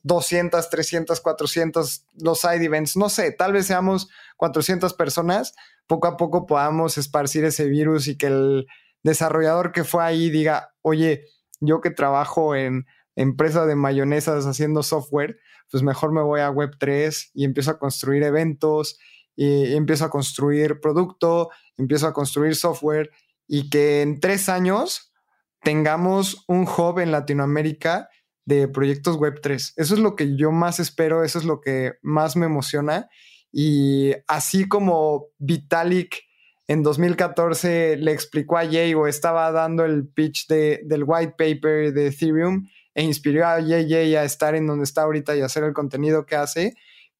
200, 0.03 0.69
300, 0.69 1.21
400, 1.21 2.05
los 2.21 2.39
side 2.39 2.63
events, 2.63 2.97
no 2.97 3.09
sé, 3.09 3.31
tal 3.31 3.53
vez 3.53 3.67
seamos 3.67 4.09
400 4.37 4.93
personas, 4.93 5.53
poco 5.87 6.07
a 6.07 6.17
poco 6.17 6.45
podamos 6.45 6.97
esparcir 6.97 7.45
ese 7.45 7.65
virus 7.65 8.07
y 8.07 8.17
que 8.17 8.27
el 8.27 8.67
desarrollador 9.03 9.71
que 9.71 9.83
fue 9.83 10.03
ahí 10.03 10.29
diga, 10.29 10.73
oye, 10.81 11.25
yo 11.59 11.81
que 11.81 11.91
trabajo 11.91 12.55
en 12.55 12.85
empresa 13.15 13.65
de 13.65 13.75
mayonesas 13.75 14.45
haciendo 14.45 14.83
software, 14.83 15.37
pues 15.71 15.83
mejor 15.83 16.11
me 16.11 16.21
voy 16.21 16.41
a 16.41 16.51
Web3 16.51 17.31
y 17.33 17.45
empiezo 17.45 17.71
a 17.71 17.79
construir 17.79 18.23
eventos, 18.23 18.97
y 19.37 19.75
empiezo 19.75 20.03
a 20.03 20.09
construir 20.09 20.81
producto, 20.81 21.51
empiezo 21.77 22.07
a 22.07 22.13
construir 22.13 22.55
software 22.55 23.11
y 23.47 23.69
que 23.69 24.01
en 24.01 24.19
tres 24.19 24.49
años 24.49 25.13
tengamos 25.61 26.43
un 26.47 26.67
hub 26.67 26.99
en 26.99 27.11
Latinoamérica 27.11 28.09
de 28.47 28.69
proyectos 28.69 29.19
Web3. 29.19 29.73
Eso 29.75 29.93
es 29.93 29.99
lo 29.99 30.15
que 30.15 30.37
yo 30.37 30.51
más 30.53 30.79
espero, 30.79 31.25
eso 31.25 31.37
es 31.37 31.43
lo 31.43 31.59
que 31.59 31.95
más 32.01 32.37
me 32.37 32.45
emociona. 32.45 33.09
Y 33.51 34.13
así 34.25 34.69
como 34.69 35.27
Vitalik 35.37 36.23
en 36.65 36.81
2014 36.81 37.97
le 37.97 38.13
explicó 38.13 38.57
a 38.57 38.65
Jay 38.65 38.93
o 38.93 39.05
estaba 39.05 39.51
dando 39.51 39.83
el 39.83 40.07
pitch 40.07 40.47
de, 40.47 40.79
del 40.85 41.03
white 41.05 41.35
paper 41.37 41.93
de 41.93 42.07
Ethereum 42.07 42.69
e 42.95 43.03
inspiró 43.03 43.45
a 43.45 43.61
Jay 43.61 44.15
a 44.15 44.23
estar 44.23 44.55
en 44.55 44.65
donde 44.65 44.85
está 44.85 45.03
ahorita 45.03 45.35
y 45.35 45.41
hacer 45.41 45.65
el 45.65 45.73
contenido 45.73 46.25
que 46.25 46.37
hace, 46.37 46.73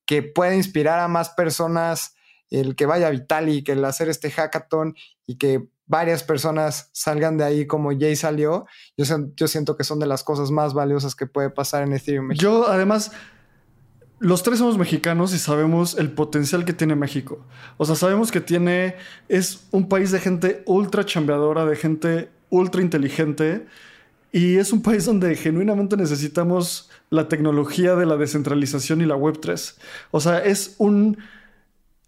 que 0.06 0.24
puede 0.24 0.56
inspirar 0.56 1.00
a 1.00 1.10
más 1.10 1.32
personas 1.32 2.16
el 2.50 2.78
que 2.78 2.86
vaya 2.86 3.08
a 3.08 3.12
Vitalik, 3.12 3.68
el 3.68 3.84
hacer 3.84 4.08
este 4.08 4.32
hackathon 4.32 4.96
y 5.26 5.38
que 5.38 5.68
varias 5.88 6.24
personas 6.24 6.90
salgan 6.94 7.38
de 7.38 7.46
ahí 7.46 7.66
como 7.66 7.98
Jay 7.98 8.16
salió, 8.16 8.66
yo, 8.98 9.48
siento 9.48 9.78
que 9.78 9.84
son 9.84 10.00
de 10.00 10.06
las 10.06 10.24
cosas 10.24 10.52
más 10.52 10.74
valiosas 10.74 11.16
que 11.16 11.26
puede 11.26 11.50
pasar 11.50 11.84
en 11.84 11.94
Ethereum. 11.94 12.34
Yo 12.34 12.68
además, 12.68 13.12
los 14.20 14.44
tres 14.44 14.60
somos 14.60 14.78
mexicanos 14.78 15.34
y 15.34 15.40
sabemos 15.40 15.98
el 15.98 16.12
potencial 16.12 16.66
que 16.66 16.74
tiene 16.74 16.96
México. 16.96 17.46
O 17.78 17.86
sea, 17.86 17.96
sabemos 17.96 18.32
que 18.32 18.42
tiene, 18.42 18.96
es 19.30 19.68
un 19.72 19.88
país 19.88 20.12
de 20.12 20.20
gente 20.20 20.64
ultra 20.66 21.06
chambeadora, 21.06 21.66
de 21.66 21.76
gente 21.76 22.30
ultra 22.50 22.82
inteligente 22.82 23.66
y 24.32 24.58
es 24.58 24.74
un 24.74 24.82
país 24.82 25.06
donde 25.06 25.36
genuinamente 25.36 25.96
necesitamos 25.96 26.90
la 27.10 27.30
tecnología 27.30 27.96
de 27.96 28.06
la 28.06 28.18
descentralización 28.18 29.02
y 29.02 29.06
la 29.06 29.16
Web3. 29.16 29.76
O 30.12 30.20
sea, 30.20 30.40
es 30.40 30.76
un 30.78 31.18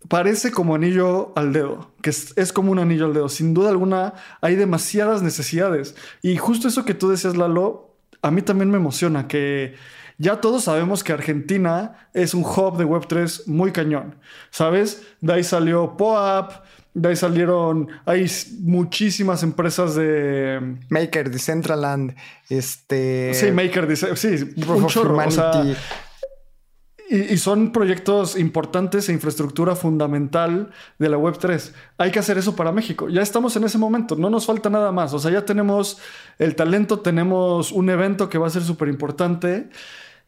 parece 0.07 0.51
como 0.51 0.75
anillo 0.75 1.33
al 1.35 1.51
dedo, 1.51 1.91
que 2.01 2.09
es, 2.09 2.53
como 2.53 2.71
un 2.71 2.79
anillo 2.79 3.05
al 3.05 3.13
dedo. 3.13 3.29
Sin 3.29 3.53
duda 3.53 3.69
alguna, 3.69 4.13
hay 4.41 4.55
demasiadas 4.55 5.21
necesidades. 5.21 5.95
Y 6.21 6.37
justo 6.37 6.67
eso 6.67 6.85
que 6.85 6.93
tú 6.93 7.09
decías, 7.09 7.35
Lalo, 7.35 7.95
a 8.21 8.31
mí 8.31 8.41
también 8.41 8.71
me 8.71 8.77
emociona, 8.77 9.27
que 9.27 9.75
ya 10.17 10.41
todos 10.41 10.65
sabemos 10.65 11.03
que 11.03 11.13
Argentina 11.13 12.09
es 12.13 12.33
un 12.33 12.43
hub 12.43 12.77
de 12.77 12.85
Web3 12.85 13.47
muy 13.47 13.71
cañón, 13.71 14.15
¿sabes? 14.49 15.03
De 15.21 15.33
ahí 15.33 15.43
salió 15.43 15.95
POAP, 15.95 16.51
de 16.93 17.09
ahí 17.09 17.15
salieron, 17.15 17.87
hay 18.05 18.29
muchísimas 18.59 19.43
empresas 19.43 19.95
de... 19.95 20.77
Maker, 20.89 21.29
Decentraland, 21.29 22.15
este... 22.49 23.33
Sí, 23.33 23.51
Maker, 23.51 23.95
sí, 23.95 24.53
un 24.67 24.87
chorro, 24.87 25.17
y, 27.09 27.37
son 27.37 27.71
proyectos 27.71 28.37
importantes 28.37 29.09
e 29.09 29.13
infraestructura 29.13 29.75
fundamental 29.75 30.69
de 30.99 31.09
la 31.09 31.17
Web3. 31.17 31.71
Hay 31.97 32.11
que 32.11 32.19
hacer 32.19 32.37
eso 32.37 32.55
para 32.55 32.71
México. 32.71 33.09
Ya 33.09 33.21
estamos 33.21 33.55
en 33.55 33.63
ese 33.63 33.79
momento, 33.79 34.15
no 34.15 34.29
nos 34.29 34.45
falta 34.45 34.69
nada 34.69 34.91
más. 34.91 35.13
O 35.13 35.19
sea, 35.19 35.31
ya 35.31 35.43
tenemos 35.43 35.97
el 36.37 36.55
talento, 36.55 36.99
tenemos 36.99 37.71
un 37.71 37.89
evento 37.89 38.29
que 38.29 38.37
va 38.37 38.47
a 38.47 38.51
ser 38.51 38.61
súper 38.61 38.89
importante. 38.89 39.69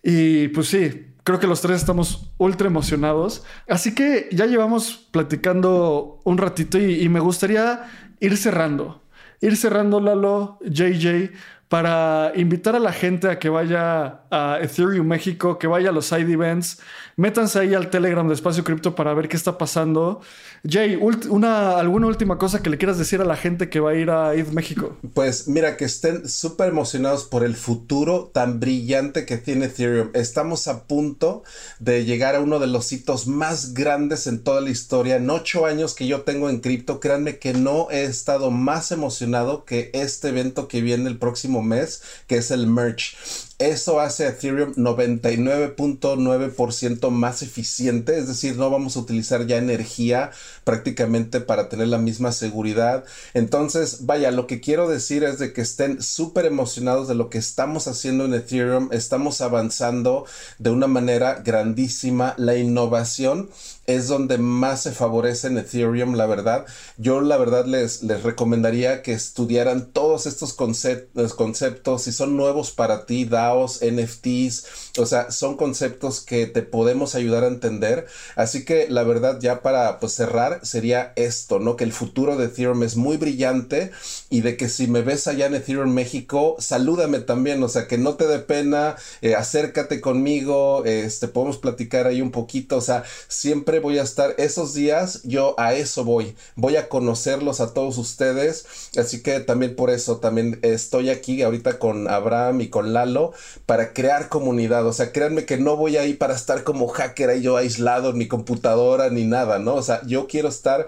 Y 0.02 0.48
pues 0.50 0.70
sí, 0.70 1.08
creo 1.24 1.40
que 1.40 1.46
los 1.46 1.62
tres 1.62 1.78
estamos 1.78 2.32
ultra 2.40 2.68
emocionados. 2.68 3.44
Así 3.70 3.94
que 3.94 4.28
ya 4.32 4.48
llevamos 4.48 5.08
platicando 5.12 6.20
un 6.24 6.40
ratito 6.40 6.80
y, 6.80 7.04
y 7.04 7.10
me 7.10 7.20
gustaría 7.20 7.84
ir 8.20 8.38
cerrando. 8.38 9.04
Ir 9.40 9.56
cerrando, 9.56 10.00
Lalo, 10.00 10.58
JJ, 10.62 11.32
para 11.72 12.34
invitar 12.36 12.76
a 12.76 12.80
la 12.80 12.92
gente 12.92 13.30
a 13.30 13.40
que 13.40 13.48
vaya 13.48 14.24
a 14.30 14.60
Ethereum 14.62 15.08
México, 15.08 15.58
que 15.58 15.68
vaya 15.68 15.88
a 15.88 15.94
los 15.94 16.06
side 16.06 16.30
events. 16.30 16.82
Métanse 17.22 17.60
ahí 17.60 17.76
al 17.76 17.92
Telegram 17.92 18.28
de 18.28 18.34
Espacio 18.34 18.64
Cripto 18.64 18.96
para 18.96 19.14
ver 19.14 19.30
qué 19.30 19.38
está 19.38 19.56
pasando. 19.56 20.22
Jay, 20.68 20.96
una, 21.30 21.78
¿alguna 21.78 22.08
última 22.08 22.40
cosa 22.40 22.64
que 22.64 22.72
le 22.72 22.80
quieras 22.80 22.98
decir 22.98 23.22
a 23.22 23.26
la 23.26 23.38
gente 23.38 23.70
que 23.70 23.80
va 23.80 23.92
a 23.92 23.94
ir 23.94 24.10
a 24.10 24.34
ETH 24.34 24.52
México? 24.54 24.98
Pues 25.14 25.48
mira, 25.48 25.78
que 25.78 25.86
estén 25.86 26.28
súper 26.28 26.70
emocionados 26.70 27.26
por 27.26 27.44
el 27.44 27.56
futuro 27.56 28.32
tan 28.34 28.60
brillante 28.60 29.28
que 29.28 29.38
tiene 29.38 29.66
Ethereum. 29.66 30.10
Estamos 30.16 30.68
a 30.68 30.86
punto 30.86 31.44
de 31.78 32.06
llegar 32.06 32.34
a 32.34 32.40
uno 32.40 32.58
de 32.58 32.66
los 32.66 32.92
hitos 32.92 33.28
más 33.28 33.76
grandes 33.76 34.26
en 34.26 34.44
toda 34.44 34.60
la 34.60 34.72
historia. 34.72 35.18
En 35.18 35.30
ocho 35.30 35.68
años 35.68 35.94
que 35.94 36.08
yo 36.08 36.22
tengo 36.22 36.50
en 36.50 36.60
cripto, 36.60 37.00
créanme 37.00 37.38
que 37.38 37.54
no 37.54 37.88
he 37.92 38.06
estado 38.06 38.50
más 38.50 38.92
emocionado 38.92 39.64
que 39.64 39.92
este 39.94 40.30
evento 40.30 40.68
que 40.68 40.82
viene 40.82 41.08
el 41.08 41.20
próximo 41.20 41.62
mes, 41.62 42.02
que 42.26 42.38
es 42.38 42.50
el 42.50 42.66
merch. 42.66 43.16
Eso 43.62 44.00
hace 44.00 44.26
a 44.26 44.30
Ethereum 44.30 44.74
99.9% 44.74 47.12
más 47.12 47.44
eficiente, 47.44 48.18
es 48.18 48.28
decir, 48.28 48.58
no 48.58 48.72
vamos 48.72 48.98
a 48.98 49.02
utilizar 49.02 49.46
ya 49.46 49.58
energía 49.58 50.32
prácticamente 50.64 51.42
para 51.42 51.70
tener 51.70 51.90
la 51.90 52.00
misma 52.00 52.32
seguridad. 52.32 53.04
Entonces, 53.36 54.08
vaya, 54.08 54.32
lo 54.32 54.48
que 54.48 54.62
quiero 54.62 54.90
decir 54.90 55.24
es 55.24 55.38
de 55.38 55.54
que 55.54 55.62
estén 55.62 56.02
súper 56.02 56.48
emocionados 56.48 57.08
de 57.08 57.14
lo 57.14 57.30
que 57.30 57.38
estamos 57.38 57.88
haciendo 57.88 58.26
en 58.26 58.34
Ethereum, 58.34 58.90
estamos 58.92 59.42
avanzando 59.42 60.26
de 60.58 60.72
una 60.72 60.88
manera 60.88 61.44
grandísima, 61.46 62.34
la 62.38 62.58
innovación 62.58 63.52
es 63.96 64.08
donde 64.08 64.38
más 64.38 64.84
se 64.84 64.92
favorece 64.92 65.48
en 65.48 65.58
Ethereum, 65.58 66.16
la 66.16 66.26
verdad. 66.26 66.66
Yo 66.98 67.22
la 67.22 67.38
verdad 67.38 67.66
les, 67.66 68.04
les 68.04 68.24
recomendaría 68.24 69.02
que 69.02 69.14
estudiaran 69.14 69.92
todos 69.92 70.26
estos 70.26 70.54
conceptos, 70.54 71.34
conceptos, 71.34 72.04
si 72.04 72.12
son 72.12 72.38
nuevos 72.38 72.72
para 72.72 73.06
ti, 73.06 73.26
DAOs, 73.26 73.82
NFTs, 73.82 74.66
o 74.98 75.06
sea, 75.06 75.32
son 75.32 75.58
conceptos 75.58 76.22
que 76.22 76.48
te 76.48 76.62
podemos 76.62 77.16
ayudar 77.16 77.44
a 77.44 77.48
entender. 77.48 78.08
Así 78.36 78.66
que 78.66 78.88
la 78.90 79.04
verdad 79.04 79.40
ya 79.40 79.62
para 79.62 80.00
pues, 80.00 80.14
cerrar 80.14 80.66
sería 80.66 81.14
esto, 81.16 81.60
¿no? 81.60 81.76
Que 81.76 81.84
el 81.84 81.94
futuro 81.94 82.38
de 82.38 82.46
Ethereum 82.46 82.84
es 82.84 82.96
muy 82.96 83.18
brillante 83.18 83.92
y 84.30 84.42
de 84.42 84.58
que 84.58 84.70
si 84.70 84.88
me 84.88 85.02
ves 85.02 85.28
allá 85.28 85.48
en 85.48 85.56
Ethereum 85.56 85.92
México, 85.94 86.56
salúdame 86.60 87.20
también, 87.20 87.62
o 87.64 87.70
sea, 87.70 87.88
que 87.88 87.98
no 87.98 88.16
te 88.16 88.28
dé 88.28 88.40
pena, 88.40 88.96
eh, 89.22 89.36
acércate 89.36 90.02
conmigo, 90.02 90.84
este, 90.86 91.28
podemos 91.28 91.58
platicar 91.58 92.08
ahí 92.08 92.22
un 92.22 92.32
poquito, 92.32 92.78
o 92.78 92.82
sea, 92.82 93.04
siempre 93.28 93.80
voy 93.82 94.00
a 94.00 94.04
estar 94.04 94.36
esos 94.38 94.74
días, 94.74 95.22
yo 95.24 95.56
a 95.58 95.74
eso 95.74 96.06
voy, 96.06 96.36
voy 96.56 96.78
a 96.78 96.88
conocerlos 96.88 97.60
a 97.60 97.74
todos 97.74 97.98
ustedes, 97.98 98.66
así 98.98 99.22
que 99.22 99.40
también 99.40 99.76
por 99.76 99.90
eso 99.90 100.18
también 100.18 100.60
estoy 100.62 101.10
aquí 101.10 101.42
ahorita 101.42 101.80
con 101.80 102.10
Abraham 102.10 102.62
y 102.62 102.70
con 102.70 102.94
Lalo 102.94 103.34
para 103.66 103.94
crear 103.94 104.30
comunidad, 104.30 104.86
o 104.88 104.94
sea, 104.94 105.12
créanme 105.12 105.46
que 105.46 105.58
no 105.58 105.76
voy 105.76 105.98
ahí 105.98 106.14
para 106.14 106.36
estar 106.36 106.64
como 106.64 106.88
hacker 106.88 107.30
ahí 107.30 107.42
yo 107.42 107.58
aislado 107.58 108.12
en 108.12 108.18
mi 108.18 108.28
computadora 108.28 109.10
ni 109.10 109.26
nada, 109.26 109.60
¿no? 109.60 109.76
O 109.76 109.82
sea, 109.82 110.02
yo 110.06 110.28
quiero 110.28 110.48
estar 110.48 110.88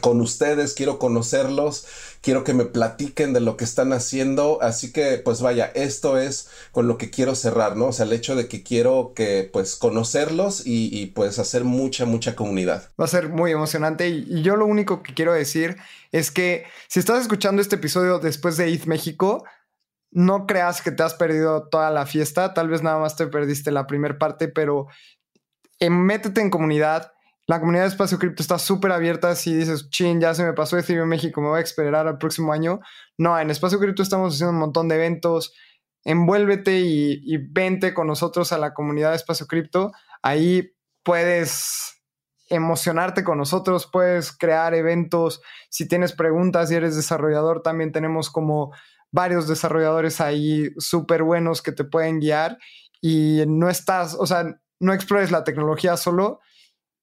con 0.00 0.20
ustedes, 0.20 0.72
quiero 0.74 0.98
conocerlos, 0.98 1.86
quiero 2.22 2.44
que 2.44 2.54
me 2.54 2.64
platiquen 2.64 3.32
de 3.34 3.40
lo 3.40 3.56
que 3.56 3.64
están 3.64 3.92
haciendo, 3.92 4.62
así 4.62 4.90
que 4.90 5.18
pues 5.18 5.42
vaya, 5.42 5.66
esto 5.74 6.18
es 6.18 6.48
con 6.70 6.88
lo 6.88 6.96
que 6.96 7.10
quiero 7.10 7.34
cerrar, 7.34 7.76
¿no? 7.76 7.88
O 7.88 7.92
sea, 7.92 8.06
el 8.06 8.12
hecho 8.12 8.34
de 8.34 8.48
que 8.48 8.62
quiero 8.62 9.12
que 9.14 9.48
pues 9.52 9.76
conocerlos 9.76 10.62
y, 10.64 11.06
pues 11.14 11.38
hacer 11.38 11.64
mucha, 11.64 12.06
mucha 12.06 12.34
comunidad. 12.34 12.90
Va 12.98 13.04
a 13.04 13.08
ser 13.08 13.28
muy 13.28 13.52
emocionante 13.52 14.08
y, 14.08 14.42
yo 14.42 14.56
lo 14.56 14.66
único 14.66 15.02
que 15.02 15.14
quiero 15.14 15.34
decir 15.34 15.76
es 16.10 16.30
que 16.30 16.64
si 16.88 16.98
estás 16.98 17.20
escuchando 17.20 17.60
este 17.60 17.76
episodio 17.76 18.18
después 18.18 18.56
de 18.56 18.72
ETH 18.72 18.86
México, 18.86 19.44
no 20.10 20.46
creas 20.46 20.80
que 20.80 20.90
te 20.90 21.02
has 21.02 21.14
perdido 21.14 21.68
toda 21.68 21.90
la 21.90 22.06
fiesta, 22.06 22.54
tal 22.54 22.68
vez 22.68 22.82
nada 22.82 22.98
más 22.98 23.16
te 23.16 23.26
perdiste 23.26 23.70
la 23.70 23.86
primera 23.86 24.18
parte, 24.18 24.48
pero 24.48 24.86
métete 25.80 26.40
en 26.40 26.50
comunidad, 26.50 27.12
la 27.46 27.58
comunidad 27.58 27.82
de 27.82 27.88
Espacio 27.88 28.18
Cripto 28.18 28.42
está 28.42 28.58
súper 28.58 28.92
abierta. 28.92 29.34
Si 29.34 29.54
dices, 29.54 29.90
chin, 29.90 30.20
ya 30.20 30.34
se 30.34 30.44
me 30.44 30.52
pasó 30.52 30.78
Ethereum 30.78 31.08
México, 31.08 31.40
me 31.40 31.48
voy 31.48 31.58
a 31.58 31.62
esperar 31.62 32.06
al 32.06 32.18
próximo 32.18 32.52
año. 32.52 32.80
No, 33.18 33.38
en 33.38 33.50
Espacio 33.50 33.78
Cripto 33.78 34.02
estamos 34.02 34.34
haciendo 34.34 34.52
un 34.52 34.60
montón 34.60 34.88
de 34.88 34.94
eventos. 34.94 35.52
Envuélvete 36.04 36.80
y, 36.80 37.36
vente 37.52 37.94
con 37.94 38.06
nosotros 38.06 38.52
a 38.52 38.58
la 38.58 38.74
comunidad 38.74 39.10
de 39.10 39.16
Espacio 39.16 39.46
Cripto. 39.46 39.92
Ahí 40.22 40.72
puedes 41.02 42.00
emocionarte 42.48 43.24
con 43.24 43.38
nosotros, 43.38 43.88
puedes 43.92 44.36
crear 44.36 44.74
eventos. 44.74 45.40
Si 45.68 45.88
tienes 45.88 46.12
preguntas 46.12 46.70
y 46.70 46.76
eres 46.76 46.94
desarrollador, 46.94 47.62
también 47.62 47.92
tenemos 47.92 48.30
como 48.30 48.72
varios 49.10 49.48
desarrolladores 49.48 50.20
ahí 50.20 50.70
súper 50.78 51.22
buenos 51.22 51.60
que 51.60 51.72
te 51.72 51.84
pueden 51.84 52.20
guiar 52.20 52.58
y 53.00 53.42
no 53.46 53.68
estás, 53.68 54.14
o 54.18 54.26
sea, 54.26 54.44
no 54.80 54.92
explores 54.92 55.30
la 55.30 55.44
tecnología 55.44 55.96
solo 55.96 56.40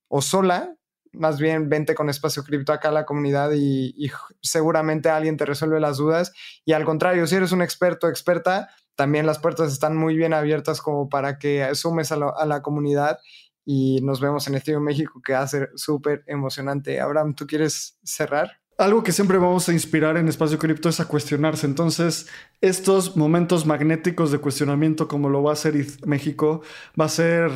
o 0.10 0.22
sola, 0.22 0.76
más 1.14 1.40
bien 1.40 1.70
vente 1.70 1.96
con 1.96 2.10
espacio 2.10 2.44
cripto 2.44 2.74
acá 2.74 2.90
a 2.90 2.92
la 2.92 3.06
comunidad 3.06 3.52
y, 3.56 4.12
seguramente 4.42 5.10
alguien 5.10 5.38
te 5.38 5.46
resuelve 5.46 5.80
las 5.80 5.98
dudas. 5.98 6.34
Y 6.66 6.74
al 6.74 6.86
contrario, 6.86 7.26
si 7.28 7.36
eres 7.36 7.52
un 7.52 7.62
experto 7.62 8.08
o 8.08 8.10
experta, 8.10 8.70
también 8.96 9.26
las 9.26 9.40
puertas 9.40 9.72
están 9.72 9.96
muy 9.96 10.16
bien 10.16 10.34
abiertas 10.34 10.82
como 10.82 11.10
para 11.10 11.38
que 11.40 11.74
sumes 11.76 12.12
a, 12.12 12.46
la 12.46 12.62
comunidad 12.62 13.20
y 13.66 14.02
nos 14.02 14.20
vemos 14.20 14.48
en 14.48 14.56
Estudio 14.56 14.82
México 14.82 15.22
que 15.24 15.34
va 15.34 15.42
a 15.42 15.48
ser 15.48 15.70
súper 15.76 16.24
emocionante. 16.28 17.00
Abraham, 17.00 17.34
¿tú 17.34 17.48
quieres 17.48 17.98
cerrar? 18.04 18.60
algo 18.78 19.04
que 19.04 19.12
siempre 19.12 19.38
vamos 19.38 19.68
a 19.68 19.74
inspirar 19.74 20.16
en 20.16 20.30
Espacio 20.30 20.58
Cripto 20.58 20.88
es 20.88 21.02
a 21.02 21.06
cuestionarse. 21.06 21.68
Entonces, 21.68 22.28
estos 22.62 23.18
momentos 23.18 23.66
magnéticos 23.66 24.32
de 24.32 24.38
cuestionamiento, 24.38 25.10
como 25.10 25.28
lo 25.28 25.44
va 25.44 25.50
a 25.50 25.54
hacer 25.54 25.76
México, 26.06 26.62
va 26.98 27.04
a 27.04 27.10
ser 27.10 27.52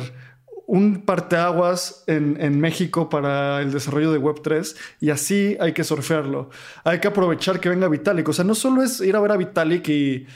un 0.66 1.02
parteaguas 1.02 2.04
en, 2.06 2.40
en 2.40 2.60
México 2.60 3.08
para 3.08 3.60
el 3.60 3.72
desarrollo 3.72 4.12
de 4.12 4.20
Web3 4.20 4.76
y 5.00 5.10
así 5.10 5.56
hay 5.60 5.72
que 5.72 5.84
surfearlo. 5.84 6.50
Hay 6.84 7.00
que 7.00 7.08
aprovechar 7.08 7.60
que 7.60 7.68
venga 7.68 7.88
Vitalik. 7.88 8.28
O 8.28 8.32
sea, 8.32 8.44
no 8.44 8.54
solo 8.54 8.82
es 8.82 9.00
ir 9.00 9.14
a 9.16 9.20
ver 9.20 9.32
a 9.32 9.36
Vitalik 9.36 9.88
y, 9.88 10.26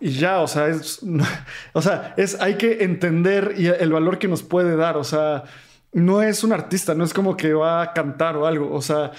y 0.00 0.10
ya, 0.10 0.40
o 0.40 0.46
sea, 0.46 0.68
es, 0.68 1.00
o 1.72 1.82
sea, 1.82 2.14
es, 2.16 2.40
hay 2.40 2.54
que 2.54 2.84
entender 2.84 3.54
el 3.56 3.92
valor 3.92 4.18
que 4.18 4.28
nos 4.28 4.42
puede 4.42 4.76
dar. 4.76 4.96
O 4.96 5.04
sea, 5.04 5.44
no 5.92 6.22
es 6.22 6.44
un 6.44 6.52
artista, 6.52 6.94
no 6.94 7.04
es 7.04 7.14
como 7.14 7.36
que 7.36 7.54
va 7.54 7.82
a 7.82 7.92
cantar 7.92 8.36
o 8.36 8.46
algo. 8.46 8.72
O 8.72 8.82
sea, 8.82 9.12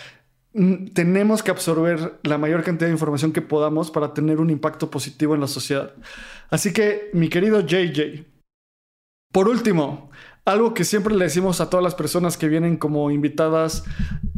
tenemos 0.93 1.43
que 1.43 1.51
absorber 1.51 2.19
la 2.23 2.37
mayor 2.37 2.63
cantidad 2.63 2.87
de 2.87 2.93
información 2.93 3.33
que 3.33 3.41
podamos 3.41 3.91
para 3.91 4.13
tener 4.13 4.39
un 4.39 4.49
impacto 4.49 4.89
positivo 4.89 5.35
en 5.35 5.41
la 5.41 5.47
sociedad. 5.47 5.93
Así 6.49 6.71
que, 6.71 7.09
mi 7.13 7.27
querido 7.27 7.59
JJ, 7.59 8.25
por 9.33 9.49
último, 9.49 10.11
algo 10.45 10.73
que 10.73 10.83
siempre 10.83 11.15
le 11.15 11.25
decimos 11.25 11.59
a 11.59 11.69
todas 11.69 11.83
las 11.83 11.95
personas 11.95 12.37
que 12.37 12.47
vienen 12.47 12.77
como 12.77 13.09
invitadas 13.11 13.83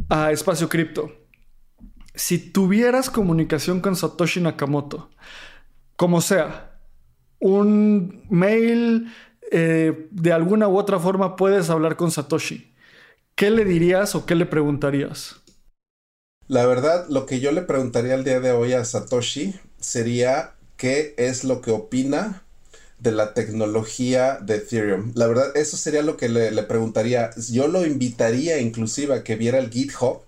a 0.08 0.32
Espacio 0.32 0.68
Cripto. 0.68 1.12
Si 2.14 2.38
tuvieras 2.38 3.10
comunicación 3.10 3.80
con 3.80 3.94
Satoshi 3.94 4.40
Nakamoto, 4.40 5.10
como 5.96 6.20
sea, 6.20 6.80
un 7.38 8.24
mail, 8.30 9.12
eh, 9.52 10.08
de 10.10 10.32
alguna 10.32 10.66
u 10.66 10.78
otra 10.78 10.98
forma 10.98 11.36
puedes 11.36 11.70
hablar 11.70 11.96
con 11.96 12.10
Satoshi. 12.10 12.74
¿Qué 13.34 13.50
le 13.50 13.64
dirías 13.64 14.14
o 14.14 14.26
qué 14.26 14.34
le 14.34 14.46
preguntarías? 14.46 15.36
La 16.48 16.66
verdad, 16.66 17.06
lo 17.08 17.26
que 17.26 17.40
yo 17.40 17.52
le 17.52 17.62
preguntaría 17.62 18.14
el 18.14 18.24
día 18.24 18.40
de 18.40 18.52
hoy 18.52 18.72
a 18.72 18.84
Satoshi 18.84 19.54
sería 19.78 20.54
qué 20.76 21.14
es 21.18 21.44
lo 21.44 21.60
que 21.60 21.70
opina 21.70 22.42
de 23.00 23.12
la 23.12 23.34
tecnología 23.34 24.38
de 24.42 24.56
Ethereum. 24.56 25.12
La 25.14 25.26
verdad, 25.26 25.56
eso 25.56 25.76
sería 25.76 26.02
lo 26.02 26.16
que 26.16 26.28
le, 26.28 26.50
le, 26.50 26.62
preguntaría. 26.64 27.30
Yo 27.50 27.68
lo 27.68 27.86
invitaría 27.86 28.58
inclusive 28.58 29.14
a 29.14 29.24
que 29.24 29.36
viera 29.36 29.58
el 29.58 29.70
GitHub 29.70 30.22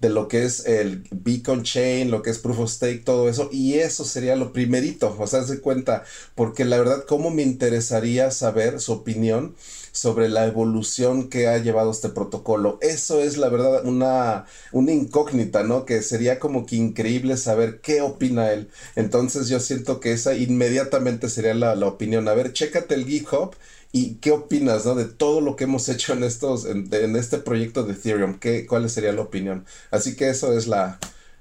de 0.00 0.10
lo 0.10 0.28
que 0.28 0.44
es 0.44 0.66
el 0.66 1.04
Beacon 1.10 1.62
Chain, 1.62 2.10
lo 2.10 2.22
que 2.22 2.30
es 2.30 2.38
Proof 2.38 2.58
of 2.60 2.70
Stake, 2.70 3.04
todo 3.04 3.28
eso. 3.28 3.48
Y 3.52 3.74
eso 3.74 4.04
sería 4.04 4.36
lo 4.36 4.52
primerito, 4.52 5.16
o 5.18 5.26
sea, 5.26 5.44
se 5.44 5.60
cuenta, 5.60 6.04
porque 6.34 6.64
la 6.64 6.78
verdad, 6.78 7.04
¿cómo 7.06 7.30
me 7.30 7.42
interesaría 7.42 8.30
saber 8.30 8.80
su 8.80 8.92
opinión 8.92 9.54
sobre 9.96 10.28
la 10.28 10.46
evolución 10.46 11.30
que 11.30 11.48
ha 11.48 11.56
llevado 11.58 11.90
este 11.90 12.10
protocolo. 12.10 12.78
Eso 12.82 13.20
es 13.20 13.38
la 13.38 13.48
verdad 13.48 13.86
una, 13.86 14.44
una 14.72 14.92
incógnita, 14.92 15.62
¿no? 15.62 15.86
Que 15.86 16.02
sería 16.02 16.38
como 16.38 16.66
que 16.66 16.76
increíble 16.76 17.36
saber 17.38 17.80
qué 17.80 18.02
opina 18.02 18.52
él. 18.52 18.68
Entonces 18.94 19.48
yo 19.48 19.58
siento 19.58 19.98
que 19.98 20.12
esa 20.12 20.34
inmediatamente 20.34 21.30
sería 21.30 21.54
la, 21.54 21.74
opinión. 21.86 22.28
A 22.28 22.34
ver, 22.34 22.52
chécate 22.52 22.94
el 22.94 23.06
GitHub 23.06 23.56
y 23.90 24.16
qué 24.16 24.32
opinas, 24.32 24.84
¿no? 24.84 24.94
De 24.94 25.06
todo 25.06 25.40
lo 25.40 25.56
que 25.56 25.64
hemos 25.64 25.88
hecho 25.88 26.12
en 26.12 26.24
estos, 26.24 26.66
en, 26.66 26.92
en 26.92 27.16
este 27.16 27.38
proyecto 27.38 27.82
de 27.84 27.94
Ethereum. 27.94 28.38
¿Qué, 28.38 28.66
¿Cuál 28.66 28.90
sería 28.90 29.12
la 29.12 29.22
opinión? 29.22 29.64
Así 29.90 30.14
que 30.14 30.28
eso 30.28 30.52
es 30.58 30.66
la, 30.66 30.98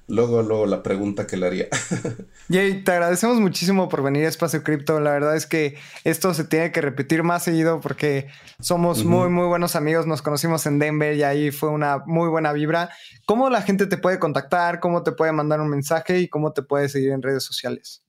luego, 0.07 0.41
luego 0.41 0.65
la 0.65 0.83
pregunta 0.83 1.27
que 1.27 1.37
le 1.37 1.47
haría. 1.47 1.67
Jay, 2.49 2.83
te 2.83 2.91
agradecemos 2.91 3.39
muchísimo 3.39 3.89
por 3.89 4.03
venir 4.03 4.25
a 4.25 4.29
Espacio 4.29 4.63
Cripto. 4.63 4.99
La 4.99 5.11
verdad 5.11 5.35
es 5.35 5.45
que 5.45 5.75
esto 6.03 6.33
se 6.33 6.43
tiene 6.43 6.71
que 6.71 6.81
repetir 6.81 7.23
más 7.23 7.43
seguido 7.43 7.81
porque 7.81 8.27
somos 8.59 9.03
muy, 9.03 9.29
muy 9.29 9.47
buenos 9.47 9.75
amigos. 9.75 10.05
Nos 10.05 10.21
conocimos 10.21 10.65
en 10.65 10.79
Denver 10.79 11.15
y 11.15 11.23
ahí 11.23 11.51
fue 11.51 11.69
una 11.69 12.03
muy 12.05 12.29
buena 12.29 12.53
vibra. 12.53 12.89
¿Cómo 13.25 13.49
la 13.49 13.61
gente 13.61 13.87
te 13.87 13.97
puede 13.97 14.19
contactar? 14.19 14.79
¿Cómo 14.79 15.03
te 15.03 15.11
puede 15.11 15.31
mandar 15.31 15.59
un 15.59 15.69
mensaje? 15.69 16.19
¿Y 16.19 16.29
cómo 16.29 16.53
te 16.53 16.61
puede 16.61 16.87
seguir 16.89 17.11
en 17.11 17.21
redes 17.21 17.43
sociales? 17.43 18.04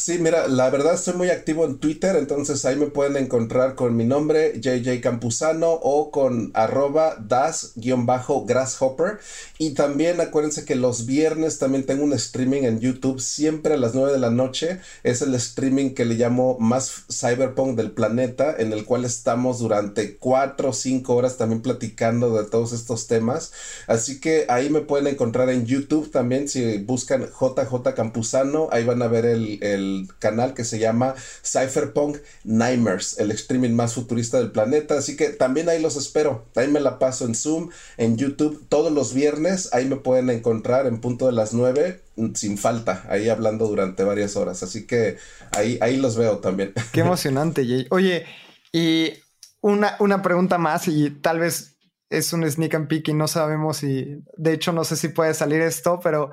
Sí, 0.00 0.18
mira, 0.18 0.48
la 0.48 0.70
verdad 0.70 0.94
estoy 0.94 1.12
muy 1.12 1.28
activo 1.28 1.66
en 1.66 1.78
Twitter, 1.78 2.16
entonces 2.16 2.64
ahí 2.64 2.74
me 2.74 2.86
pueden 2.86 3.18
encontrar 3.18 3.74
con 3.74 3.94
mi 3.94 4.06
nombre, 4.06 4.58
JJ 4.58 5.02
Campuzano, 5.02 5.72
o 5.72 6.10
con 6.10 6.52
arroba 6.54 7.16
das-grasshopper. 7.16 9.18
Y 9.58 9.74
también 9.74 10.22
acuérdense 10.22 10.64
que 10.64 10.74
los 10.74 11.04
viernes 11.04 11.58
también 11.58 11.84
tengo 11.84 12.02
un 12.02 12.14
streaming 12.14 12.62
en 12.62 12.80
YouTube, 12.80 13.20
siempre 13.20 13.74
a 13.74 13.76
las 13.76 13.94
9 13.94 14.12
de 14.12 14.18
la 14.18 14.30
noche. 14.30 14.80
Es 15.02 15.20
el 15.20 15.34
streaming 15.34 15.90
que 15.90 16.06
le 16.06 16.14
llamo 16.14 16.56
más 16.58 17.04
cyberpunk 17.10 17.76
del 17.76 17.90
planeta, 17.90 18.56
en 18.58 18.72
el 18.72 18.86
cual 18.86 19.04
estamos 19.04 19.58
durante 19.58 20.16
4 20.16 20.70
o 20.70 20.72
5 20.72 21.14
horas 21.14 21.36
también 21.36 21.60
platicando 21.60 22.42
de 22.42 22.48
todos 22.48 22.72
estos 22.72 23.06
temas. 23.06 23.52
Así 23.86 24.18
que 24.18 24.46
ahí 24.48 24.70
me 24.70 24.80
pueden 24.80 25.08
encontrar 25.08 25.50
en 25.50 25.66
YouTube 25.66 26.10
también, 26.10 26.48
si 26.48 26.78
buscan 26.78 27.26
JJ 27.26 27.94
Campuzano, 27.94 28.68
ahí 28.72 28.84
van 28.84 29.02
a 29.02 29.06
ver 29.06 29.26
el 29.26 29.89
canal 30.18 30.54
que 30.54 30.64
se 30.64 30.78
llama 30.78 31.14
Cypherpunk 31.44 32.18
Nightmares, 32.44 33.18
el 33.18 33.30
streaming 33.30 33.70
más 33.70 33.94
futurista 33.94 34.38
del 34.38 34.50
planeta. 34.50 34.98
Así 34.98 35.16
que 35.16 35.30
también 35.30 35.68
ahí 35.68 35.80
los 35.80 35.96
espero. 35.96 36.46
Ahí 36.56 36.68
me 36.68 36.80
la 36.80 36.98
paso 36.98 37.24
en 37.24 37.34
Zoom, 37.34 37.70
en 37.96 38.16
YouTube, 38.16 38.66
todos 38.68 38.92
los 38.92 39.14
viernes. 39.14 39.70
Ahí 39.72 39.86
me 39.86 39.96
pueden 39.96 40.30
encontrar 40.30 40.86
en 40.86 41.00
punto 41.00 41.26
de 41.26 41.32
las 41.32 41.52
9 41.52 42.02
sin 42.34 42.58
falta, 42.58 43.04
ahí 43.08 43.28
hablando 43.28 43.66
durante 43.66 44.04
varias 44.04 44.36
horas. 44.36 44.62
Así 44.62 44.86
que 44.86 45.16
ahí, 45.52 45.78
ahí 45.80 45.96
los 45.96 46.16
veo 46.16 46.38
también. 46.38 46.72
Qué 46.92 47.00
emocionante, 47.00 47.66
Jay. 47.66 47.86
Oye, 47.90 48.26
y 48.72 49.12
una, 49.60 49.96
una 50.00 50.22
pregunta 50.22 50.58
más 50.58 50.88
y 50.88 51.10
tal 51.10 51.38
vez 51.38 51.76
es 52.10 52.32
un 52.32 52.48
sneak 52.50 52.74
and 52.74 52.88
peek 52.88 53.08
y 53.08 53.14
no 53.14 53.28
sabemos 53.28 53.78
si, 53.78 54.22
de 54.36 54.52
hecho 54.52 54.72
no 54.72 54.84
sé 54.84 54.96
si 54.96 55.08
puede 55.08 55.32
salir 55.34 55.60
esto, 55.60 56.00
pero 56.02 56.30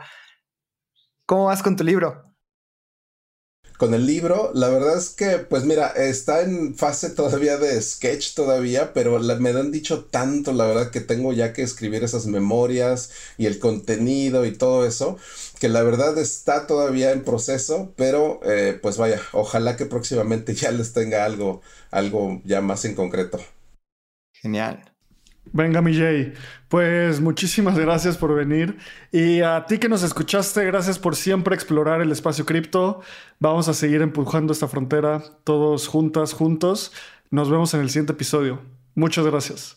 ¿cómo 1.26 1.46
vas 1.46 1.62
con 1.62 1.76
tu 1.76 1.84
libro? 1.84 2.27
Con 3.78 3.94
el 3.94 4.08
libro, 4.08 4.52
la 4.56 4.70
verdad 4.70 4.98
es 4.98 5.10
que, 5.10 5.38
pues 5.38 5.64
mira, 5.64 5.88
está 5.90 6.42
en 6.42 6.76
fase 6.76 7.12
todavía 7.12 7.58
de 7.58 7.80
sketch 7.82 8.34
todavía, 8.34 8.94
pero 8.94 9.20
me 9.20 9.50
han 9.52 9.72
dicho 9.72 10.06
tanto, 10.06 10.52
la 10.52 10.66
verdad, 10.66 10.90
que 10.90 11.00
tengo 11.00 11.32
ya 11.32 11.54
que 11.54 11.62
escribir 11.62 12.04
esas 12.04 12.26
memorias 12.26 13.12
y 13.38 13.46
el 13.46 13.60
contenido 13.60 14.46
y 14.46 14.52
todo 14.52 14.86
eso, 14.86 15.18
que 15.60 15.70
la 15.70 15.84
verdad 15.84 16.18
está 16.18 16.66
todavía 16.66 17.12
en 17.12 17.24
proceso, 17.24 17.94
pero 17.96 18.40
eh, 18.44 18.80
pues 18.82 18.98
vaya, 18.98 19.22
ojalá 19.32 19.78
que 19.78 19.86
próximamente 19.86 20.54
ya 20.56 20.72
les 20.72 20.94
tenga 20.94 21.24
algo, 21.26 21.62
algo 21.92 22.42
ya 22.46 22.62
más 22.62 22.84
en 22.86 22.96
concreto. 22.96 23.40
Genial. 24.34 24.97
Venga, 25.54 25.82
mi 25.82 25.96
Jay. 25.96 26.34
Pues 26.68 27.22
muchísimas 27.22 27.78
gracias 27.78 28.18
por 28.18 28.36
venir. 28.36 28.78
Y 29.12 29.42
a 29.42 29.66
ti 29.66 29.78
que 29.78 29.90
nos 29.90 30.04
escuchaste, 30.04 30.66
gracias 30.66 31.00
por 31.00 31.16
siempre 31.16 31.56
explorar 31.56 32.02
el 32.02 32.12
espacio 32.12 32.46
cripto. 32.46 33.02
Vamos 33.40 33.68
a 33.68 33.74
seguir 33.74 34.02
empujando 34.02 34.54
esta 34.54 34.68
frontera 34.68 35.24
todos 35.44 35.88
juntas, 35.88 36.34
juntos. 36.34 36.92
Nos 37.30 37.50
vemos 37.50 37.74
en 37.74 37.82
el 37.82 37.90
siguiente 37.90 38.14
episodio. 38.14 38.62
Muchas 38.96 39.26
gracias. 39.26 39.77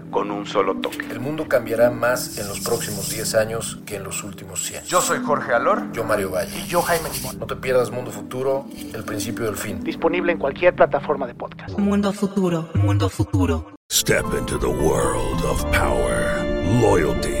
con 0.11 0.29
un 0.29 0.45
solo 0.45 0.75
toque. 0.75 1.07
El 1.09 1.19
mundo 1.19 1.47
cambiará 1.47 1.89
más 1.89 2.37
en 2.37 2.47
los 2.47 2.59
próximos 2.59 3.09
10 3.09 3.35
años 3.35 3.79
que 3.85 3.95
en 3.95 4.03
los 4.03 4.23
últimos 4.23 4.63
100. 4.63 4.83
Yo 4.85 5.01
soy 5.01 5.19
Jorge 5.23 5.53
Alor. 5.53 5.91
Yo 5.93 6.03
Mario 6.03 6.29
Valle. 6.29 6.51
Y 6.59 6.67
yo 6.67 6.81
Jaime 6.81 7.09
Limón. 7.09 7.39
No 7.39 7.47
te 7.47 7.55
pierdas 7.55 7.89
Mundo 7.89 8.11
Futuro, 8.11 8.65
el 8.93 9.03
principio 9.03 9.45
del 9.45 9.55
fin. 9.55 9.83
Disponible 9.83 10.33
en 10.33 10.37
cualquier 10.37 10.75
plataforma 10.75 11.25
de 11.25 11.33
podcast. 11.33 11.77
Mundo 11.79 12.13
Futuro, 12.13 12.69
Mundo 12.75 13.09
Futuro. 13.09 13.73
Step 13.91 14.25
into 14.37 14.57
the 14.59 14.67
world 14.67 15.43
of 15.45 15.63
power, 15.71 16.45
loyalty 16.81 17.40